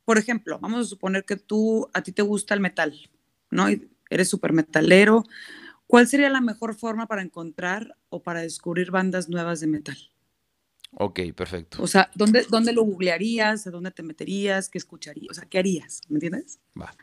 Por 0.05 0.17
ejemplo, 0.17 0.59
vamos 0.59 0.85
a 0.85 0.89
suponer 0.89 1.25
que 1.25 1.35
tú, 1.35 1.89
a 1.93 2.01
ti 2.01 2.13
te 2.13 2.21
gusta 2.21 2.53
el 2.53 2.61
metal, 2.61 2.97
¿no? 3.51 3.65
eres 4.09 4.29
súper 4.29 4.53
metalero. 4.53 5.25
¿cuál 5.87 6.07
sería 6.07 6.29
la 6.29 6.39
mejor 6.39 6.73
forma 6.73 7.05
para 7.07 7.21
encontrar 7.21 7.97
o 8.07 8.23
para 8.23 8.41
descubrir 8.41 8.91
bandas 8.91 9.27
nuevas 9.27 9.59
de 9.59 9.67
metal? 9.67 9.97
Ok, 10.91 11.19
perfecto. 11.35 11.81
O 11.81 11.87
sea, 11.87 12.09
¿dónde, 12.15 12.45
dónde 12.49 12.73
lo 12.73 12.83
googlearías? 12.83 13.67
¿A 13.67 13.71
dónde 13.71 13.91
te 13.91 14.03
meterías? 14.03 14.69
¿Qué 14.69 14.77
escucharías? 14.77 15.29
O 15.29 15.33
sea, 15.33 15.45
¿qué 15.45 15.59
harías? 15.59 16.01
¿Me 16.09 16.15
entiendes? 16.15 16.59
Va. 16.79 16.95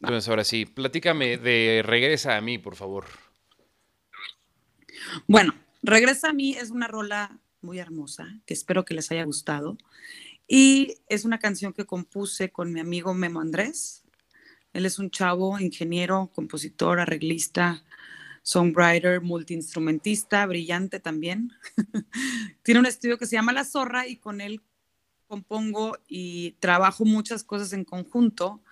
Entonces, 0.00 0.28
ahora 0.28 0.44
sí, 0.44 0.66
platícame 0.66 1.38
de 1.38 1.82
Regresa 1.84 2.36
a 2.36 2.40
mí, 2.40 2.58
por 2.58 2.76
favor. 2.76 3.06
Bueno, 5.26 5.54
Regresa 5.82 6.30
a 6.30 6.32
mí 6.32 6.54
es 6.54 6.70
una 6.70 6.88
rola 6.88 7.38
muy 7.60 7.78
hermosa, 7.78 8.40
que 8.46 8.54
espero 8.54 8.84
que 8.84 8.94
les 8.94 9.10
haya 9.10 9.24
gustado. 9.24 9.78
Y 10.46 10.96
es 11.08 11.24
una 11.24 11.38
canción 11.38 11.72
que 11.72 11.86
compuse 11.86 12.50
con 12.50 12.72
mi 12.72 12.80
amigo 12.80 13.14
Memo 13.14 13.40
Andrés. 13.40 14.02
Él 14.72 14.86
es 14.86 14.98
un 14.98 15.10
chavo, 15.10 15.58
ingeniero, 15.58 16.30
compositor, 16.34 17.00
arreglista, 17.00 17.84
songwriter, 18.44 19.22
multiinstrumentista, 19.22 20.46
brillante 20.46 21.00
también. 21.00 21.50
Tiene 22.62 22.80
un 22.80 22.86
estudio 22.86 23.18
que 23.18 23.26
se 23.26 23.34
llama 23.34 23.52
La 23.52 23.64
Zorra 23.64 24.06
y 24.06 24.16
con 24.16 24.40
él 24.40 24.60
compongo 25.26 25.98
y 26.06 26.52
trabajo 26.60 27.04
muchas 27.04 27.42
cosas 27.42 27.72
en 27.72 27.84
conjunto. 27.84 28.62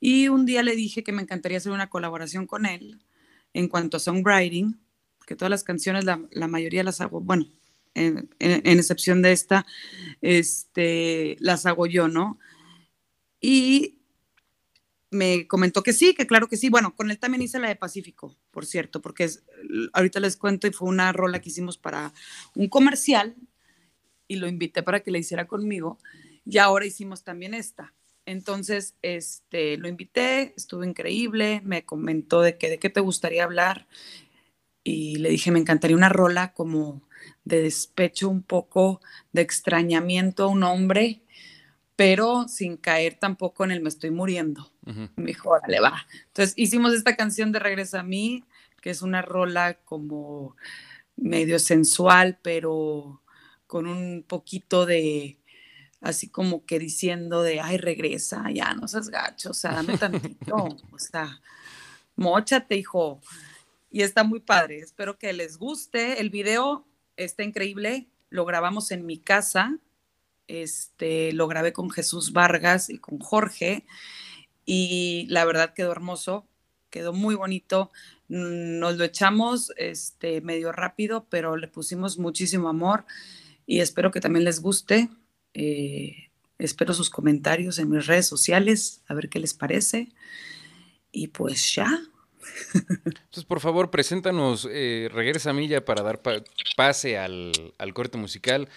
Y 0.00 0.28
un 0.28 0.44
día 0.44 0.62
le 0.62 0.76
dije 0.76 1.04
que 1.04 1.12
me 1.12 1.22
encantaría 1.22 1.58
hacer 1.58 1.72
una 1.72 1.88
colaboración 1.88 2.46
con 2.46 2.66
él 2.66 3.00
en 3.54 3.68
cuanto 3.68 3.96
a 3.96 4.00
songwriting, 4.00 4.78
que 5.26 5.36
todas 5.36 5.50
las 5.50 5.62
canciones, 5.62 6.04
la, 6.04 6.20
la 6.32 6.48
mayoría 6.48 6.82
las 6.82 7.00
hago, 7.00 7.20
bueno, 7.20 7.46
en, 7.94 8.28
en, 8.40 8.78
excepción 8.78 9.22
de 9.22 9.30
esta, 9.30 9.64
este, 10.20 11.36
las 11.38 11.66
hago 11.66 11.86
yo, 11.86 12.08
¿no? 12.08 12.40
Y 13.40 13.93
me 15.14 15.46
comentó 15.46 15.82
que 15.82 15.92
sí, 15.92 16.14
que 16.14 16.26
claro 16.26 16.48
que 16.48 16.56
sí. 16.56 16.68
Bueno, 16.68 16.94
con 16.94 17.10
él 17.10 17.18
también 17.18 17.42
hice 17.42 17.58
la 17.58 17.68
de 17.68 17.76
Pacífico, 17.76 18.36
por 18.50 18.66
cierto, 18.66 19.00
porque 19.00 19.24
es, 19.24 19.44
ahorita 19.92 20.20
les 20.20 20.36
cuento 20.36 20.66
y 20.66 20.72
fue 20.72 20.88
una 20.88 21.12
rola 21.12 21.40
que 21.40 21.48
hicimos 21.48 21.78
para 21.78 22.12
un 22.54 22.68
comercial 22.68 23.36
y 24.28 24.36
lo 24.36 24.48
invité 24.48 24.82
para 24.82 25.00
que 25.00 25.10
la 25.10 25.18
hiciera 25.18 25.46
conmigo 25.46 25.98
y 26.44 26.58
ahora 26.58 26.86
hicimos 26.86 27.24
también 27.24 27.54
esta. 27.54 27.94
Entonces, 28.26 28.94
este, 29.02 29.76
lo 29.76 29.88
invité, 29.88 30.54
estuvo 30.56 30.82
increíble, 30.84 31.60
me 31.64 31.84
comentó 31.84 32.40
de 32.40 32.56
que 32.56 32.70
de 32.70 32.78
qué 32.78 32.90
te 32.90 33.00
gustaría 33.00 33.44
hablar 33.44 33.86
y 34.82 35.16
le 35.16 35.30
dije, 35.30 35.50
me 35.50 35.58
encantaría 35.58 35.96
una 35.96 36.08
rola 36.08 36.52
como 36.52 37.02
de 37.44 37.62
despecho 37.62 38.28
un 38.28 38.42
poco, 38.42 39.00
de 39.32 39.42
extrañamiento 39.42 40.44
a 40.44 40.48
un 40.48 40.62
hombre, 40.62 41.23
pero 41.96 42.48
sin 42.48 42.76
caer 42.76 43.14
tampoco 43.14 43.64
en 43.64 43.70
el 43.70 43.80
me 43.80 43.88
estoy 43.88 44.10
muriendo. 44.10 44.72
Me 45.16 45.26
dijo, 45.26 45.50
órale, 45.50 45.80
va. 45.80 46.06
Entonces 46.26 46.54
hicimos 46.56 46.92
esta 46.92 47.16
canción 47.16 47.52
de 47.52 47.58
Regresa 47.60 48.00
a 48.00 48.04
mí, 48.04 48.44
que 48.80 48.90
es 48.90 49.02
una 49.02 49.22
rola 49.22 49.74
como 49.84 50.56
medio 51.16 51.58
sensual, 51.58 52.38
pero 52.42 53.22
con 53.66 53.86
un 53.86 54.24
poquito 54.26 54.86
de, 54.86 55.38
así 56.00 56.28
como 56.28 56.66
que 56.66 56.78
diciendo 56.78 57.42
de, 57.42 57.60
ay, 57.60 57.78
regresa, 57.78 58.50
ya 58.52 58.74
no 58.74 58.86
seas 58.88 59.08
gacho, 59.08 59.50
o 59.50 59.54
sea, 59.54 59.72
dame 59.72 59.96
tantito, 59.96 60.54
o 60.92 60.98
sea, 60.98 61.40
mochate, 62.16 62.76
hijo. 62.76 63.20
Y 63.90 64.02
está 64.02 64.24
muy 64.24 64.40
padre, 64.40 64.80
espero 64.80 65.18
que 65.18 65.32
les 65.32 65.56
guste. 65.56 66.20
El 66.20 66.30
video 66.30 66.84
está 67.16 67.44
increíble. 67.44 68.08
Lo 68.28 68.44
grabamos 68.44 68.90
en 68.90 69.06
mi 69.06 69.18
casa. 69.18 69.78
Este, 70.46 71.32
lo 71.32 71.48
grabé 71.48 71.72
con 71.72 71.90
Jesús 71.90 72.32
Vargas 72.32 72.90
y 72.90 72.98
con 72.98 73.18
Jorge. 73.18 73.84
Y 74.64 75.26
la 75.28 75.44
verdad 75.44 75.74
quedó 75.74 75.92
hermoso, 75.92 76.46
quedó 76.90 77.12
muy 77.12 77.34
bonito. 77.34 77.90
Nos 78.28 78.96
lo 78.96 79.04
echamos 79.04 79.72
este, 79.76 80.40
medio 80.40 80.72
rápido, 80.72 81.26
pero 81.28 81.56
le 81.56 81.68
pusimos 81.68 82.18
muchísimo 82.18 82.68
amor 82.68 83.04
y 83.66 83.80
espero 83.80 84.10
que 84.10 84.20
también 84.20 84.44
les 84.44 84.60
guste. 84.60 85.10
Eh, 85.52 86.30
espero 86.58 86.94
sus 86.94 87.10
comentarios 87.10 87.78
en 87.78 87.90
mis 87.90 88.06
redes 88.06 88.26
sociales, 88.26 89.02
a 89.06 89.14
ver 89.14 89.28
qué 89.28 89.38
les 89.38 89.54
parece. 89.54 90.12
Y 91.12 91.28
pues 91.28 91.74
ya, 91.74 92.00
entonces, 92.74 93.44
por 93.44 93.60
favor, 93.60 93.90
preséntanos, 93.90 94.68
eh, 94.70 95.08
regresa 95.12 95.50
a 95.50 95.52
Milla 95.52 95.84
para 95.84 96.02
dar 96.02 96.20
pase 96.76 97.18
al, 97.18 97.52
corte 97.94 98.18
musical. 98.18 98.68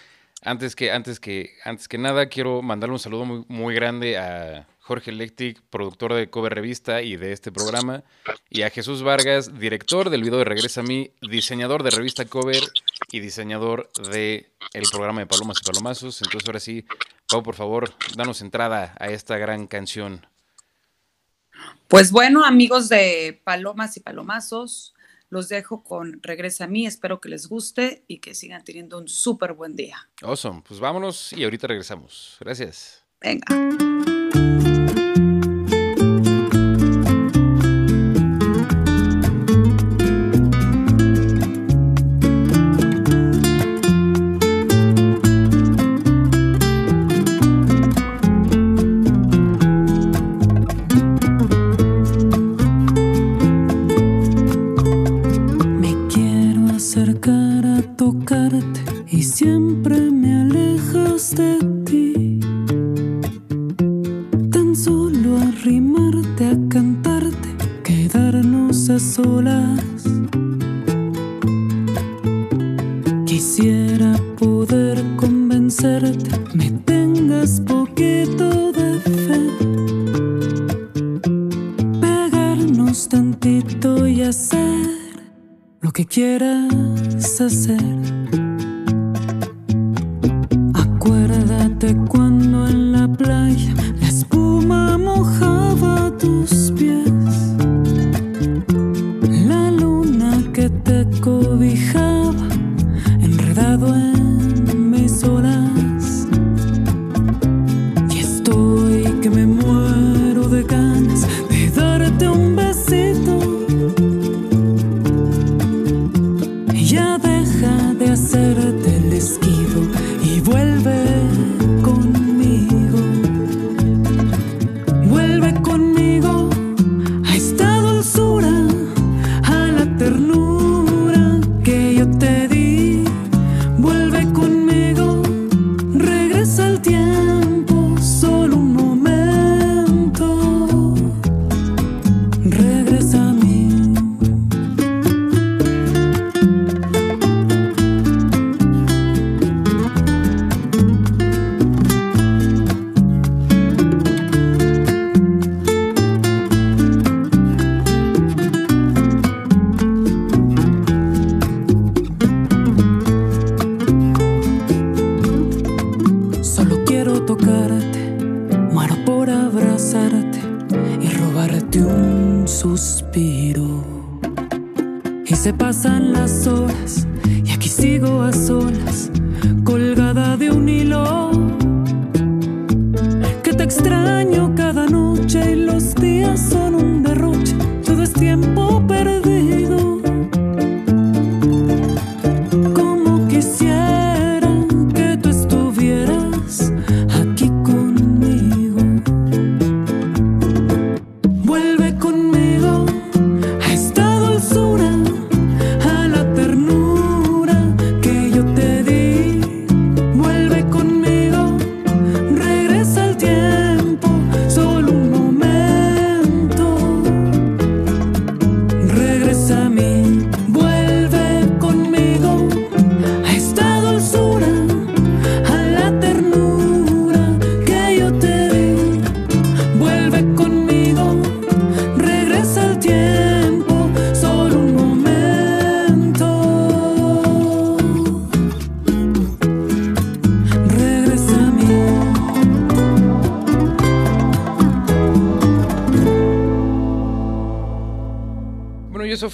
Antes 0.42 0.76
que, 0.76 0.92
antes, 0.92 1.18
que, 1.18 1.50
antes 1.64 1.88
que 1.88 1.98
nada, 1.98 2.28
quiero 2.28 2.62
mandarle 2.62 2.92
un 2.94 3.00
saludo 3.00 3.24
muy, 3.24 3.44
muy 3.48 3.74
grande 3.74 4.18
a 4.18 4.68
Jorge 4.88 5.12
Lectic, 5.12 5.60
productor 5.68 6.14
de 6.14 6.30
Cover 6.30 6.54
Revista 6.54 7.02
y 7.02 7.16
de 7.16 7.32
este 7.32 7.52
programa, 7.52 8.04
y 8.48 8.62
a 8.62 8.70
Jesús 8.70 9.02
Vargas, 9.02 9.58
director 9.58 10.10
del 10.10 10.22
video 10.22 10.38
de 10.38 10.44
Regresa 10.44 10.80
a 10.80 10.84
mí, 10.84 11.10
diseñador 11.20 11.82
de 11.82 11.90
revista 11.90 12.24
Cover 12.24 12.62
y 13.10 13.20
diseñador 13.20 13.90
de 14.10 14.50
el 14.72 14.84
programa 14.90 15.20
de 15.20 15.26
Palomas 15.26 15.58
y 15.60 15.66
Palomazos. 15.66 16.22
Entonces, 16.22 16.48
ahora 16.48 16.60
sí, 16.60 16.86
Pau, 17.28 17.42
por 17.42 17.54
favor, 17.54 17.92
danos 18.16 18.40
entrada 18.40 18.94
a 18.98 19.08
esta 19.08 19.36
gran 19.36 19.66
canción. 19.66 20.26
Pues 21.88 22.12
bueno, 22.12 22.44
amigos 22.44 22.88
de 22.88 23.40
Palomas 23.44 23.96
y 23.96 24.00
Palomazos, 24.00 24.94
los 25.30 25.48
dejo 25.48 25.82
con 25.82 26.22
Regresa 26.22 26.64
a 26.64 26.68
mí. 26.68 26.86
Espero 26.86 27.20
que 27.20 27.28
les 27.28 27.48
guste 27.48 28.04
y 28.06 28.18
que 28.18 28.34
sigan 28.34 28.64
teniendo 28.64 28.98
un 28.98 29.08
súper 29.08 29.52
buen 29.52 29.76
día. 29.76 30.10
Awesome. 30.22 30.62
Pues 30.66 30.80
vámonos 30.80 31.32
y 31.32 31.44
ahorita 31.44 31.66
regresamos. 31.66 32.36
Gracias. 32.40 33.04
Venga. 33.20 33.46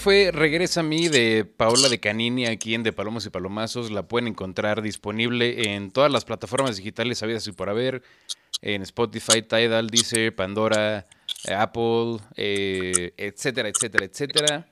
Fue 0.04 0.32
Regresa 0.34 0.80
a 0.80 0.82
mí 0.82 1.08
de 1.08 1.46
Paola 1.46 1.88
de 1.88 1.98
Canini 1.98 2.44
aquí 2.44 2.74
en 2.74 2.82
De 2.82 2.92
Palomos 2.92 3.24
y 3.24 3.30
Palomazos. 3.30 3.90
La 3.90 4.02
pueden 4.02 4.28
encontrar 4.28 4.82
disponible 4.82 5.72
en 5.72 5.90
todas 5.90 6.12
las 6.12 6.26
plataformas 6.26 6.76
digitales 6.76 7.22
habidas 7.22 7.46
y 7.46 7.52
por 7.52 7.70
haber. 7.70 8.02
En 8.60 8.82
Spotify, 8.82 9.40
Tidal, 9.40 9.86
Deezer, 9.86 10.36
Pandora, 10.36 11.06
eh, 11.48 11.54
Apple, 11.54 12.18
eh, 12.36 13.14
etcétera, 13.16 13.70
etcétera, 13.70 14.04
etcétera. 14.04 14.68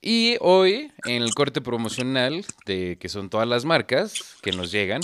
Y 0.00 0.36
hoy, 0.40 0.92
en 1.06 1.22
el 1.22 1.34
corte 1.34 1.60
promocional, 1.60 2.44
de 2.64 2.98
que 3.00 3.08
son 3.08 3.30
todas 3.30 3.48
las 3.48 3.64
marcas 3.64 4.36
que 4.42 4.52
nos 4.52 4.70
llegan, 4.70 5.00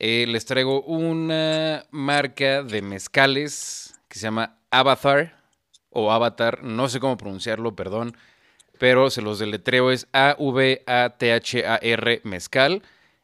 eh, 0.00 0.26
les 0.28 0.44
traigo 0.44 0.82
una 0.82 1.86
marca 1.92 2.62
de 2.62 2.82
mezcales 2.82 3.94
que 4.08 4.18
se 4.18 4.24
llama 4.24 4.58
Avatar 4.70 5.40
o 5.88 6.12
Avatar, 6.12 6.62
no 6.62 6.90
sé 6.90 7.00
cómo 7.00 7.16
pronunciarlo, 7.16 7.74
perdón, 7.74 8.14
pero 8.82 9.10
se 9.10 9.22
los 9.22 9.38
deletreo 9.38 9.92
es 9.92 10.08
A-V-A-T-H-A-R 10.12 10.90
mezcal. 12.24 12.82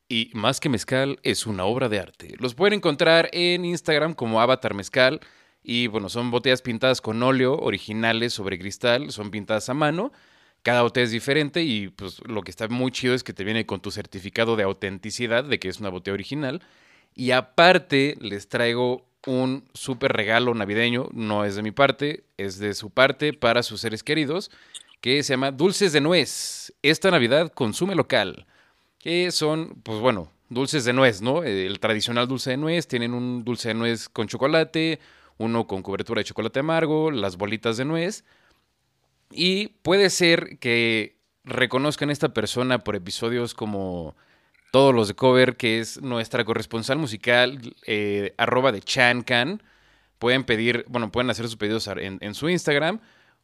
Y 0.09 0.31
más 0.33 0.61
que 0.61 0.69
mezcal, 0.69 1.19
es 1.25 1.47
una 1.47 1.65
obra 1.65 1.89
de 1.89 1.99
arte. 1.99 2.37
Los 2.39 2.55
pueden 2.55 2.75
encontrar 2.75 3.29
en 3.33 3.65
Instagram 3.65 4.15
como 4.15 4.41
Avatar 4.41 4.75
Mezcal. 4.75 5.19
Y 5.65 5.89
bueno, 5.89 6.11
son 6.11 6.31
botellas 6.31 6.63
pintadas 6.63 7.01
con 7.01 7.21
óleo, 7.25 7.59
originales 7.59 8.35
sobre 8.35 8.57
cristal, 8.57 9.11
son 9.11 9.33
pintadas 9.33 9.69
a 9.69 9.75
mano. 9.75 10.13
Cada 10.63 10.83
botella 10.83 11.07
es 11.07 11.11
diferente 11.11 11.65
y 11.65 11.89
pues 11.89 12.21
lo 12.25 12.43
que 12.43 12.53
está 12.53 12.69
muy 12.69 12.93
chido 12.93 13.15
es 13.15 13.25
que 13.25 13.33
te 13.33 13.43
viene 13.43 13.67
con 13.67 13.81
tu 13.81 13.91
certificado 13.91 14.55
de 14.55 14.63
autenticidad 14.63 15.43
de 15.43 15.59
que 15.59 15.69
es 15.69 15.81
una 15.81 15.89
botella 15.89 16.15
original. 16.15 16.63
Y 17.17 17.33
aparte 17.33 18.17
les 18.21 18.49
traigo 18.49 19.09
un 19.27 19.65
súper 19.75 20.13
regalo 20.13 20.55
navideño, 20.55 21.09
no 21.13 21.45
es 21.45 21.57
de 21.57 21.63
mi 21.63 21.73
parte, 21.73 22.23
es 22.37 22.61
de 22.61 22.75
su 22.75 22.91
parte 22.91 23.33
para 23.33 23.65
sus 23.65 23.81
seres 23.81 24.05
queridos, 24.05 24.53
que 25.01 25.23
se 25.23 25.35
llama 25.35 25.51
Dulces 25.53 25.93
de 25.93 26.01
Nuez. 26.01 26.73
Esta 26.83 27.11
Navidad 27.11 27.53
consume 27.53 27.95
local, 27.95 28.47
que 28.99 29.31
son, 29.31 29.81
pues 29.83 30.01
bueno, 30.01 30.33
dulces 30.49 30.85
de 30.85 30.93
nuez, 30.93 31.23
¿no? 31.23 31.45
El 31.45 31.79
tradicional 31.81 32.27
dulce 32.27 32.51
de 32.51 32.57
nuez, 32.57 32.89
tienen 32.89 33.15
un 33.15 33.45
dulce 33.45 33.69
de 33.69 33.75
nuez 33.75 34.09
con 34.09 34.27
chocolate, 34.27 34.99
uno 35.37 35.67
con 35.67 35.83
cobertura 35.83 36.21
de 36.21 36.25
chocolate 36.25 36.61
amargo, 36.61 37.11
las 37.11 37.37
bolitas 37.37 37.77
de 37.77 37.85
nuez. 37.85 38.25
Y 39.31 39.69
puede 39.83 40.11
ser 40.11 40.59
que 40.59 41.17
reconozcan 41.45 42.11
a 42.11 42.13
esta 42.13 42.35
persona 42.35 42.79
por 42.79 42.97
episodios 42.97 43.55
como 43.55 44.17
todos 44.73 44.95
los 44.95 45.09
de 45.09 45.15
cover, 45.15 45.57
que 45.57 45.81
es 45.81 46.01
nuestra 46.03 46.45
corresponsal 46.45 46.99
musical, 46.99 47.75
eh, 47.87 48.35
arroba 48.37 48.73
de 48.73 48.81
Chancan. 48.81 49.63
Pueden 50.19 50.45
pedir, 50.45 50.85
bueno, 50.89 51.13
pueden 51.13 51.31
hacer 51.31 51.47
sus 51.47 51.57
pedidos 51.57 51.89
en 51.89 52.35
su 52.35 52.49
Instagram 52.49 53.01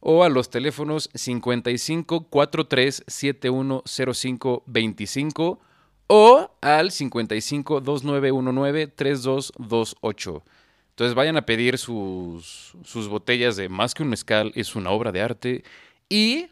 o 0.07 0.23
a 0.23 0.29
los 0.29 0.51
teléfonos 0.51 1.09
55 1.15 2.27
43 2.29 3.03
71 3.07 3.83
05 4.13 4.63
25 4.67 5.59
o 6.05 6.51
al 6.61 6.91
55 6.91 7.81
2919 7.81 8.87
3228. 8.87 10.43
Entonces 10.89 11.15
vayan 11.15 11.37
a 11.37 11.47
pedir 11.47 11.79
sus, 11.79 12.75
sus 12.83 13.07
botellas 13.07 13.55
de 13.55 13.67
Más 13.67 13.95
que 13.95 14.03
un 14.03 14.09
mezcal 14.09 14.51
es 14.53 14.75
una 14.75 14.91
obra 14.91 15.11
de 15.11 15.21
arte 15.21 15.63
y 16.07 16.49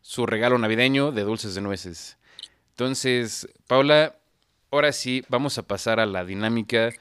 su 0.00 0.24
regalo 0.24 0.56
navideño 0.56 1.12
de 1.12 1.22
dulces 1.22 1.54
de 1.54 1.60
nueces. 1.60 2.16
Entonces, 2.70 3.46
Paula, 3.66 4.16
ahora 4.70 4.92
sí 4.92 5.22
vamos 5.28 5.58
a 5.58 5.66
pasar 5.66 6.00
a 6.00 6.06
la 6.06 6.24
dinámica. 6.24 6.94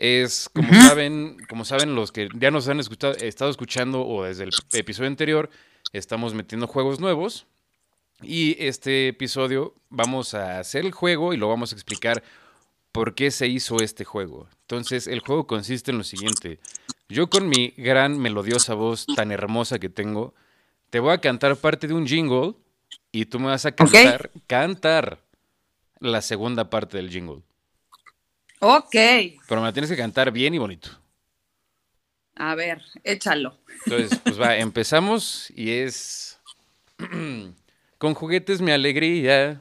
Es, 0.00 0.48
como 0.48 0.72
saben, 0.72 1.38
como 1.48 1.64
saben 1.64 1.96
los 1.96 2.12
que 2.12 2.28
ya 2.34 2.52
nos 2.52 2.68
han 2.68 2.78
escuchado, 2.78 3.14
estado 3.14 3.50
escuchando 3.50 4.06
o 4.06 4.22
desde 4.22 4.44
el 4.44 4.50
episodio 4.72 5.08
anterior, 5.08 5.50
estamos 5.92 6.34
metiendo 6.34 6.68
juegos 6.68 7.00
nuevos. 7.00 7.46
Y 8.22 8.56
este 8.64 9.08
episodio 9.08 9.74
vamos 9.90 10.34
a 10.34 10.60
hacer 10.60 10.84
el 10.84 10.92
juego 10.92 11.34
y 11.34 11.36
lo 11.36 11.48
vamos 11.48 11.72
a 11.72 11.74
explicar 11.74 12.22
por 12.92 13.16
qué 13.16 13.32
se 13.32 13.48
hizo 13.48 13.80
este 13.80 14.04
juego. 14.04 14.48
Entonces, 14.62 15.08
el 15.08 15.18
juego 15.18 15.48
consiste 15.48 15.90
en 15.90 15.98
lo 15.98 16.04
siguiente. 16.04 16.60
Yo 17.08 17.28
con 17.28 17.48
mi 17.48 17.74
gran 17.76 18.18
melodiosa 18.18 18.74
voz 18.74 19.04
tan 19.16 19.32
hermosa 19.32 19.80
que 19.80 19.88
tengo, 19.88 20.32
te 20.90 21.00
voy 21.00 21.12
a 21.12 21.18
cantar 21.18 21.56
parte 21.56 21.88
de 21.88 21.94
un 21.94 22.06
jingle 22.06 22.54
y 23.10 23.26
tú 23.26 23.40
me 23.40 23.46
vas 23.46 23.66
a 23.66 23.72
cantar, 23.72 24.30
cantar 24.46 25.18
la 25.98 26.22
segunda 26.22 26.70
parte 26.70 26.98
del 26.98 27.10
jingle. 27.10 27.42
Ok. 28.60 28.92
Pero 28.92 29.60
me 29.60 29.66
la 29.66 29.72
tienes 29.72 29.90
que 29.90 29.96
cantar 29.96 30.30
bien 30.32 30.54
y 30.54 30.58
bonito. 30.58 30.90
A 32.34 32.54
ver, 32.54 32.82
échalo. 33.04 33.58
Entonces, 33.86 34.18
pues 34.22 34.40
va, 34.40 34.56
empezamos 34.58 35.50
y 35.54 35.70
es... 35.70 36.40
Con 37.98 38.14
juguetes 38.14 38.60
mi 38.60 38.70
alegría. 38.70 39.60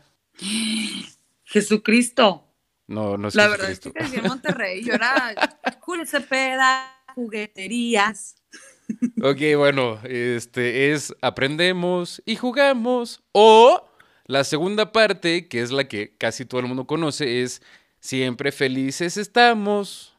Jesucristo. 1.44 2.48
No, 2.86 3.18
no 3.18 3.28
es 3.28 3.36
La 3.36 3.48
verdad 3.48 3.72
es 3.72 3.80
que 3.80 3.92
crecí 3.92 4.18
en 4.18 4.28
Monterrey. 4.28 4.84
Yo 4.84 4.94
era 4.94 5.34
Julio 5.82 6.06
Cepeda, 6.06 7.04
jugueterías. 7.16 8.36
Ok, 9.22 9.40
bueno, 9.58 10.00
este 10.04 10.94
es 10.94 11.14
aprendemos 11.22 12.22
y 12.26 12.36
jugamos. 12.36 13.24
O 13.32 13.90
la 14.26 14.44
segunda 14.44 14.92
parte, 14.92 15.48
que 15.48 15.62
es 15.62 15.72
la 15.72 15.88
que 15.88 16.16
casi 16.16 16.46
todo 16.46 16.62
el 16.62 16.68
mundo 16.68 16.86
conoce, 16.86 17.42
es 17.42 17.62
siempre 18.08 18.52
felices 18.54 19.18
estamos. 19.18 20.16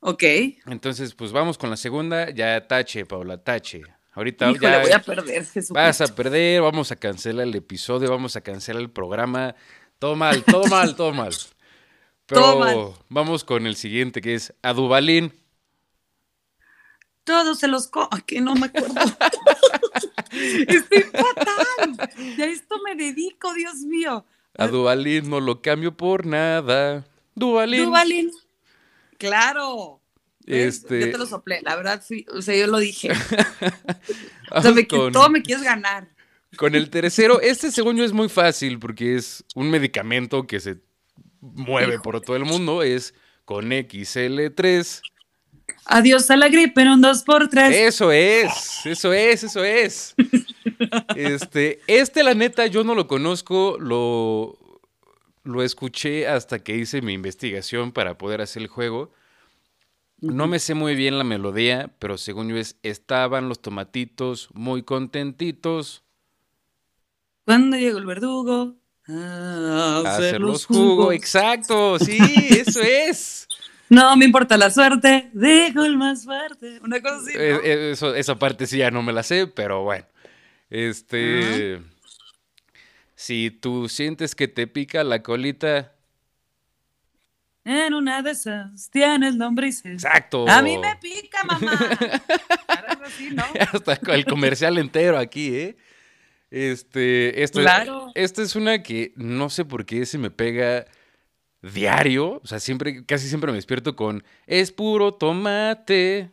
Ok. 0.00 0.22
Entonces, 0.66 1.14
pues 1.14 1.30
vamos 1.30 1.58
con 1.58 1.68
la 1.70 1.76
segunda. 1.76 2.30
Ya 2.30 2.66
tache, 2.66 3.04
Paula, 3.04 3.36
tache. 3.36 3.82
Ahorita 4.14 4.50
Híjole, 4.50 4.60
ya 4.70 4.80
voy 4.82 4.92
a 4.92 4.98
perder, 5.00 5.44
Jesucristo. 5.44 5.74
vas 5.74 6.00
a 6.00 6.06
perder, 6.14 6.60
vamos 6.62 6.90
a 6.90 6.96
cancelar 6.96 7.46
el 7.46 7.54
episodio, 7.54 8.10
vamos 8.10 8.36
a 8.36 8.40
cancelar 8.40 8.82
el 8.82 8.90
programa. 8.90 9.54
Todo 9.98 10.16
mal, 10.16 10.42
todo 10.44 10.66
mal, 10.66 10.96
todo 10.96 11.12
mal. 11.12 11.32
Pero 12.26 12.40
Todo 12.40 12.58
mal. 12.60 13.04
vamos 13.08 13.44
con 13.44 13.66
el 13.66 13.76
siguiente, 13.76 14.20
que 14.20 14.34
es 14.34 14.54
Adubalín. 14.62 15.32
Todos 17.24 17.58
se 17.58 17.68
los 17.68 17.88
co... 17.88 18.08
Que 18.26 18.40
no 18.40 18.54
me 18.54 18.66
acuerdo. 18.66 18.94
Estoy 20.30 21.02
fatal. 21.02 22.10
Y 22.36 22.40
a 22.40 22.46
esto 22.46 22.76
me 22.84 22.94
dedico, 22.96 23.52
Dios 23.54 23.76
mío. 23.80 24.24
A 24.56 24.66
Dubalín 24.68 25.30
no 25.30 25.40
lo 25.40 25.62
cambio 25.62 25.96
por 25.96 26.26
nada. 26.26 27.06
Dubalín. 27.34 27.86
Duvalín. 27.86 28.30
Claro. 29.18 30.00
Este- 30.46 31.00
Yo 31.00 31.12
te 31.12 31.18
lo 31.18 31.26
soplé, 31.26 31.60
la 31.62 31.76
verdad, 31.76 32.02
sí, 32.06 32.26
o 32.34 32.42
sea, 32.42 32.56
yo 32.56 32.66
lo 32.66 32.78
dije. 32.78 33.10
O 34.54 34.60
sea, 34.60 34.72
me, 34.72 34.86
con, 34.86 35.12
todo 35.12 35.30
me 35.30 35.40
quieres 35.42 35.64
ganar. 35.64 36.08
con 36.58 36.74
el 36.74 36.90
tercero. 36.90 37.40
Este, 37.40 37.70
según 37.70 37.96
yo, 37.96 38.04
es 38.04 38.12
muy 38.12 38.28
fácil 38.28 38.78
porque 38.78 39.16
es 39.16 39.42
un 39.54 39.70
medicamento 39.70 40.46
que 40.46 40.60
se 40.60 40.76
mueve 41.40 41.98
por 42.00 42.20
todo 42.20 42.36
el 42.36 42.44
mundo. 42.44 42.82
Es 42.82 43.14
con 43.46 43.70
XL3. 43.70 45.00
Adiós 45.84 46.30
a 46.30 46.36
la 46.36 46.48
gripe 46.48 46.80
en 46.82 46.88
un 46.88 47.02
2x3. 47.02 47.70
Eso 47.72 48.12
es, 48.12 48.86
eso 48.86 49.12
es, 49.12 49.44
eso 49.44 49.64
es. 49.64 50.14
Este, 51.16 51.80
este, 51.86 52.24
la 52.24 52.34
neta, 52.34 52.66
yo 52.66 52.82
no 52.82 52.94
lo 52.94 53.06
conozco, 53.06 53.76
lo, 53.78 54.58
lo 55.44 55.62
escuché 55.62 56.26
hasta 56.26 56.58
que 56.58 56.76
hice 56.76 57.02
mi 57.02 57.12
investigación 57.12 57.92
para 57.92 58.18
poder 58.18 58.40
hacer 58.40 58.62
el 58.62 58.68
juego. 58.68 59.10
No 60.20 60.46
me 60.46 60.58
sé 60.58 60.74
muy 60.74 60.94
bien 60.94 61.18
la 61.18 61.24
melodía, 61.24 61.92
pero 61.98 62.18
según 62.18 62.48
yo 62.48 62.56
es, 62.56 62.76
estaban 62.82 63.48
los 63.48 63.60
tomatitos 63.60 64.48
muy 64.54 64.82
contentitos. 64.82 66.02
Cuando 67.44 67.76
llegó 67.76 67.98
el 67.98 68.06
verdugo 68.06 68.74
a 69.08 70.02
hacer, 70.06 70.40
los 70.40 70.66
jugos. 70.66 71.14
Exacto, 71.14 71.98
sí, 71.98 72.18
eso 72.50 72.80
es. 72.80 73.48
No 73.92 74.16
me 74.16 74.24
importa 74.24 74.56
la 74.56 74.70
suerte, 74.70 75.28
dejo 75.34 75.84
el 75.84 75.98
más 75.98 76.24
fuerte. 76.24 76.80
Una 76.82 77.02
cosa 77.02 77.16
así. 77.16 77.32
Eh, 77.36 77.60
eh, 77.62 77.94
esa 78.16 78.38
parte 78.38 78.66
sí 78.66 78.78
ya 78.78 78.90
no 78.90 79.02
me 79.02 79.12
la 79.12 79.22
sé, 79.22 79.46
pero 79.46 79.82
bueno. 79.82 80.06
Este. 80.70 81.78
Si 83.14 83.50
tú 83.50 83.90
sientes 83.90 84.34
que 84.34 84.48
te 84.48 84.66
pica 84.66 85.04
la 85.04 85.22
colita. 85.22 85.92
En 87.66 87.92
una 87.92 88.22
de 88.22 88.30
esas 88.30 88.88
tienes 88.90 89.34
lombrices. 89.34 89.92
Exacto. 89.92 90.48
A 90.48 90.62
mí 90.62 90.78
me 90.78 90.96
pica, 90.96 91.44
mamá. 91.44 91.72
¿no? 93.34 93.44
Hasta 93.72 94.14
el 94.14 94.24
comercial 94.24 94.78
entero 94.78 95.18
aquí, 95.18 95.54
¿eh? 95.54 95.76
Este, 96.50 97.42
esta, 97.42 97.60
claro. 97.60 98.10
esta 98.14 98.40
es 98.40 98.56
una 98.56 98.82
que 98.82 99.12
no 99.16 99.50
sé 99.50 99.66
por 99.66 99.84
qué 99.84 100.06
se 100.06 100.16
me 100.16 100.30
pega 100.30 100.86
diario, 101.62 102.40
o 102.42 102.46
sea, 102.46 102.58
siempre, 102.60 103.04
casi 103.06 103.28
siempre 103.28 103.52
me 103.52 103.56
despierto 103.56 103.94
con 103.94 104.24
es 104.46 104.72
puro 104.72 105.14
tomate. 105.14 106.30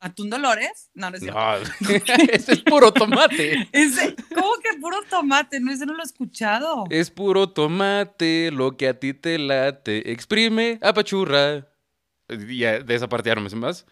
¿Atún 0.00 0.30
Dolores? 0.30 0.90
No, 0.94 1.10
no 1.10 1.16
es 1.16 1.22
cierto. 1.22 1.40
No, 1.40 1.56
ese 2.32 2.52
es 2.52 2.60
puro 2.60 2.92
tomate. 2.92 3.68
Ese, 3.72 4.14
¿Cómo 4.32 4.52
que 4.62 4.78
puro 4.80 4.98
tomate? 5.08 5.58
No, 5.58 5.72
ese 5.72 5.86
no 5.86 5.94
lo 5.94 6.02
he 6.02 6.06
escuchado. 6.06 6.84
Es 6.90 7.10
puro 7.10 7.48
tomate, 7.50 8.50
lo 8.52 8.76
que 8.76 8.88
a 8.88 8.98
ti 8.98 9.14
te 9.14 9.38
late. 9.38 10.12
Exprime, 10.12 10.78
apachurra. 10.82 11.66
Ya, 12.28 12.78
de 12.80 12.94
esa 12.94 13.08
parte 13.08 13.28
ya 13.30 13.34
no 13.34 13.40
me 13.40 13.50
sé 13.50 13.56
más. 13.56 13.86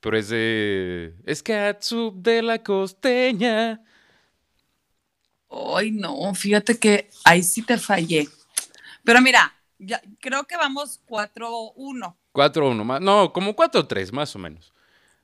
Pero 0.00 0.18
es 0.18 0.28
de. 0.28 1.14
Es 1.24 1.42
catsup 1.42 2.16
de 2.16 2.42
la 2.42 2.62
costeña. 2.62 3.82
Ay, 5.48 5.90
no, 5.90 6.34
fíjate 6.34 6.78
que 6.78 7.08
ahí 7.24 7.42
sí 7.42 7.62
te 7.62 7.78
fallé. 7.78 8.28
Pero 9.06 9.20
mira, 9.20 9.54
ya, 9.78 10.02
creo 10.20 10.44
que 10.44 10.56
vamos 10.56 11.00
4-1. 11.06 12.16
4-1, 12.32 12.84
más. 12.84 13.00
No, 13.00 13.32
como 13.32 13.54
4-3, 13.54 14.10
más 14.10 14.34
o 14.34 14.38
menos. 14.40 14.74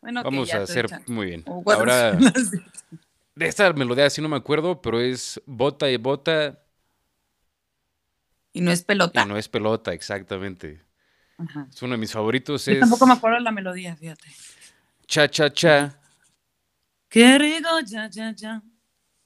Bueno, 0.00 0.22
Vamos 0.22 0.54
a 0.54 0.62
hacer 0.62 0.86
muy 1.08 1.26
bien. 1.26 1.44
Ahora, 1.46 2.12
de 2.12 3.46
esta 3.46 3.72
melodía 3.72 4.08
sí 4.08 4.22
no 4.22 4.28
me 4.28 4.36
acuerdo, 4.36 4.80
pero 4.80 5.00
es 5.00 5.40
bota 5.46 5.90
y 5.90 5.96
bota. 5.96 6.60
Y 8.52 8.60
no 8.60 8.70
es 8.70 8.84
pelota. 8.84 9.24
Y 9.24 9.26
no 9.26 9.36
es 9.36 9.48
pelota, 9.48 9.92
exactamente. 9.92 10.80
Es 11.68 11.82
uno 11.82 11.92
de 11.92 11.98
mis 11.98 12.12
favoritos. 12.12 12.64
Yo 12.66 12.78
tampoco 12.78 13.04
me 13.04 13.14
acuerdo 13.14 13.38
de 13.38 13.42
la 13.42 13.50
melodía, 13.50 13.96
fíjate. 13.96 14.28
Cha, 15.06 15.28
cha, 15.28 15.52
cha. 15.52 15.98
Qué 17.08 17.36
rico, 17.36 17.68
cha, 17.84 18.08
cha, 18.08 18.32
cha. 18.32 18.62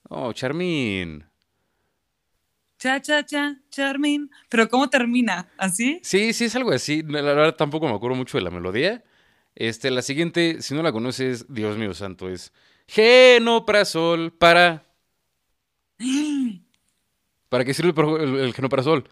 Oh, 0.09 0.32
Charmín. 0.32 1.26
Cha, 2.78 3.00
cha, 3.00 3.24
cha, 3.24 3.56
Charmín. 3.70 4.30
Pero 4.48 4.68
¿cómo 4.68 4.90
termina? 4.90 5.48
¿Así? 5.56 6.00
Sí, 6.02 6.32
sí, 6.32 6.44
es 6.44 6.56
algo 6.56 6.72
así. 6.72 7.02
La 7.02 7.22
verdad 7.22 7.54
tampoco 7.54 7.88
me 7.88 7.94
acuerdo 7.94 8.16
mucho 8.16 8.38
de 8.38 8.44
la 8.44 8.50
melodía. 8.50 9.02
Este, 9.54 9.90
la 9.90 10.02
siguiente, 10.02 10.60
si 10.60 10.74
no 10.74 10.82
la 10.82 10.92
conoces, 10.92 11.46
Dios 11.52 11.78
mío 11.78 11.94
santo, 11.94 12.28
es 12.28 12.52
Genoprazol 12.86 14.32
para... 14.32 14.84
¿Para 17.48 17.64
qué 17.64 17.72
sirve 17.72 17.94
el, 18.22 18.36
el 18.40 18.54
genoprazol? 18.54 19.08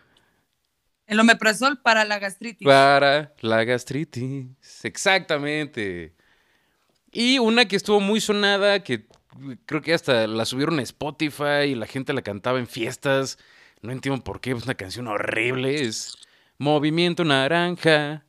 El 1.06 1.20
omeprazol 1.20 1.80
para 1.80 2.04
la 2.04 2.18
gastritis. 2.18 2.66
Para 2.66 3.32
la 3.40 3.64
gastritis, 3.64 4.46
exactamente. 4.84 6.14
Y 7.12 7.38
una 7.38 7.66
que 7.66 7.76
estuvo 7.76 8.00
muy 8.00 8.20
sonada, 8.20 8.82
que 8.82 9.06
creo 9.66 9.82
que 9.82 9.94
hasta 9.94 10.26
la 10.26 10.44
subieron 10.44 10.78
a 10.78 10.82
Spotify 10.82 11.66
y 11.68 11.74
la 11.74 11.86
gente 11.86 12.12
la 12.12 12.22
cantaba 12.22 12.58
en 12.58 12.66
fiestas. 12.66 13.38
No 13.82 13.92
entiendo 13.92 14.22
por 14.24 14.40
qué, 14.40 14.52
es 14.52 14.64
una 14.64 14.74
canción 14.74 15.08
horrible. 15.08 15.82
Es 15.82 16.16
Movimiento 16.58 17.24
Naranja. 17.24 18.24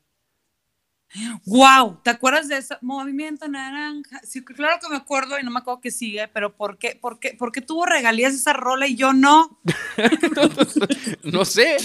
¡Wow! 1.46 2.02
¿Te 2.04 2.10
acuerdas 2.10 2.48
de 2.48 2.58
ese 2.58 2.76
movimiento 2.82 3.48
naranja? 3.48 4.20
Sí, 4.24 4.44
claro 4.44 4.80
que 4.82 4.90
me 4.90 4.98
acuerdo 4.98 5.40
y 5.40 5.44
no 5.44 5.52
me 5.52 5.60
acuerdo 5.60 5.82
que 5.82 5.92
sigue, 5.92 6.28
pero 6.28 6.56
¿por 6.56 6.78
qué, 6.78 6.98
por 7.00 7.20
qué, 7.20 7.36
por 7.38 7.52
qué 7.52 7.62
tuvo 7.62 7.86
regalías 7.86 8.34
esa 8.34 8.54
rola 8.54 8.88
y 8.88 8.96
yo 8.96 9.14
no? 9.14 9.60
no 11.24 11.46
sé, 11.46 11.78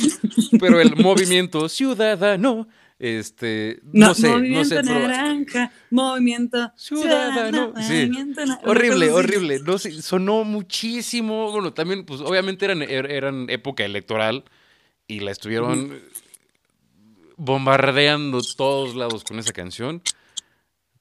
pero 0.59 0.81
el 0.81 0.97
movimiento 0.97 1.69
ciudadano, 1.69 2.69
este, 3.01 3.81
no, 3.93 4.15
sé, 4.15 4.29
no 4.41 4.65
sé. 4.65 4.83
naranja, 4.83 5.73
movimiento 5.91 6.71
ciudadano, 6.77 7.73
sí. 7.81 8.11
horrible, 8.65 9.11
horrible, 9.11 9.59
no 9.61 9.79
sé, 9.79 10.01
sonó 10.03 10.45
muchísimo, 10.45 11.51
bueno, 11.51 11.73
también, 11.73 12.05
pues 12.05 12.21
obviamente 12.21 12.67
eran, 12.67 12.83
er, 12.83 13.11
eran 13.11 13.49
época 13.49 13.85
electoral 13.85 14.45
y 15.09 15.21
la 15.21 15.33
estuvieron 15.33 15.99
bombardeando 17.37 18.41
todos 18.57 18.95
lados 18.95 19.25
con 19.25 19.39
esa 19.39 19.53
canción. 19.53 20.03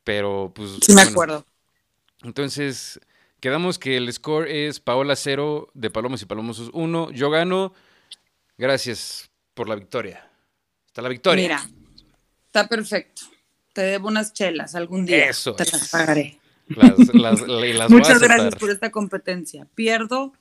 Pero 0.04 0.52
pues. 0.56 0.78
Sí, 0.82 0.94
me 0.94 1.02
acuerdo. 1.02 1.46
Entonces, 2.24 3.00
quedamos 3.40 3.78
que 3.78 3.98
el 3.98 4.12
score 4.12 4.50
es 4.50 4.80
Paola 4.80 5.16
0 5.16 5.70
de 5.74 5.90
Palomos 5.90 6.22
y 6.22 6.26
Palomosos 6.26 6.70
1. 6.74 7.12
Yo 7.12 7.30
gano. 7.30 7.74
Gracias 8.58 9.30
por 9.54 9.70
la 9.70 9.76
victoria. 9.76 10.30
Hasta 10.88 11.02
la 11.02 11.10
victoria. 11.10 11.44
Mira, 11.44 11.70
está 12.50 12.68
perfecto. 12.68 13.22
Te 13.74 13.82
debo 13.82 14.08
unas 14.08 14.34
chelas 14.34 14.74
algún 14.74 15.06
día. 15.06 15.30
Eso. 15.30 15.56
Te 15.56 15.66
las 15.66 15.90
pagaré. 15.90 16.40
Muchas 17.90 18.20
gracias 18.20 18.56
por 18.56 18.72
esta 18.72 18.92
competencia. 18.92 19.68
Pierdo 19.76 20.34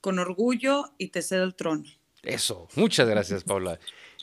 con 0.00 0.20
orgullo 0.20 0.92
y 0.96 1.08
te 1.08 1.22
cedo 1.22 1.44
el 1.44 1.54
trono. 1.54 1.84
Eso. 2.22 2.68
Muchas 2.76 3.08
gracias, 3.08 3.42
Paula. 3.42 3.78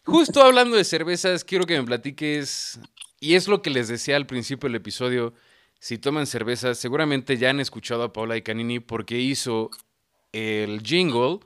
Justo 0.05 0.41
hablando 0.41 0.77
de 0.77 0.83
cervezas, 0.83 1.43
quiero 1.43 1.65
que 1.65 1.77
me 1.77 1.85
platiques, 1.85 2.79
y 3.19 3.35
es 3.35 3.47
lo 3.47 3.61
que 3.61 3.69
les 3.69 3.87
decía 3.87 4.15
al 4.15 4.25
principio 4.25 4.67
del 4.69 4.77
episodio, 4.77 5.33
si 5.79 5.97
toman 5.97 6.27
cervezas, 6.27 6.77
seguramente 6.77 7.37
ya 7.37 7.49
han 7.49 7.59
escuchado 7.59 8.03
a 8.03 8.13
Paula 8.13 8.37
y 8.37 8.41
Canini 8.41 8.79
porque 8.79 9.19
hizo 9.19 9.69
el 10.31 10.81
jingle, 10.81 11.39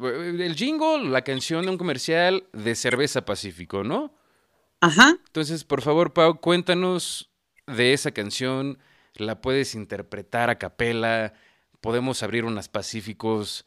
el 0.00 0.54
jingle, 0.54 1.08
la 1.08 1.22
canción 1.22 1.64
de 1.64 1.70
un 1.70 1.78
comercial 1.78 2.44
de 2.52 2.74
Cerveza 2.74 3.24
Pacífico, 3.24 3.82
¿no? 3.82 4.12
Ajá. 4.80 5.16
Entonces, 5.26 5.64
por 5.64 5.82
favor, 5.82 6.12
Pau, 6.12 6.40
cuéntanos 6.40 7.30
de 7.66 7.92
esa 7.92 8.12
canción, 8.12 8.78
la 9.14 9.40
puedes 9.40 9.74
interpretar 9.74 10.50
a 10.50 10.58
capela, 10.58 11.34
podemos 11.80 12.22
abrir 12.22 12.44
unas 12.44 12.68
Pacíficos 12.68 13.66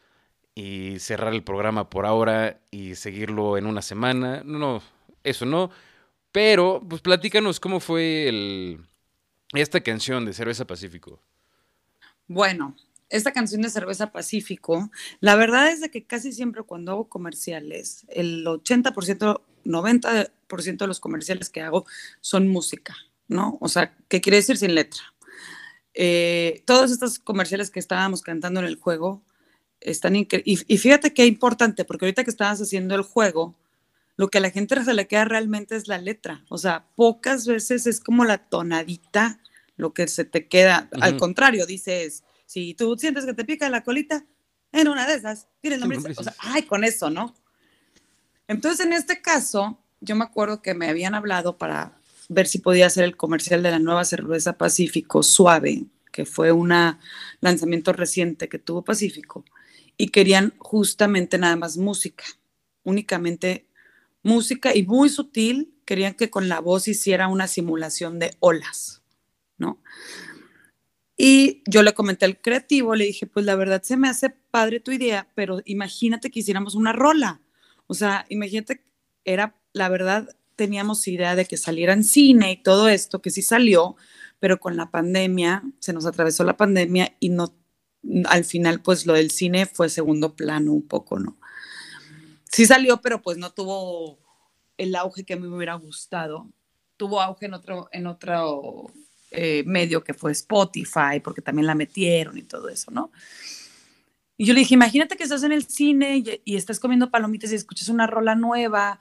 y 0.55 0.99
cerrar 0.99 1.34
el 1.34 1.43
programa 1.43 1.89
por 1.89 2.05
ahora 2.05 2.62
y 2.72 2.95
seguirlo 2.95 3.57
en 3.57 3.66
una 3.66 3.82
semana. 3.82 4.41
No, 4.45 4.82
eso 5.24 5.45
no. 5.45 5.72
Pero, 6.32 6.82
pues 6.88 7.01
platícanos 7.01 7.59
cómo 7.59 7.80
fue 7.80 8.28
el, 8.28 8.80
esta 9.53 9.82
canción 9.82 10.26
de 10.26 10.34
Cerveza 10.34 10.66
Pacífico. 10.66 11.20
Bueno, 12.28 12.76
esta 13.12 13.32
canción 13.32 13.62
de 13.62 13.70
Cerveza 13.70 14.12
Pacífico, 14.12 14.89
la 15.20 15.36
verdad 15.36 15.70
es 15.70 15.82
de 15.82 15.91
que 15.91 16.05
casi 16.05 16.32
siempre 16.32 16.64
cuando 16.64 16.91
hago 16.93 17.09
comerciales, 17.09 18.05
el 18.09 18.45
80%, 18.45 19.41
90% 19.66 20.78
de 20.78 20.88
los 20.88 20.99
comerciales 20.99 21.49
que 21.49 21.62
hago 21.62 21.86
son 22.22 22.47
música, 22.47 22.95
¿no? 23.28 23.57
O 23.62 23.70
sea, 23.70 23.95
¿qué 24.07 24.22
quiere 24.22 24.38
decir 24.38 24.57
sin 24.57 24.76
letra? 24.76 25.01
Eh, 25.93 26.64
todos 26.66 26.91
estos 26.91 27.20
comerciales 27.20 27.70
que 27.70 27.80
estábamos 27.80 28.22
cantando 28.22 28.59
en 28.62 28.66
el 28.66 28.78
juego, 28.78 29.22
están 29.82 30.16
y, 30.16 30.28
y 30.45 30.78
fíjate 30.78 31.14
qué 31.14 31.26
importante, 31.26 31.86
porque 31.86 32.05
ahorita 32.05 32.24
que 32.24 32.30
estabas 32.30 32.62
haciendo 32.62 32.95
el 32.95 33.01
juego, 33.01 33.55
lo 34.16 34.30
que 34.30 34.38
a 34.38 34.41
la 34.41 34.51
gente 34.51 34.84
se 34.84 34.93
le 34.93 35.07
queda 35.07 35.26
realmente 35.26 35.76
es 35.76 35.88
la 35.88 35.97
letra. 35.97 36.45
O 36.49 36.57
sea, 36.59 36.86
pocas 36.95 37.47
veces 37.47 37.88
es 37.88 37.99
como 37.99 38.24
la 38.24 38.38
tonadita 38.38 39.39
lo 39.78 39.93
que 39.93 40.07
se 40.07 40.26
te 40.26 40.47
queda. 40.47 40.89
Al 41.01 41.18
contrario, 41.18 41.66
dices, 41.66 42.24
si 42.51 42.73
tú 42.73 42.97
sientes 42.97 43.23
que 43.23 43.33
te 43.33 43.45
pica 43.45 43.69
la 43.69 43.81
colita, 43.81 44.25
en 44.73 44.89
una 44.89 45.07
de 45.07 45.13
esas, 45.13 45.47
tienes 45.61 45.79
nombre. 45.79 45.99
O 46.17 46.21
sea, 46.21 46.35
ay, 46.39 46.63
con 46.63 46.83
eso, 46.83 47.09
¿no? 47.09 47.33
Entonces, 48.45 48.85
en 48.85 48.91
este 48.91 49.21
caso, 49.21 49.79
yo 50.01 50.17
me 50.17 50.25
acuerdo 50.25 50.61
que 50.61 50.73
me 50.73 50.89
habían 50.89 51.15
hablado 51.15 51.57
para 51.57 51.97
ver 52.27 52.47
si 52.47 52.59
podía 52.59 52.87
hacer 52.87 53.05
el 53.05 53.15
comercial 53.15 53.63
de 53.63 53.71
la 53.71 53.79
nueva 53.79 54.03
cerveza 54.03 54.57
Pacífico 54.57 55.23
Suave, 55.23 55.85
que 56.11 56.25
fue 56.25 56.51
un 56.51 56.73
lanzamiento 57.39 57.93
reciente 57.93 58.49
que 58.49 58.59
tuvo 58.59 58.83
Pacífico 58.83 59.45
y 59.95 60.09
querían 60.09 60.53
justamente 60.57 61.37
nada 61.37 61.55
más 61.55 61.77
música, 61.77 62.25
únicamente 62.83 63.65
música 64.23 64.75
y 64.75 64.83
muy 64.83 65.07
sutil, 65.07 65.73
querían 65.85 66.15
que 66.15 66.29
con 66.29 66.49
la 66.49 66.59
voz 66.59 66.89
hiciera 66.89 67.29
una 67.29 67.47
simulación 67.47 68.19
de 68.19 68.35
olas, 68.41 69.03
¿no? 69.57 69.79
Y 71.24 71.61
yo 71.67 71.84
le 71.84 71.93
comenté 71.93 72.26
al 72.26 72.41
creativo, 72.41 72.95
le 72.95 73.05
dije, 73.05 73.28
pues 73.28 73.45
la 73.45 73.55
verdad 73.55 73.84
se 73.84 73.95
me 73.95 74.09
hace 74.09 74.32
padre 74.32 74.80
tu 74.80 74.89
idea, 74.89 75.30
pero 75.36 75.61
imagínate 75.65 76.32
que 76.32 76.39
hiciéramos 76.39 76.74
una 76.74 76.93
rola. 76.93 77.41
O 77.86 77.93
sea, 77.93 78.26
imagínate, 78.30 78.84
era, 79.24 79.55
la 79.72 79.88
verdad, 79.88 80.36
teníamos 80.55 81.07
idea 81.07 81.36
de 81.36 81.45
que 81.45 81.57
saliera 81.57 81.93
en 81.93 82.03
cine 82.03 82.53
y 82.53 82.63
todo 82.63 82.89
esto, 82.89 83.22
que 83.22 83.30
sí 83.30 83.43
salió, 83.43 83.95
pero 84.39 84.59
con 84.59 84.76
la 84.76 84.89
pandemia, 84.89 85.61
se 85.78 85.93
nos 85.93 86.07
atravesó 86.07 86.43
la 86.43 86.57
pandemia 86.57 87.15
y 87.19 87.30
no, 87.30 87.53
al 88.26 88.43
final, 88.43 88.82
pues 88.82 89.05
lo 89.05 89.13
del 89.13 89.30
cine 89.30 89.67
fue 89.67 89.89
segundo 89.89 90.36
plano 90.36 90.74
un 90.74 90.88
poco, 90.88 91.19
¿no? 91.19 91.38
Sí 92.51 92.65
salió, 92.65 92.99
pero 92.99 93.22
pues 93.22 93.38
no 93.38 93.51
tuvo 93.51 94.17
el 94.76 94.95
auge 94.95 95.24
que 95.24 95.36
me 95.36 95.47
hubiera 95.47 95.76
gustado. 95.76 96.49
Tuvo 96.97 97.22
auge 97.22 97.45
en 97.45 97.53
otro, 97.53 97.89
en 97.91 98.07
otro 98.07 98.91
eh, 99.32 99.63
medio 99.65 100.03
que 100.03 100.13
fue 100.13 100.32
Spotify, 100.34 101.19
porque 101.23 101.41
también 101.41 101.65
la 101.65 101.75
metieron 101.75 102.38
y 102.38 102.43
todo 102.43 102.69
eso, 102.69 102.91
¿no? 102.91 103.11
Y 104.38 104.45
yo 104.45 104.53
le 104.53 104.59
dije, 104.59 104.73
imagínate 104.73 105.15
que 105.15 105.23
estás 105.23 105.43
en 105.43 105.51
el 105.51 105.65
cine 105.65 106.23
y, 106.43 106.55
estás 106.55 106.79
comiendo 106.79 107.11
palomitas 107.11 107.51
y 107.51 107.55
escuchas 107.55 107.89
una 107.89 108.07
rola 108.07 108.36
nueva 108.36 108.99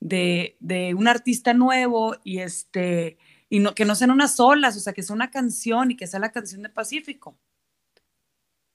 de, 0.00 0.56
de, 0.60 0.94
un 0.94 1.08
artista 1.08 1.54
nuevo 1.54 2.16
y 2.24 2.40
este 2.40 3.18
y 3.48 3.58
no, 3.58 3.74
que 3.74 3.84
no 3.84 3.94
sean 3.94 4.12
unas 4.12 4.38
olas, 4.38 4.76
o 4.76 4.80
sea, 4.80 4.92
que 4.92 5.02
sea 5.02 5.14
una 5.14 5.30
canción 5.30 5.90
y 5.90 5.96
que 5.96 6.06
sea 6.06 6.20
la 6.20 6.30
canción 6.30 6.62
de 6.62 6.68
Pacífico. 6.68 7.36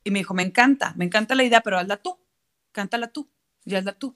Y 0.03 0.11
me 0.11 0.19
dijo, 0.19 0.33
me 0.33 0.43
encanta, 0.43 0.93
me 0.97 1.05
encanta 1.05 1.33
la 1.33 1.43
idea, 1.43 1.61
pero 1.61 1.79
hazla 1.79 1.97
tú, 1.97 2.19
cántala 2.71 3.07
tú, 3.07 3.29
y 3.63 3.75
hazla 3.75 3.93
tú. 3.93 4.15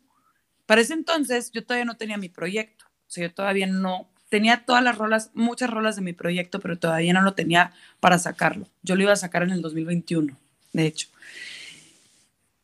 Para 0.65 0.81
ese 0.81 0.93
entonces 0.93 1.51
yo 1.51 1.65
todavía 1.65 1.85
no 1.85 1.97
tenía 1.97 2.17
mi 2.17 2.29
proyecto, 2.29 2.85
o 2.85 3.09
sea, 3.09 3.27
yo 3.27 3.33
todavía 3.33 3.67
no, 3.67 4.11
tenía 4.29 4.63
todas 4.65 4.83
las 4.83 4.97
rolas, 4.97 5.31
muchas 5.33 5.69
rolas 5.69 5.95
de 5.95 6.03
mi 6.03 6.13
proyecto, 6.13 6.59
pero 6.59 6.77
todavía 6.77 7.13
no 7.13 7.21
lo 7.21 7.33
tenía 7.33 7.73
para 7.99 8.19
sacarlo. 8.19 8.67
Yo 8.83 8.95
lo 8.95 9.03
iba 9.03 9.13
a 9.13 9.17
sacar 9.17 9.43
en 9.43 9.51
el 9.51 9.61
2021, 9.61 10.37
de 10.73 10.85
hecho. 10.85 11.07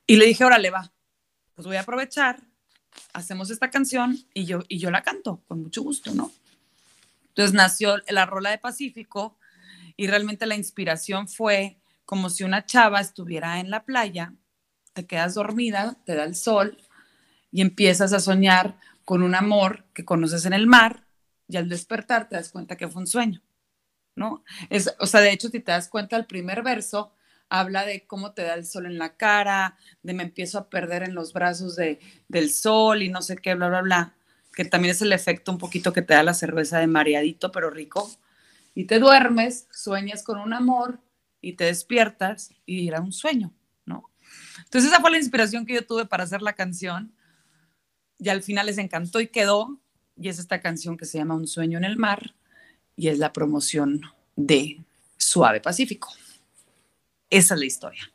Y 0.07 0.18
le 0.18 0.26
dije, 0.26 0.45
órale, 0.45 0.70
va, 0.70 0.91
pues 1.55 1.68
voy 1.68 1.78
a 1.78 1.82
aprovechar, 1.82 2.39
hacemos 3.13 3.49
esta 3.49 3.72
canción 3.72 4.20
y 4.34 4.45
yo, 4.45 4.63
y 4.68 4.78
yo 4.78 4.91
la 4.91 5.01
canto 5.01 5.41
con 5.47 5.63
mucho 5.63 5.82
gusto, 5.82 6.13
¿no? 6.13 6.32
Entonces 7.30 7.53
nació 7.53 7.97
la 8.07 8.26
rola 8.26 8.51
de 8.51 8.59
Pacífico 8.59 9.36
y 9.97 10.07
realmente 10.07 10.45
la 10.45 10.55
inspiración 10.55 11.28
fue 11.28 11.78
como 12.05 12.30
si 12.30 12.43
una 12.43 12.66
chava 12.66 13.01
estuviera 13.01 13.59
en 13.59 13.72
la 13.72 13.84
playa, 13.84 14.34
te 14.93 15.07
quedas 15.07 15.34
dormida, 15.34 15.97
te 16.05 16.16
da 16.16 16.24
el 16.24 16.36
sol 16.36 16.78
y 17.51 17.61
empiezas 17.61 18.13
a 18.13 18.20
soñar 18.20 18.78
con 19.03 19.24
un 19.24 19.34
amor 19.34 19.86
que 19.93 20.05
conoces 20.05 20.45
en 20.45 20.53
el 20.53 20.68
mar 20.68 21.05
y 21.47 21.57
al 21.57 21.69
despertar 21.69 22.27
te 22.29 22.35
das 22.35 22.49
cuenta 22.49 22.77
que 22.77 22.87
fue 22.87 23.01
un 23.01 23.07
sueño, 23.07 23.41
¿no? 24.15 24.43
Es, 24.69 24.93
o 24.99 25.05
sea, 25.05 25.21
de 25.21 25.31
hecho, 25.31 25.49
si 25.49 25.59
te 25.59 25.71
das 25.71 25.89
cuenta, 25.89 26.15
el 26.17 26.25
primer 26.25 26.63
verso 26.63 27.13
habla 27.49 27.85
de 27.85 28.07
cómo 28.07 28.33
te 28.33 28.43
da 28.43 28.55
el 28.55 28.65
sol 28.65 28.85
en 28.85 28.97
la 28.97 29.17
cara, 29.17 29.77
de 30.01 30.13
me 30.13 30.23
empiezo 30.23 30.57
a 30.57 30.69
perder 30.69 31.03
en 31.03 31.13
los 31.13 31.33
brazos 31.33 31.75
de, 31.75 31.99
del 32.27 32.49
sol 32.51 33.03
y 33.03 33.09
no 33.09 33.21
sé 33.21 33.37
qué, 33.37 33.55
bla, 33.55 33.69
bla, 33.69 33.81
bla 33.81 34.15
que 34.55 34.65
también 34.65 34.93
es 34.93 35.01
el 35.01 35.11
efecto 35.11 35.51
un 35.51 35.57
poquito 35.57 35.93
que 35.93 36.01
te 36.01 36.13
da 36.13 36.23
la 36.23 36.33
cerveza 36.33 36.79
de 36.79 36.87
mareadito, 36.87 37.51
pero 37.51 37.69
rico. 37.69 38.09
Y 38.73 38.85
te 38.85 38.99
duermes, 38.99 39.67
sueñas 39.71 40.23
con 40.23 40.39
un 40.39 40.53
amor 40.53 40.99
y 41.41 41.53
te 41.53 41.65
despiertas 41.65 42.51
y 42.65 42.87
era 42.87 43.01
un 43.01 43.11
sueño, 43.11 43.53
¿no? 43.85 44.09
Entonces 44.63 44.91
esa 44.91 45.01
fue 45.01 45.11
la 45.11 45.17
inspiración 45.17 45.65
que 45.65 45.75
yo 45.75 45.85
tuve 45.85 46.05
para 46.05 46.23
hacer 46.23 46.41
la 46.41 46.53
canción. 46.53 47.13
Y 48.17 48.29
al 48.29 48.41
final 48.41 48.65
les 48.65 48.77
encantó 48.77 49.19
y 49.19 49.27
quedó. 49.27 49.79
Y 50.20 50.30
es 50.30 50.39
esta 50.39 50.61
canción 50.61 50.97
que 50.97 51.05
se 51.05 51.18
llama 51.18 51.36
Un 51.36 51.47
sueño 51.47 51.78
en 51.78 51.84
el 51.84 51.97
mar 51.97 52.34
y 52.95 53.09
es 53.09 53.20
la 53.20 53.34
promoción 53.34 54.01
de 54.36 54.82
Suave 55.18 55.59
Pacífico. 55.59 56.09
Esa 57.30 57.53
es 57.55 57.59
la 57.59 57.66
historia. 57.66 58.11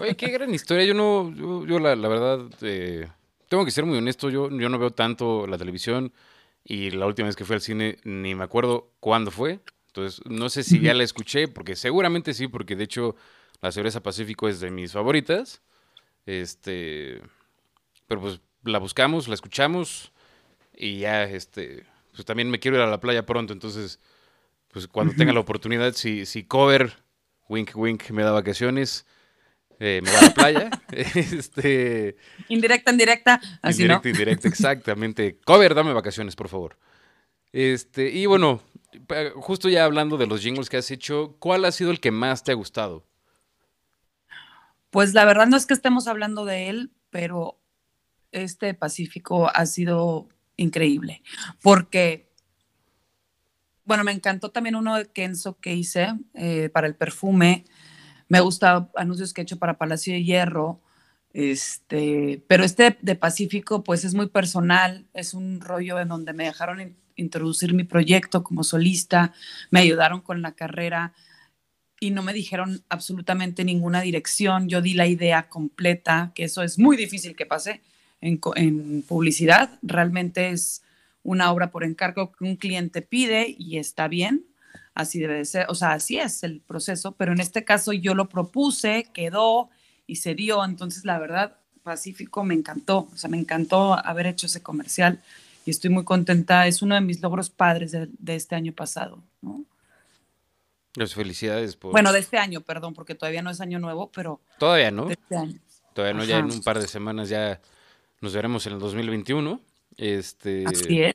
Oye, 0.00 0.16
qué 0.16 0.28
gran 0.28 0.52
historia. 0.54 0.84
Yo 0.84 0.94
no, 0.94 1.66
yo, 1.66 1.78
la, 1.78 1.94
verdad, 1.94 2.48
eh, 2.62 3.08
tengo 3.48 3.64
que 3.64 3.70
ser 3.70 3.84
muy 3.84 3.98
honesto, 3.98 4.30
yo, 4.30 4.50
yo 4.50 4.68
no 4.68 4.78
veo 4.78 4.92
tanto 4.92 5.46
la 5.46 5.58
televisión 5.58 6.12
y 6.64 6.90
la 6.90 7.06
última 7.06 7.26
vez 7.26 7.36
que 7.36 7.44
fui 7.44 7.54
al 7.54 7.60
cine 7.60 7.98
ni 8.04 8.34
me 8.34 8.44
acuerdo 8.44 8.92
cuándo 9.00 9.30
fue. 9.30 9.60
Entonces, 9.88 10.20
no 10.26 10.48
sé 10.48 10.62
si 10.62 10.80
ya 10.80 10.94
la 10.94 11.02
escuché, 11.02 11.48
porque 11.48 11.74
seguramente 11.74 12.32
sí, 12.32 12.46
porque 12.46 12.76
de 12.76 12.84
hecho 12.84 13.16
la 13.60 13.72
cerveza 13.72 14.02
Pacífico 14.02 14.48
es 14.48 14.60
de 14.60 14.70
mis 14.70 14.92
favoritas. 14.92 15.62
Este, 16.26 17.20
pero 18.06 18.20
pues 18.20 18.40
la 18.62 18.78
buscamos, 18.78 19.26
la 19.26 19.34
escuchamos 19.34 20.12
y 20.80 21.00
ya, 21.00 21.24
este, 21.24 21.84
pues 22.14 22.24
también 22.24 22.50
me 22.50 22.58
quiero 22.58 22.78
ir 22.78 22.82
a 22.82 22.86
la 22.86 23.00
playa 23.00 23.26
pronto, 23.26 23.52
entonces, 23.52 24.00
pues 24.72 24.88
cuando 24.88 25.14
tenga 25.14 25.34
la 25.34 25.40
oportunidad, 25.40 25.92
si, 25.92 26.24
si 26.24 26.44
cover, 26.44 26.94
wink, 27.50 27.72
wink, 27.74 28.10
me 28.10 28.22
da 28.22 28.30
vacaciones, 28.30 29.04
eh, 29.78 30.00
me 30.02 30.10
voy 30.10 30.18
a 30.18 30.22
la 30.22 30.34
playa. 30.34 30.70
este, 30.92 32.16
indirecta, 32.48 32.92
indirecta. 32.92 33.40
Así 33.60 33.82
indirecta, 33.82 34.08
indirecta, 34.08 34.48
exactamente. 34.48 35.38
Cover, 35.44 35.74
dame 35.74 35.92
vacaciones, 35.92 36.34
por 36.34 36.48
favor. 36.48 36.78
Este, 37.52 38.10
y 38.10 38.24
bueno, 38.24 38.62
justo 39.34 39.68
ya 39.68 39.84
hablando 39.84 40.16
de 40.16 40.26
los 40.26 40.40
jingles 40.40 40.70
que 40.70 40.78
has 40.78 40.90
hecho, 40.90 41.36
¿cuál 41.40 41.66
ha 41.66 41.72
sido 41.72 41.90
el 41.90 42.00
que 42.00 42.10
más 42.10 42.42
te 42.42 42.52
ha 42.52 42.54
gustado? 42.54 43.04
Pues 44.88 45.12
la 45.12 45.26
verdad 45.26 45.46
no 45.46 45.58
es 45.58 45.66
que 45.66 45.74
estemos 45.74 46.08
hablando 46.08 46.46
de 46.46 46.70
él, 46.70 46.92
pero 47.10 47.60
este 48.32 48.72
Pacífico 48.72 49.50
ha 49.54 49.66
sido 49.66 50.28
increíble, 50.60 51.22
porque, 51.62 52.28
bueno, 53.84 54.04
me 54.04 54.12
encantó 54.12 54.50
también 54.50 54.76
uno 54.76 54.96
de 54.96 55.06
Kenzo 55.06 55.58
que 55.58 55.74
hice 55.74 56.14
eh, 56.34 56.68
para 56.68 56.86
el 56.86 56.94
perfume, 56.94 57.64
me 58.28 58.38
ha 58.38 58.42
anuncios 58.96 59.32
que 59.32 59.40
he 59.40 59.44
hecho 59.44 59.58
para 59.58 59.78
Palacio 59.78 60.12
de 60.12 60.22
Hierro, 60.22 60.80
este, 61.32 62.42
pero 62.46 62.64
este 62.64 62.98
de 63.00 63.14
Pacífico 63.16 63.82
pues 63.82 64.04
es 64.04 64.14
muy 64.14 64.28
personal, 64.28 65.06
es 65.14 65.34
un 65.34 65.60
rollo 65.60 65.98
en 65.98 66.08
donde 66.08 66.32
me 66.32 66.44
dejaron 66.44 66.96
introducir 67.16 67.72
mi 67.74 67.84
proyecto 67.84 68.42
como 68.42 68.64
solista, 68.64 69.32
me 69.70 69.80
ayudaron 69.80 70.20
con 70.20 70.42
la 70.42 70.52
carrera 70.52 71.12
y 72.00 72.10
no 72.10 72.22
me 72.22 72.32
dijeron 72.32 72.84
absolutamente 72.88 73.64
ninguna 73.64 74.00
dirección, 74.00 74.68
yo 74.68 74.80
di 74.80 74.94
la 74.94 75.06
idea 75.06 75.48
completa, 75.48 76.32
que 76.34 76.44
eso 76.44 76.62
es 76.62 76.78
muy 76.78 76.96
difícil 76.96 77.36
que 77.36 77.46
pase 77.46 77.82
en, 78.20 78.40
en 78.56 79.02
publicidad, 79.02 79.78
realmente 79.82 80.50
es 80.50 80.82
una 81.22 81.52
obra 81.52 81.70
por 81.70 81.84
encargo 81.84 82.32
que 82.32 82.44
un 82.44 82.56
cliente 82.56 83.02
pide 83.02 83.54
y 83.58 83.78
está 83.78 84.08
bien, 84.08 84.46
así 84.94 85.18
debe 85.18 85.34
de 85.34 85.44
ser, 85.44 85.66
o 85.68 85.74
sea, 85.74 85.92
así 85.92 86.18
es 86.18 86.42
el 86.42 86.60
proceso, 86.60 87.12
pero 87.12 87.32
en 87.32 87.40
este 87.40 87.64
caso 87.64 87.92
yo 87.92 88.14
lo 88.14 88.28
propuse, 88.28 89.08
quedó 89.12 89.70
y 90.06 90.16
se 90.16 90.34
dio, 90.34 90.64
entonces 90.64 91.04
la 91.04 91.18
verdad, 91.18 91.56
Pacífico 91.82 92.44
me 92.44 92.54
encantó, 92.54 93.08
o 93.12 93.16
sea, 93.16 93.30
me 93.30 93.38
encantó 93.38 93.94
haber 93.94 94.26
hecho 94.26 94.46
ese 94.46 94.62
comercial 94.62 95.20
y 95.64 95.70
estoy 95.70 95.90
muy 95.90 96.04
contenta, 96.04 96.66
es 96.66 96.82
uno 96.82 96.94
de 96.94 97.00
mis 97.00 97.20
logros 97.20 97.50
padres 97.50 97.92
de, 97.92 98.34
este 98.34 98.54
año 98.54 98.72
pasado, 98.72 99.22
¿no? 99.40 99.64
Las 100.96 101.14
felicidades 101.14 101.76
por... 101.76 101.92
Bueno, 101.92 102.12
de 102.12 102.18
este 102.18 102.36
año, 102.36 102.62
perdón, 102.62 102.94
porque 102.94 103.14
todavía 103.14 103.42
no 103.42 103.50
es 103.50 103.60
año 103.60 103.78
nuevo, 103.78 104.10
pero... 104.10 104.40
Todavía 104.58 104.90
no. 104.90 105.06
De 105.06 105.12
este 105.12 105.36
año. 105.36 105.60
Todavía 105.94 106.18
no, 106.18 106.24
ya 106.24 106.38
en 106.38 106.46
un 106.46 106.62
par 106.62 106.80
de 106.80 106.88
semanas 106.88 107.28
ya 107.28 107.60
nos 108.20 108.34
veremos 108.34 108.66
en 108.66 108.74
el 108.74 108.78
2021. 108.78 109.60
Este... 109.96 110.64
Así 110.66 111.02
es. 111.02 111.14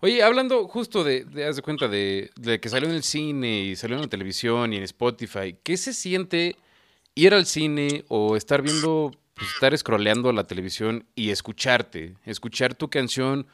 Oye, 0.00 0.22
hablando 0.22 0.68
justo 0.68 1.02
de, 1.02 1.24
de 1.24 1.46
haz 1.46 1.56
de 1.56 1.62
cuenta, 1.62 1.88
de, 1.88 2.30
que 2.60 2.68
salió 2.68 2.90
en 2.90 2.94
el 2.94 3.02
cine 3.02 3.62
y 3.62 3.76
salió 3.76 3.96
en 3.96 4.02
la 4.02 4.08
televisión 4.08 4.74
y 4.74 4.76
en 4.76 4.82
Spotify, 4.82 5.56
¿qué 5.62 5.78
se 5.78 5.94
siente 5.94 6.56
ir 7.14 7.32
al 7.32 7.46
cine 7.46 8.04
o 8.08 8.36
estar 8.36 8.60
viendo, 8.60 9.12
pues, 9.32 9.48
estar 9.54 9.74
scrolleando 9.78 10.30
la 10.32 10.44
televisión 10.44 11.06
y 11.14 11.30
escucharte, 11.30 12.16
escuchar 12.26 12.74
tu 12.74 12.90
canción? 12.90 13.46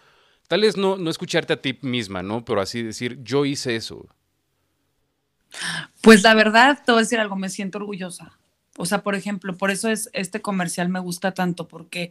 Tal 0.48 0.62
vez 0.62 0.76
no, 0.76 0.96
no 0.96 1.08
escucharte 1.08 1.52
a 1.52 1.62
ti 1.62 1.78
misma, 1.82 2.24
¿no? 2.24 2.44
Pero 2.44 2.60
así 2.60 2.82
decir, 2.82 3.22
yo 3.22 3.44
hice 3.44 3.76
eso. 3.76 4.08
Pues 6.00 6.24
la 6.24 6.34
verdad, 6.34 6.82
te 6.84 6.90
voy 6.90 6.98
a 6.98 7.02
decir 7.02 7.20
algo, 7.20 7.36
me 7.36 7.48
siento 7.48 7.78
orgullosa. 7.78 8.36
O 8.76 8.86
sea, 8.86 9.04
por 9.04 9.14
ejemplo, 9.14 9.56
por 9.56 9.70
eso 9.70 9.88
es 9.88 10.10
este 10.14 10.42
comercial 10.42 10.88
me 10.88 10.98
gusta 10.98 11.32
tanto, 11.32 11.68
porque 11.68 12.10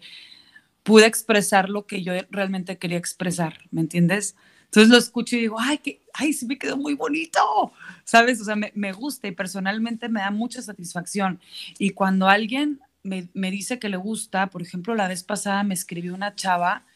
pude 0.90 1.06
expresar 1.06 1.70
lo 1.70 1.86
que 1.86 2.02
yo 2.02 2.14
realmente 2.32 2.80
quería 2.80 2.98
expresar, 2.98 3.60
¿me 3.70 3.82
entiendes? 3.82 4.36
Entonces 4.66 4.90
lo 4.90 4.98
escucho 4.98 5.36
y 5.36 5.42
digo, 5.42 5.58
ay, 5.60 5.78
que, 5.78 6.02
ay, 6.16 6.34
sí 6.34 6.48
me 6.48 6.58
quedó 6.58 6.78
muy 6.78 6.96
bonito, 6.96 7.72
¿sabes? 8.06 8.42
O 8.42 8.44
sea, 8.44 8.56
me, 8.56 8.72
me, 8.74 8.92
gusta 8.92 9.28
y 9.28 9.32
personalmente 9.32 10.10
me 10.10 10.22
da 10.22 10.32
mucha 10.32 10.64
satisfacción. 10.64 11.40
Y 11.78 11.92
cuando 11.92 12.28
alguien 12.28 12.80
me, 13.04 13.30
me, 13.36 13.52
dice 13.52 13.78
que 13.78 13.88
le 13.88 13.98
gusta, 13.98 14.48
por 14.48 14.64
ejemplo, 14.64 14.96
la 14.96 15.08
vez 15.08 15.22
pasada 15.24 15.62
me 15.64 15.76
escribió 15.76 16.16
una 16.16 16.34
chava 16.34 16.88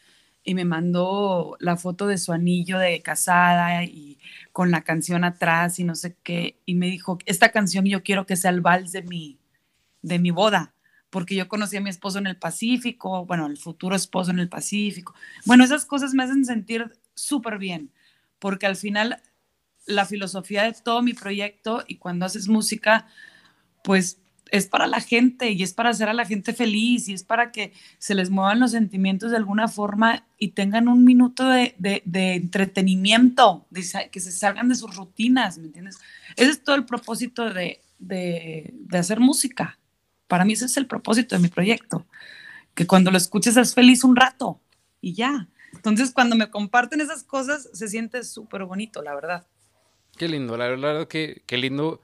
y 0.44 0.56
me 0.56 0.66
mandó 0.66 1.56
la 1.60 1.78
foto 1.78 2.08
de 2.08 2.18
su 2.18 2.34
anillo 2.34 2.80
de 2.80 3.00
casada 3.04 3.84
y 3.84 4.18
con 4.52 4.72
la 4.72 4.82
canción 4.82 5.24
atrás 5.24 5.78
y 5.78 5.84
no 5.84 5.94
sé 5.94 6.16
qué, 6.24 6.58
y 6.66 6.74
me 6.74 6.88
dijo, 6.88 7.20
esta 7.28 7.52
canción 7.52 7.86
yo 7.86 8.02
quiero 8.02 8.26
que 8.26 8.38
sea 8.38 8.50
el 8.50 8.62
vals 8.62 8.91
de 8.91 9.04
mi, 9.04 9.38
de 10.02 10.18
mi 10.18 10.32
boda 10.32 10.74
porque 11.14 11.36
yo 11.36 11.47
conocí 11.47 11.78
a 11.78 11.82
mi 11.82 11.91
esposo 11.91 12.18
en 12.18 12.26
el 12.26 12.38
Pacífico, 12.38 13.24
bueno, 13.28 13.45
el 13.45 13.57
futuro 13.57 13.95
esposo 13.95 14.32
en 14.32 14.39
el 14.39 14.49
Pacífico. 14.49 15.14
Bueno, 15.45 15.64
esas 15.64 15.86
cosas 15.86 16.16
me 16.16 16.24
hacen 16.24 16.43
sentir 16.43 16.97
súper 17.14 17.59
bien, 17.59 17.91
porque 18.39 18.66
al 18.66 18.76
final 18.76 19.22
la 19.86 20.05
filosofía 20.05 20.64
de 20.64 20.74
todo 20.74 21.03
mi 21.03 21.14
proyecto 21.14 21.84
y 21.88 21.97
cuando 21.97 22.26
haces 22.26 22.47
música, 22.47 23.05
pues 23.84 24.18
es 24.49 24.66
para 24.66 24.88
la 24.88 25.01
gente 25.01 25.51
y 25.51 25.61
es 25.61 25.74
para 25.74 25.91
hacer 25.91 26.09
a 26.09 26.14
la 26.14 26.26
gente 26.26 26.51
feliz 26.51 27.07
y 27.07 27.14
es 27.14 27.24
para 27.24 27.51
que 27.51 27.74
se 27.99 28.16
les 28.16 28.32
muevan 28.32 28.59
los 28.59 28.72
sentimientos 28.72 29.30
de 29.30 29.38
alguna 29.38 29.68
forma 29.68 30.26
y 30.39 30.49
tengan 30.49 30.88
un 30.88 31.05
minuto 31.05 31.47
de, 31.47 31.76
entretenimiento, 32.11 33.68
que 33.72 34.20
se 34.20 34.32
salgan 34.32 34.68
de 34.68 34.76
sus 34.76 34.95
rutinas, 34.95 35.59
¿me 35.59 35.68
entiendes? 35.68 35.99
Ese 36.36 36.49
es 36.49 36.64
todo 36.64 36.76
el 36.76 36.86
propósito 36.86 37.53
de, 37.53 37.82
de, 37.99 38.97
hacer 38.97 39.20
música. 39.20 39.78
Para 40.34 40.45
mí 40.45 40.53
ese 40.53 40.65
es 40.65 40.77
el 40.77 40.88
propósito 40.88 41.36
de 41.36 41.41
mi 41.43 41.47
proyecto, 41.47 42.07
que 42.73 42.88
cuando 42.88 43.11
lo 43.11 43.19
escuches 43.19 43.55
es 43.55 43.75
feliz 43.75 44.03
un 44.03 44.15
rato 44.15 44.59
y 44.99 45.13
ya. 45.13 45.47
Entonces 45.73 46.11
cuando 46.11 46.36
me 46.36 46.49
comparten 46.49 47.01
esas 47.01 47.23
cosas 47.23 47.69
se 47.71 47.88
siente 47.88 48.23
súper 48.23 48.65
bonito, 48.65 49.03
la 49.03 49.13
verdad. 49.13 49.45
Qué 50.17 50.27
lindo, 50.27 50.57
la 50.57 50.69
verdad 50.69 51.07
que 51.07 51.43
qué 51.45 51.57
lindo 51.57 52.01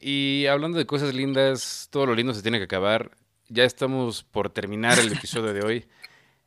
y 0.00 0.46
hablando 0.46 0.78
de 0.78 0.86
cosas 0.86 1.12
lindas, 1.12 1.88
todo 1.90 2.06
lo 2.06 2.14
lindo 2.14 2.32
se 2.32 2.40
tiene 2.40 2.56
que 2.56 2.64
acabar. 2.64 3.10
Ya 3.50 3.64
estamos 3.64 4.22
por 4.22 4.48
terminar 4.48 4.98
el 4.98 5.12
episodio 5.12 5.52
de 5.52 5.60
hoy. 5.60 5.86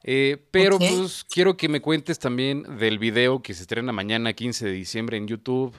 Eh, 0.04 0.44
pero 0.50 0.80
pues 0.80 1.26
quiero 1.30 1.58
que 1.58 1.70
me 1.70 1.82
cuentes 1.82 2.18
también 2.18 2.80
del 2.80 2.98
video 2.98 3.44
que 3.44 3.54
se 3.54 3.62
estrena 3.62 3.92
mañana, 3.92 4.34
15 4.34 4.66
de 4.66 4.72
diciembre, 4.72 5.18
en 5.18 5.28
YouTube. 5.28 5.76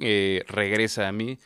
Eh, 0.00 0.44
regresa 0.48 1.08
a 1.08 1.12
mí. 1.12 1.38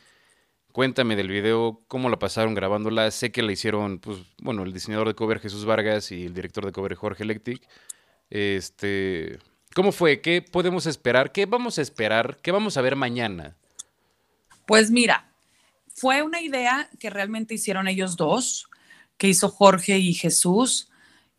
Cuéntame 0.75 1.15
del 1.15 1.29
video, 1.29 1.85
cómo 1.87 2.09
la 2.09 2.19
pasaron 2.19 2.53
grabándola. 2.53 3.09
Sé 3.09 3.31
que 3.31 3.41
la 3.41 3.53
hicieron, 3.53 3.97
pues, 3.97 4.17
bueno, 4.39 4.63
el 4.63 4.73
diseñador 4.73 5.07
de 5.07 5.15
cover 5.15 5.39
Jesús 5.39 5.63
Vargas 5.63 6.11
y 6.11 6.25
el 6.25 6.33
director 6.33 6.65
de 6.65 6.73
cover 6.73 6.95
Jorge 6.95 7.23
Electric. 7.23 7.65
Este, 8.29 9.39
¿cómo 9.73 9.93
fue? 9.93 10.19
¿Qué 10.19 10.41
podemos 10.41 10.85
esperar? 10.85 11.31
¿Qué 11.31 11.45
vamos 11.45 11.79
a 11.79 11.81
esperar? 11.81 12.39
¿Qué 12.41 12.51
vamos 12.51 12.75
a 12.75 12.81
ver 12.81 12.97
mañana? 12.97 13.55
Pues 14.67 14.91
mira, 14.91 15.31
fue 15.93 16.23
una 16.23 16.41
idea 16.41 16.89
que 16.99 17.09
realmente 17.09 17.53
hicieron 17.53 17.87
ellos 17.87 18.17
dos, 18.17 18.67
que 19.15 19.29
hizo 19.29 19.47
Jorge 19.47 19.99
y 19.99 20.13
Jesús, 20.13 20.89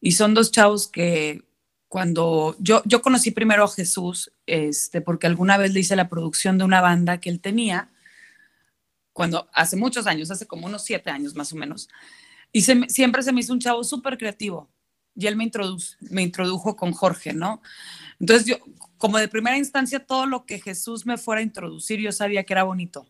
y 0.00 0.12
son 0.12 0.32
dos 0.32 0.50
chavos 0.50 0.88
que 0.88 1.42
cuando 1.88 2.56
yo, 2.58 2.80
yo 2.86 3.02
conocí 3.02 3.32
primero 3.32 3.64
a 3.64 3.68
Jesús, 3.68 4.32
este, 4.46 5.02
porque 5.02 5.26
alguna 5.26 5.58
vez 5.58 5.74
le 5.74 5.80
hice 5.80 5.94
la 5.94 6.08
producción 6.08 6.56
de 6.56 6.64
una 6.64 6.80
banda 6.80 7.20
que 7.20 7.28
él 7.28 7.40
tenía, 7.40 7.90
cuando 9.16 9.48
hace 9.54 9.76
muchos 9.76 10.06
años, 10.06 10.30
hace 10.30 10.46
como 10.46 10.66
unos 10.66 10.84
siete 10.84 11.08
años 11.08 11.34
más 11.34 11.50
o 11.50 11.56
menos, 11.56 11.88
y 12.52 12.60
siempre 12.60 13.22
se 13.22 13.32
me 13.32 13.40
hizo 13.40 13.54
un 13.54 13.60
chavo 13.60 13.82
súper 13.82 14.18
creativo, 14.18 14.68
y 15.14 15.26
él 15.26 15.36
me, 15.36 15.50
me 16.10 16.20
introdujo 16.20 16.76
con 16.76 16.92
Jorge, 16.92 17.32
¿no? 17.32 17.62
Entonces 18.20 18.46
yo, 18.46 18.56
como 18.98 19.16
de 19.16 19.28
primera 19.28 19.56
instancia, 19.56 20.04
todo 20.04 20.26
lo 20.26 20.44
que 20.44 20.60
Jesús 20.60 21.06
me 21.06 21.16
fuera 21.16 21.40
a 21.40 21.44
introducir, 21.44 21.98
yo 21.98 22.12
sabía 22.12 22.44
que 22.44 22.52
era 22.52 22.64
bonito 22.64 23.06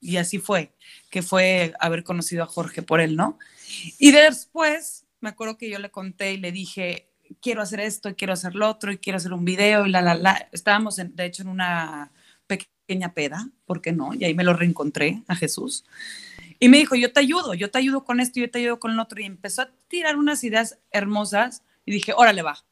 y 0.00 0.16
así 0.16 0.38
fue, 0.38 0.74
que 1.08 1.22
fue 1.22 1.72
haber 1.78 2.02
conocido 2.02 2.42
a 2.42 2.46
Jorge 2.46 2.82
por 2.82 3.00
él, 3.00 3.14
¿no? 3.14 3.38
Y 4.00 4.10
después 4.10 5.06
me 5.20 5.28
acuerdo 5.28 5.56
que 5.56 5.70
yo 5.70 5.78
le 5.78 5.92
conté 5.92 6.32
y 6.32 6.38
le 6.38 6.50
dije, 6.50 7.12
quiero 7.40 7.62
hacer 7.62 7.78
esto 7.78 8.08
y 8.08 8.14
quiero 8.14 8.32
hacer 8.32 8.56
lo 8.56 8.68
otro 8.68 8.90
y 8.90 8.98
quiero 8.98 9.18
hacer 9.18 9.32
un 9.32 9.44
video 9.44 9.86
y 9.86 9.90
la, 9.90 10.02
la, 10.02 10.16
la. 10.16 10.48
Estábamos, 10.50 10.96
de 10.96 11.24
hecho, 11.24 11.42
en 11.42 11.48
una 11.48 12.10
pequeña 12.86 13.14
peda, 13.14 13.48
¿por 13.66 13.80
qué 13.80 13.92
no? 13.92 14.14
Y 14.14 14.24
ahí 14.24 14.34
me 14.34 14.44
lo 14.44 14.52
reencontré 14.52 15.22
a 15.26 15.34
Jesús. 15.34 15.84
Y 16.60 16.68
me 16.68 16.78
dijo, 16.78 16.94
yo 16.94 17.12
te 17.12 17.20
ayudo, 17.20 17.54
yo 17.54 17.70
te 17.70 17.78
ayudo 17.78 18.04
con 18.04 18.20
esto, 18.20 18.40
yo 18.40 18.50
te 18.50 18.58
ayudo 18.58 18.78
con 18.78 18.96
lo 18.96 19.02
otro. 19.02 19.20
Y 19.20 19.24
empezó 19.24 19.62
a 19.62 19.70
tirar 19.88 20.16
unas 20.16 20.44
ideas 20.44 20.78
hermosas 20.90 21.62
y 21.84 21.92
dije, 21.92 22.12
órale, 22.16 22.42
va. 22.42 22.64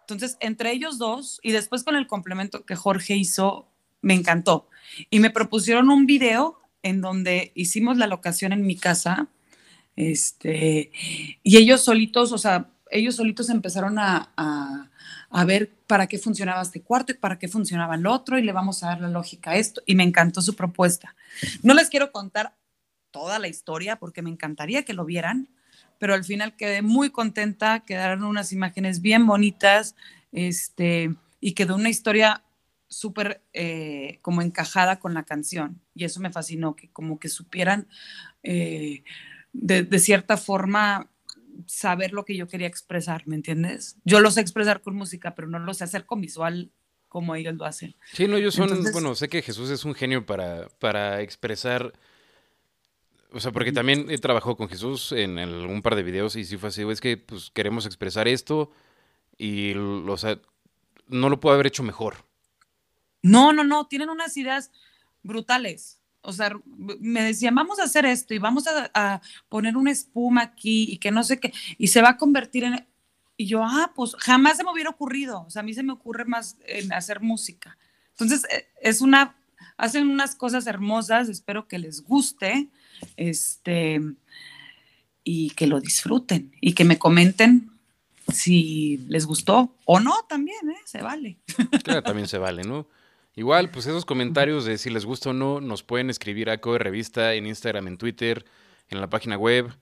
Entonces, 0.00 0.36
entre 0.40 0.72
ellos 0.72 0.98
dos 0.98 1.40
y 1.42 1.52
después 1.52 1.84
con 1.84 1.96
el 1.96 2.06
complemento 2.06 2.64
que 2.64 2.76
Jorge 2.76 3.16
hizo, 3.16 3.68
me 4.00 4.14
encantó. 4.14 4.68
Y 5.10 5.20
me 5.20 5.30
propusieron 5.30 5.90
un 5.90 6.06
video 6.06 6.60
en 6.82 7.00
donde 7.00 7.52
hicimos 7.54 7.96
la 7.96 8.06
locación 8.06 8.52
en 8.52 8.66
mi 8.66 8.76
casa, 8.76 9.28
este, 9.96 10.90
y 11.42 11.56
ellos 11.56 11.82
solitos, 11.82 12.32
o 12.32 12.38
sea, 12.38 12.70
ellos 12.90 13.16
solitos 13.16 13.50
empezaron 13.50 13.98
a, 13.98 14.32
a, 14.36 14.90
ver 15.44 15.70
para 15.86 16.06
qué 16.06 16.18
funcionaba 16.18 16.62
este 16.62 16.82
cuarto 16.82 17.12
y 17.12 17.16
para 17.16 17.38
qué 17.38 17.48
funcionaba 17.48 17.94
el 17.94 18.06
otro, 18.06 18.38
y 18.38 18.42
le 18.42 18.52
vamos 18.52 18.82
a 18.82 18.88
dar 18.88 19.00
la 19.00 19.08
lógica 19.08 19.52
a 19.52 19.56
esto, 19.56 19.82
y 19.86 19.94
me 19.94 20.04
encantó 20.04 20.42
su 20.42 20.54
propuesta. 20.54 21.14
No 21.62 21.74
les 21.74 21.88
quiero 21.88 22.12
contar 22.12 22.54
toda 23.10 23.38
la 23.38 23.48
historia 23.48 23.96
porque 23.96 24.22
me 24.22 24.30
encantaría 24.30 24.84
que 24.84 24.94
lo 24.94 25.04
vieran, 25.04 25.48
pero 25.98 26.14
al 26.14 26.24
final 26.24 26.56
quedé 26.56 26.82
muy 26.82 27.10
contenta, 27.10 27.80
quedaron 27.80 28.24
unas 28.24 28.52
imágenes 28.52 29.00
bien 29.00 29.26
bonitas, 29.26 29.94
este, 30.32 31.14
y 31.40 31.52
quedó 31.52 31.74
una 31.76 31.90
historia 31.90 32.42
súper 32.88 33.42
eh, 33.52 34.18
como 34.22 34.42
encajada 34.42 34.98
con 34.98 35.14
la 35.14 35.24
canción 35.24 35.80
y 35.94 36.04
eso 36.04 36.20
me 36.20 36.30
fascinó, 36.30 36.76
que 36.76 36.88
como 36.90 37.18
que 37.18 37.28
supieran 37.28 37.88
eh, 38.42 39.02
de, 39.52 39.98
cierta 39.98 40.36
forma 40.36 41.08
saber 41.66 42.12
lo 42.12 42.24
que 42.24 42.36
yo 42.36 42.48
quería 42.48 42.66
expresar, 42.66 43.26
¿me 43.26 43.36
entiendes? 43.36 43.96
Yo 44.04 44.20
lo 44.20 44.30
sé 44.30 44.40
expresar 44.40 44.80
con 44.80 44.94
música, 44.94 45.34
pero 45.34 45.48
no 45.48 45.58
lo 45.58 45.74
sé 45.74 45.84
hacer 45.84 46.06
con 46.06 46.20
visual 46.20 46.70
como 47.08 47.34
ellos 47.34 47.54
lo 47.54 47.64
hacen. 47.64 47.94
Sí, 48.12 48.26
no, 48.26 48.36
ellos 48.36 48.54
son, 48.54 48.84
bueno, 48.92 49.14
sé 49.14 49.28
que 49.28 49.42
Jesús 49.42 49.70
es 49.70 49.84
un 49.84 49.94
genio 49.94 50.24
para, 50.24 50.68
para 50.78 51.20
expresar, 51.20 51.92
o 53.32 53.40
sea, 53.40 53.52
porque 53.52 53.72
también 53.72 54.10
he 54.10 54.18
trabajado 54.18 54.56
con 54.56 54.68
Jesús 54.68 55.12
en, 55.12 55.38
un 55.38 55.82
par 55.82 55.94
de 55.94 56.02
videos 56.02 56.36
y 56.36 56.44
sí 56.44 56.56
fue 56.56 56.70
así, 56.70 56.82
es 56.88 57.00
que 57.00 57.16
pues 57.16 57.50
queremos 57.50 57.86
expresar 57.86 58.28
esto 58.28 58.70
y, 59.36 59.74
o 59.74 60.16
sea, 60.16 60.40
no 61.06 61.28
lo 61.28 61.40
puedo 61.40 61.54
haber 61.54 61.66
hecho 61.66 61.82
mejor. 61.82 62.24
No, 63.22 63.52
no, 63.52 63.62
no, 63.64 63.86
tienen 63.86 64.10
unas 64.10 64.36
ideas 64.36 64.72
brutales. 65.22 66.01
O 66.22 66.32
sea, 66.32 66.52
me 67.00 67.22
decían, 67.22 67.54
vamos 67.54 67.80
a 67.80 67.84
hacer 67.84 68.06
esto 68.06 68.32
y 68.32 68.38
vamos 68.38 68.64
a, 68.66 69.20
poner 69.48 69.76
una 69.76 69.90
espuma 69.90 70.42
aquí 70.42 70.86
y 70.88 70.98
que 70.98 71.10
no 71.10 71.24
sé 71.24 71.40
qué, 71.40 71.52
y 71.78 71.88
se 71.88 72.02
va 72.02 72.10
a 72.10 72.16
convertir 72.16 72.64
en... 72.64 72.86
Y 73.36 73.46
yo, 73.46 73.62
ah, 73.64 73.92
pues 73.96 74.14
jamás 74.18 74.56
se 74.56 74.64
me 74.64 74.70
hubiera 74.70 74.90
ocurrido. 74.90 75.44
O 75.46 75.50
sea, 75.50 75.60
a 75.60 75.64
mí 75.64 75.74
se 75.74 75.82
me 75.82 75.92
ocurre 75.92 76.24
más 76.24 76.58
en 76.66 76.92
hacer 76.92 77.20
música. 77.20 77.76
Entonces, 78.10 78.44
e, 78.44 78.68
es 78.80 79.00
una, 79.00 79.36
hacen 79.76 80.08
unas 80.08 80.36
cosas 80.36 80.66
hermosas, 80.66 81.28
espero 81.28 81.66
que 81.66 81.78
les 81.78 82.02
guste, 82.02 82.68
este, 83.16 84.00
y 85.24 85.50
que 85.50 85.66
lo 85.66 85.80
disfruten 85.80 86.52
y 86.60 86.74
que 86.74 86.84
me 86.84 86.98
comenten 86.98 87.70
si 88.32 88.98
les 89.08 89.26
gustó 89.26 89.76
o 89.84 90.00
no 90.00 90.14
también, 90.28 90.70
¿eh? 90.70 90.80
Se 90.84 91.02
vale. 91.02 91.38
Claro, 91.82 92.02
también 92.02 92.28
se 92.28 92.38
vale, 92.38 92.62
¿no? 92.62 92.86
Igual, 93.34 93.70
pues 93.70 93.86
esos 93.86 94.04
comentarios 94.04 94.66
de 94.66 94.76
si 94.76 94.90
les 94.90 95.06
gusta 95.06 95.30
o 95.30 95.32
no, 95.32 95.60
nos 95.60 95.82
pueden 95.82 96.10
escribir 96.10 96.50
a 96.50 96.58
Code 96.58 96.80
Revista 96.80 97.32
en 97.32 97.46
Instagram, 97.46 97.88
en 97.88 97.96
Twitter, 97.96 98.44
en 98.90 99.00
la 99.00 99.08
página 99.08 99.38
web, 99.38 99.72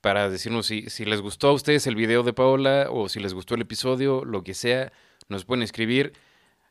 para 0.00 0.30
decirnos 0.30 0.66
si, 0.66 0.88
si 0.88 1.04
les 1.04 1.20
gustó 1.20 1.48
a 1.48 1.52
ustedes 1.52 1.86
el 1.88 1.96
video 1.96 2.22
de 2.22 2.32
Paola 2.32 2.86
o 2.90 3.08
si 3.08 3.18
les 3.18 3.34
gustó 3.34 3.56
el 3.56 3.62
episodio, 3.62 4.24
lo 4.24 4.44
que 4.44 4.54
sea, 4.54 4.92
nos 5.28 5.44
pueden 5.44 5.62
escribir. 5.62 6.12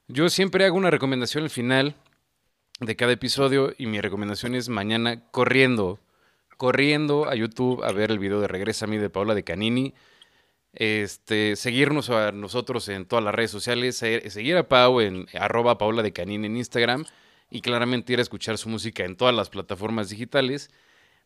Yo 0.08 0.30
siempre 0.30 0.66
hago 0.66 0.78
una 0.78 0.90
recomendación 0.90 1.44
al 1.44 1.50
final 1.50 1.96
de 2.80 2.96
cada 2.96 3.12
episodio 3.12 3.74
y 3.78 3.88
mi 3.88 4.00
recomendación 4.00 4.56
es 4.56 4.70
mañana 4.70 5.30
corriendo, 5.32 6.00
corriendo 6.56 7.30
a 7.30 7.36
YouTube 7.36 7.84
a 7.84 7.92
ver 7.92 8.10
el 8.10 8.20
video 8.20 8.40
de 8.40 8.48
Regresa 8.48 8.86
a 8.86 8.88
mí 8.88 8.98
de 8.98 9.10
Paola 9.10 9.36
de 9.36 9.44
Canini 9.44 9.94
este, 10.74 11.56
seguirnos 11.56 12.10
a 12.10 12.32
nosotros 12.32 12.88
en 12.90 13.06
todas 13.06 13.24
las 13.24 13.36
redes 13.36 13.52
sociales, 13.52 13.98
seguir 13.98 14.58
a 14.58 14.68
Pau 14.68 15.02
en 15.02 15.28
arroba 15.34 15.78
Paula 15.78 16.02
de 16.04 16.14
en 16.16 16.58
Instagram 16.58 17.06
y 17.50 17.62
claramente 17.62 18.14
ir 18.14 18.20
a 18.20 18.22
escuchar 18.22 18.58
su 18.58 18.70
música 18.70 19.04
en 19.04 19.16
todas 19.16 19.36
las 19.36 19.50
plataformas 19.50 20.10
digitales. 20.10 20.72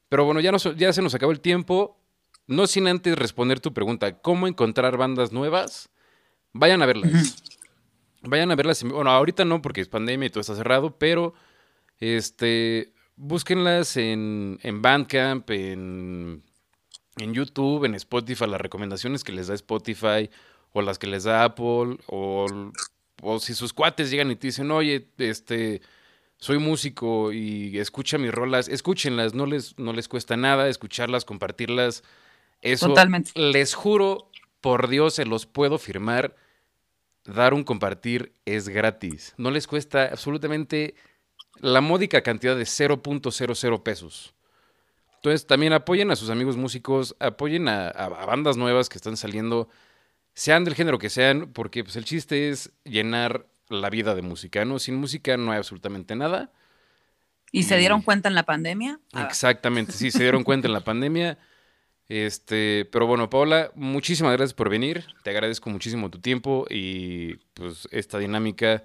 Pero 0.10 0.26
bueno, 0.26 0.40
ya, 0.40 0.52
ya 0.76 0.94
se 0.94 1.02
nos 1.02 1.14
acabó 1.14 1.32
el 1.32 1.42
tiempo. 1.42 2.02
No 2.48 2.68
sin 2.68 2.88
antes 2.88 3.18
responder 3.18 3.60
tu 3.60 3.74
pregunta, 3.74 4.20
¿cómo 4.20 4.48
encontrar 4.48 4.98
bandas 4.98 5.32
nuevas? 5.32 5.90
Vayan 6.54 6.82
a 6.82 6.86
verlas. 6.86 7.44
Vayan 8.22 8.52
a 8.52 8.56
verlas. 8.56 8.84
Bueno, 8.84 9.10
ahorita 9.12 9.46
no 9.46 9.62
porque 9.62 9.82
es 9.82 9.88
pandemia 9.88 10.28
y 10.28 10.30
todo 10.30 10.42
está 10.42 10.56
cerrado, 10.56 10.98
pero 10.98 11.34
este, 12.00 12.94
búsquenlas 13.16 13.98
en, 13.98 14.60
en 14.64 14.82
Bandcamp, 14.82 15.50
en 15.52 16.44
en 17.18 17.34
YouTube, 17.34 17.86
en 17.86 17.96
Spotify, 17.96 18.48
las 18.48 18.62
recomendaciones 18.62 19.24
que 19.24 19.32
les 19.32 19.48
da 19.48 19.54
Spotify 19.56 20.30
o 20.74 20.82
las 20.82 21.00
que 21.00 21.08
les 21.08 21.24
da 21.24 21.44
Apple 21.44 21.98
o, 22.08 22.46
o 23.22 23.40
si 23.40 23.54
sus 23.54 23.74
cuates 23.74 24.12
llegan 24.12 24.32
y 24.32 24.36
te 24.36 24.48
dicen, 24.48 24.72
oye, 24.72 25.08
este, 25.18 25.82
soy 26.38 26.60
músico 26.60 27.32
y 27.32 27.80
escucha 27.80 28.18
mis 28.18 28.32
rolas, 28.32 28.68
escúchenlas, 28.68 29.34
no 29.34 29.46
les, 29.46 29.78
no 29.80 29.94
les 29.94 30.08
cuesta 30.08 30.38
nada 30.38 30.68
escucharlas, 30.68 31.26
compartirlas. 31.26 32.04
Eso 32.62 32.90
Totalmente. 32.90 33.32
les 33.36 33.74
juro, 33.74 34.30
por 34.62 34.90
Dios, 34.90 35.16
se 35.16 35.26
los 35.26 35.46
puedo 35.46 35.78
firmar. 35.78 36.36
Dar 37.24 37.56
un 37.56 37.64
compartir 37.64 38.34
es 38.46 38.70
gratis. 38.70 39.34
No 39.38 39.50
les 39.50 39.66
cuesta 39.66 40.04
absolutamente 40.06 40.94
la 41.60 41.82
módica 41.82 42.22
cantidad 42.22 42.56
de 42.56 42.66
0.00 42.66 43.82
pesos. 43.82 44.35
Entonces 45.26 45.48
también 45.48 45.74
apoyen 45.74 46.12
a 46.12 46.16
sus 46.16 46.30
amigos 46.30 46.56
músicos, 46.56 47.16
apoyen 47.20 47.68
a, 47.68 47.92
bandas 48.28 48.58
nuevas 48.58 48.90
que 48.90 49.00
están 49.00 49.18
saliendo. 49.18 49.70
sean 50.36 50.64
del 50.66 50.76
género 50.76 51.00
que 51.00 51.10
sean, 51.10 51.52
porque 51.52 51.84
pues, 51.84 51.96
el 51.96 52.06
chiste 52.06 52.50
es 52.50 52.72
llenar 52.84 53.48
la 53.70 53.90
vida 53.90 54.14
de 54.14 54.22
música, 54.22 54.66
¿no? 54.66 54.78
Sin 54.78 54.98
música 54.98 55.36
no 55.36 55.52
hay 55.52 55.58
absolutamente 55.58 56.16
nada. 56.16 56.52
¿Y 57.52 57.64
se 57.64 57.76
dieron 57.78 58.04
cuenta 58.04 58.30
en 58.30 58.36
la 58.36 58.44
pandemia? 58.44 59.00
Ah. 59.14 59.26
Exactamente, 59.28 59.94
sí, 59.94 60.12
se 60.12 60.22
dieron 60.22 60.44
cuenta 60.44 60.68
en 60.68 60.74
la 60.74 60.82
pandemia. 60.82 61.40
Este, 62.08 62.88
pero 62.92 63.08
bueno, 63.08 63.28
Paola, 63.28 63.72
muchísimas 63.74 64.34
gracias 64.34 64.54
por 64.54 64.70
venir. 64.70 65.08
Te 65.24 65.32
agradezco 65.32 65.72
muchísimo 65.72 66.12
tu 66.12 66.20
tiempo 66.20 66.68
y 66.70 67.38
pues 67.56 67.88
esta 67.90 68.20
dinámica 68.20 68.84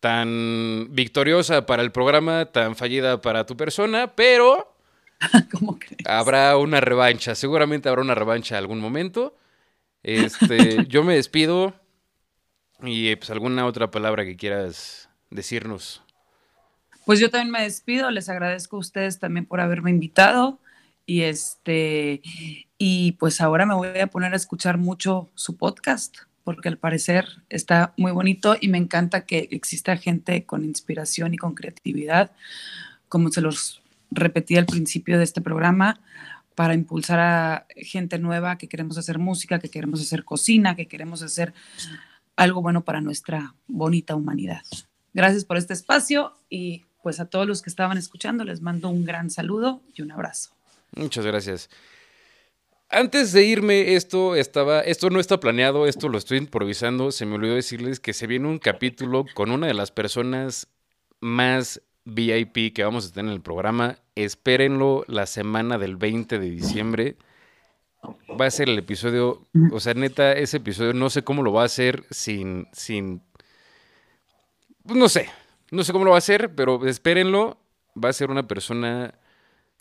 tan 0.00 0.88
victoriosa 0.90 1.64
para 1.64 1.82
el 1.82 1.92
programa, 1.92 2.46
tan 2.46 2.74
fallida 2.74 3.20
para 3.20 3.46
tu 3.46 3.56
persona, 3.56 4.16
pero 4.16 4.74
¿Cómo 5.52 5.78
crees? 5.78 6.06
habrá 6.06 6.56
una 6.56 6.80
revancha. 6.80 7.34
Seguramente 7.34 7.88
habrá 7.88 8.02
una 8.02 8.14
revancha 8.14 8.54
en 8.54 8.58
algún 8.58 8.80
momento. 8.80 9.36
Este, 10.02 10.86
yo 10.88 11.02
me 11.02 11.14
despido 11.14 11.74
y 12.82 13.16
pues 13.16 13.30
alguna 13.30 13.66
otra 13.66 13.90
palabra 13.90 14.24
que 14.24 14.36
quieras 14.36 15.08
decirnos. 15.30 16.02
Pues 17.04 17.20
yo 17.20 17.30
también 17.30 17.50
me 17.50 17.62
despido, 17.62 18.10
les 18.10 18.28
agradezco 18.28 18.76
a 18.76 18.80
ustedes 18.80 19.18
también 19.18 19.46
por 19.46 19.60
haberme 19.60 19.90
invitado 19.90 20.58
y 21.06 21.22
este 21.22 22.20
y 22.76 23.12
pues 23.12 23.40
ahora 23.40 23.64
me 23.64 23.74
voy 23.74 23.98
a 23.98 24.08
poner 24.08 24.34
a 24.34 24.36
escuchar 24.36 24.76
mucho 24.76 25.30
su 25.34 25.56
podcast 25.56 26.18
porque 26.44 26.68
al 26.68 26.76
parecer 26.78 27.26
está 27.48 27.92
muy 27.96 28.12
bonito 28.12 28.56
y 28.60 28.68
me 28.68 28.78
encanta 28.78 29.24
que 29.26 29.48
exista 29.50 29.96
gente 29.96 30.44
con 30.44 30.64
inspiración 30.64 31.34
y 31.34 31.38
con 31.38 31.54
creatividad, 31.54 32.32
como 33.08 33.30
se 33.30 33.40
los 33.40 33.82
repetí 34.10 34.56
al 34.56 34.66
principio 34.66 35.18
de 35.18 35.24
este 35.24 35.40
programa, 35.40 36.00
para 36.54 36.74
impulsar 36.74 37.20
a 37.20 37.66
gente 37.76 38.18
nueva 38.18 38.58
que 38.58 38.68
queremos 38.68 38.98
hacer 38.98 39.20
música, 39.20 39.60
que 39.60 39.70
queremos 39.70 40.00
hacer 40.00 40.24
cocina, 40.24 40.74
que 40.74 40.88
queremos 40.88 41.22
hacer 41.22 41.54
algo 42.34 42.62
bueno 42.62 42.84
para 42.84 43.00
nuestra 43.00 43.54
bonita 43.68 44.16
humanidad. 44.16 44.62
Gracias 45.14 45.44
por 45.44 45.56
este 45.56 45.72
espacio 45.72 46.32
y 46.50 46.84
pues 47.00 47.20
a 47.20 47.26
todos 47.26 47.46
los 47.46 47.62
que 47.62 47.70
estaban 47.70 47.96
escuchando 47.96 48.42
les 48.42 48.60
mando 48.60 48.88
un 48.88 49.04
gran 49.04 49.30
saludo 49.30 49.82
y 49.94 50.02
un 50.02 50.10
abrazo. 50.10 50.50
Muchas 50.96 51.24
gracias. 51.24 51.70
Antes 52.90 53.32
de 53.32 53.44
irme, 53.44 53.94
esto 53.94 54.34
estaba, 54.34 54.80
esto 54.80 55.10
no 55.10 55.20
está 55.20 55.38
planeado, 55.38 55.86
esto 55.86 56.08
lo 56.08 56.18
estoy 56.18 56.38
improvisando. 56.38 57.12
Se 57.12 57.24
me 57.24 57.36
olvidó 57.36 57.54
decirles 57.54 58.00
que 58.00 58.14
se 58.14 58.26
viene 58.26 58.48
un 58.48 58.58
capítulo 58.58 59.26
con 59.34 59.50
una 59.50 59.66
de 59.66 59.74
las 59.74 59.90
personas 59.90 60.66
más 61.20 61.82
VIP 62.08 62.74
que 62.74 62.84
vamos 62.84 63.06
a 63.06 63.12
tener 63.12 63.30
en 63.30 63.36
el 63.36 63.42
programa. 63.42 63.98
Espérenlo 64.14 65.04
la 65.06 65.26
semana 65.26 65.78
del 65.78 65.96
20 65.96 66.38
de 66.38 66.50
diciembre. 66.50 67.16
Va 68.40 68.46
a 68.46 68.50
ser 68.50 68.68
el 68.68 68.78
episodio, 68.78 69.46
o 69.72 69.80
sea, 69.80 69.94
neta, 69.94 70.32
ese 70.32 70.58
episodio 70.58 70.92
no 70.92 71.10
sé 71.10 71.24
cómo 71.24 71.42
lo 71.42 71.52
va 71.52 71.62
a 71.62 71.66
hacer 71.66 72.04
sin, 72.10 72.68
sin, 72.72 73.22
pues 74.84 74.96
no 74.98 75.08
sé, 75.08 75.28
no 75.70 75.84
sé 75.84 75.92
cómo 75.92 76.04
lo 76.04 76.12
va 76.12 76.16
a 76.16 76.18
hacer, 76.18 76.54
pero 76.54 76.86
espérenlo. 76.86 77.58
Va 78.02 78.10
a 78.10 78.12
ser 78.12 78.30
una 78.30 78.46
persona 78.46 79.14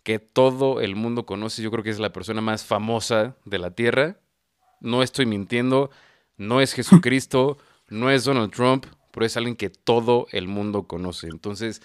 que 0.03 0.19
todo 0.19 0.81
el 0.81 0.95
mundo 0.95 1.25
conoce. 1.25 1.61
Yo 1.61 1.69
creo 1.69 1.83
que 1.83 1.89
es 1.89 1.99
la 1.99 2.13
persona 2.13 2.41
más 2.41 2.65
famosa 2.65 3.35
de 3.45 3.59
la 3.59 3.71
Tierra. 3.71 4.17
No 4.81 5.03
estoy 5.03 5.25
mintiendo. 5.25 5.91
No 6.37 6.61
es 6.61 6.73
Jesucristo. 6.73 7.57
no 7.89 8.09
es 8.09 8.23
Donald 8.23 8.51
Trump. 8.51 8.85
Pero 9.11 9.25
es 9.25 9.37
alguien 9.37 9.55
que 9.55 9.69
todo 9.69 10.27
el 10.31 10.47
mundo 10.47 10.87
conoce. 10.87 11.27
Entonces, 11.27 11.81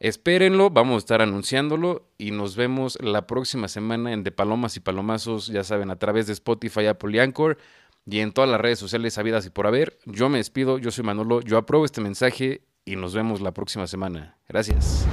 espérenlo. 0.00 0.70
Vamos 0.70 0.96
a 0.96 0.98
estar 0.98 1.22
anunciándolo. 1.22 2.10
Y 2.18 2.32
nos 2.32 2.56
vemos 2.56 2.98
la 3.00 3.26
próxima 3.26 3.68
semana 3.68 4.12
en 4.12 4.24
De 4.24 4.32
Palomas 4.32 4.76
y 4.76 4.80
Palomazos. 4.80 5.46
Ya 5.46 5.62
saben, 5.62 5.90
a 5.90 5.98
través 5.98 6.26
de 6.26 6.32
Spotify, 6.32 6.86
Apple 6.86 7.16
y 7.16 7.20
Anchor. 7.20 7.58
Y 8.06 8.18
en 8.18 8.32
todas 8.32 8.50
las 8.50 8.60
redes 8.60 8.78
sociales 8.80 9.16
habidas 9.18 9.46
y 9.46 9.50
por 9.50 9.68
haber. 9.68 9.98
Yo 10.06 10.28
me 10.28 10.38
despido. 10.38 10.78
Yo 10.78 10.90
soy 10.90 11.04
Manolo. 11.04 11.40
Yo 11.42 11.56
apruebo 11.58 11.84
este 11.84 12.00
mensaje. 12.00 12.62
Y 12.84 12.96
nos 12.96 13.14
vemos 13.14 13.40
la 13.40 13.52
próxima 13.52 13.86
semana. 13.86 14.36
Gracias. 14.48 15.06